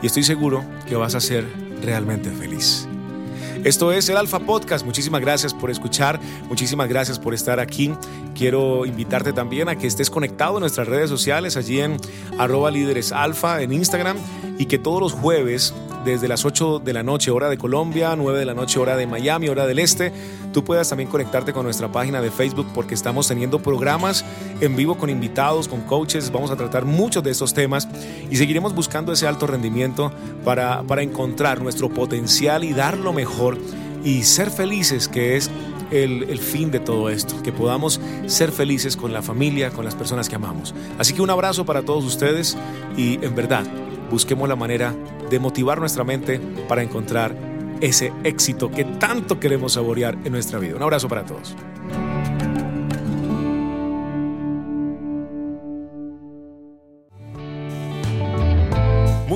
Y 0.00 0.06
estoy 0.06 0.22
seguro 0.22 0.64
que 0.88 0.94
vas 0.94 1.14
a 1.14 1.20
ser 1.20 1.44
realmente 1.82 2.30
feliz. 2.30 2.86
Esto 3.64 3.92
es 3.92 4.08
el 4.08 4.16
Alfa 4.16 4.38
Podcast. 4.38 4.86
Muchísimas 4.86 5.20
gracias 5.20 5.52
por 5.52 5.70
escuchar, 5.70 6.18
muchísimas 6.48 6.88
gracias 6.88 7.18
por 7.18 7.34
estar 7.34 7.60
aquí. 7.60 7.92
Quiero 8.34 8.86
invitarte 8.86 9.34
también 9.34 9.68
a 9.68 9.76
que 9.76 9.86
estés 9.86 10.08
conectado 10.08 10.56
en 10.56 10.60
nuestras 10.60 10.88
redes 10.88 11.10
sociales, 11.10 11.58
allí 11.58 11.80
en 11.80 11.98
arroba 12.38 12.70
líderes 12.70 13.12
alfa 13.12 13.60
en 13.60 13.72
Instagram 13.72 14.16
y 14.60 14.66
que 14.66 14.78
todos 14.78 15.00
los 15.00 15.14
jueves 15.14 15.72
desde 16.04 16.28
las 16.28 16.44
8 16.44 16.80
de 16.80 16.92
la 16.92 17.02
noche 17.02 17.30
hora 17.30 17.48
de 17.48 17.56
Colombia, 17.56 18.14
9 18.14 18.38
de 18.38 18.44
la 18.44 18.52
noche 18.52 18.78
hora 18.78 18.94
de 18.94 19.06
Miami, 19.06 19.48
hora 19.48 19.66
del 19.66 19.78
Este, 19.78 20.12
tú 20.52 20.62
puedas 20.64 20.90
también 20.90 21.08
conectarte 21.08 21.54
con 21.54 21.64
nuestra 21.64 21.90
página 21.90 22.20
de 22.20 22.30
Facebook 22.30 22.66
porque 22.74 22.92
estamos 22.92 23.26
teniendo 23.26 23.62
programas 23.62 24.22
en 24.60 24.76
vivo 24.76 24.98
con 24.98 25.08
invitados, 25.08 25.66
con 25.66 25.80
coaches, 25.80 26.30
vamos 26.30 26.50
a 26.50 26.56
tratar 26.56 26.84
muchos 26.84 27.22
de 27.22 27.30
estos 27.30 27.54
temas 27.54 27.88
y 28.30 28.36
seguiremos 28.36 28.74
buscando 28.74 29.14
ese 29.14 29.26
alto 29.26 29.46
rendimiento 29.46 30.12
para, 30.44 30.82
para 30.82 31.00
encontrar 31.00 31.62
nuestro 31.62 31.88
potencial 31.88 32.62
y 32.62 32.74
dar 32.74 32.98
lo 32.98 33.14
mejor 33.14 33.56
y 34.04 34.24
ser 34.24 34.50
felices, 34.50 35.08
que 35.08 35.36
es 35.38 35.50
el, 35.90 36.24
el, 36.24 36.38
fin 36.38 36.70
de 36.70 36.80
todo 36.80 37.08
esto, 37.08 37.42
que 37.42 37.50
podamos 37.50 37.98
ser 38.26 38.52
felices 38.52 38.94
con 38.94 39.14
la 39.14 39.22
familia, 39.22 39.70
con 39.70 39.86
las 39.86 39.94
personas 39.94 40.28
que 40.28 40.36
amamos. 40.36 40.74
Así 40.98 41.14
que 41.14 41.22
un 41.22 41.30
abrazo 41.30 41.64
para 41.64 41.82
todos 41.82 42.04
ustedes 42.04 42.58
y 42.96 43.14
en 43.24 43.34
verdad, 43.34 43.64
busquemos 44.10 44.48
la 44.48 44.56
manera 44.56 44.94
de 45.30 45.38
motivar 45.38 45.78
nuestra 45.78 46.04
mente 46.04 46.40
para 46.68 46.82
encontrar 46.82 47.34
ese 47.80 48.12
éxito 48.24 48.70
que 48.70 48.84
tanto 48.84 49.40
queremos 49.40 49.72
saborear 49.72 50.18
en 50.24 50.32
nuestra 50.32 50.58
vida. 50.58 50.76
Un 50.76 50.82
abrazo 50.82 51.08
para 51.08 51.24
todos. 51.24 51.56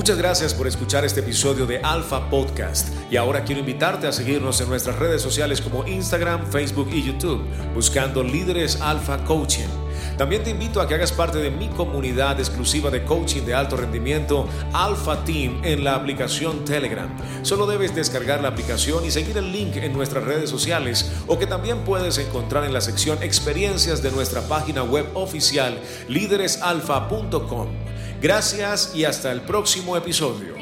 Muchas 0.05 0.19
gracias 0.19 0.53
por 0.53 0.67
escuchar 0.67 1.03
este 1.03 1.21
episodio 1.21 1.65
de 1.65 1.79
Alpha 1.79 2.29
Podcast 2.29 2.89
y 3.09 3.17
ahora 3.17 3.43
quiero 3.43 3.61
invitarte 3.61 4.05
a 4.05 4.11
seguirnos 4.11 4.61
en 4.61 4.69
nuestras 4.69 4.99
redes 4.99 5.19
sociales 5.19 5.61
como 5.61 5.87
Instagram, 5.87 6.45
Facebook 6.51 6.89
y 6.91 7.01
YouTube 7.01 7.41
buscando 7.73 8.21
Líderes 8.21 8.79
Alpha 8.81 9.23
Coaching. 9.23 9.84
También 10.17 10.43
te 10.43 10.49
invito 10.49 10.81
a 10.81 10.87
que 10.87 10.95
hagas 10.95 11.11
parte 11.11 11.39
de 11.39 11.51
mi 11.51 11.67
comunidad 11.69 12.39
exclusiva 12.39 12.89
de 12.89 13.03
coaching 13.03 13.43
de 13.43 13.53
alto 13.53 13.75
rendimiento 13.77 14.47
Alpha 14.73 15.23
Team 15.23 15.61
en 15.63 15.83
la 15.83 15.95
aplicación 15.95 16.65
Telegram. 16.65 17.09
Solo 17.43 17.65
debes 17.65 17.93
descargar 17.93 18.41
la 18.41 18.49
aplicación 18.49 19.05
y 19.05 19.11
seguir 19.11 19.37
el 19.37 19.51
link 19.51 19.75
en 19.77 19.93
nuestras 19.93 20.23
redes 20.23 20.49
sociales 20.49 21.11
o 21.27 21.37
que 21.37 21.47
también 21.47 21.79
puedes 21.79 22.17
encontrar 22.17 22.63
en 22.63 22.73
la 22.73 22.81
sección 22.81 23.21
experiencias 23.21 24.01
de 24.01 24.11
nuestra 24.11 24.41
página 24.47 24.83
web 24.83 25.05
oficial 25.13 25.79
líderesalfa.com. 26.07 27.67
Gracias 28.21 28.93
y 28.95 29.05
hasta 29.05 29.31
el 29.31 29.41
próximo 29.41 29.97
episodio. 29.97 30.54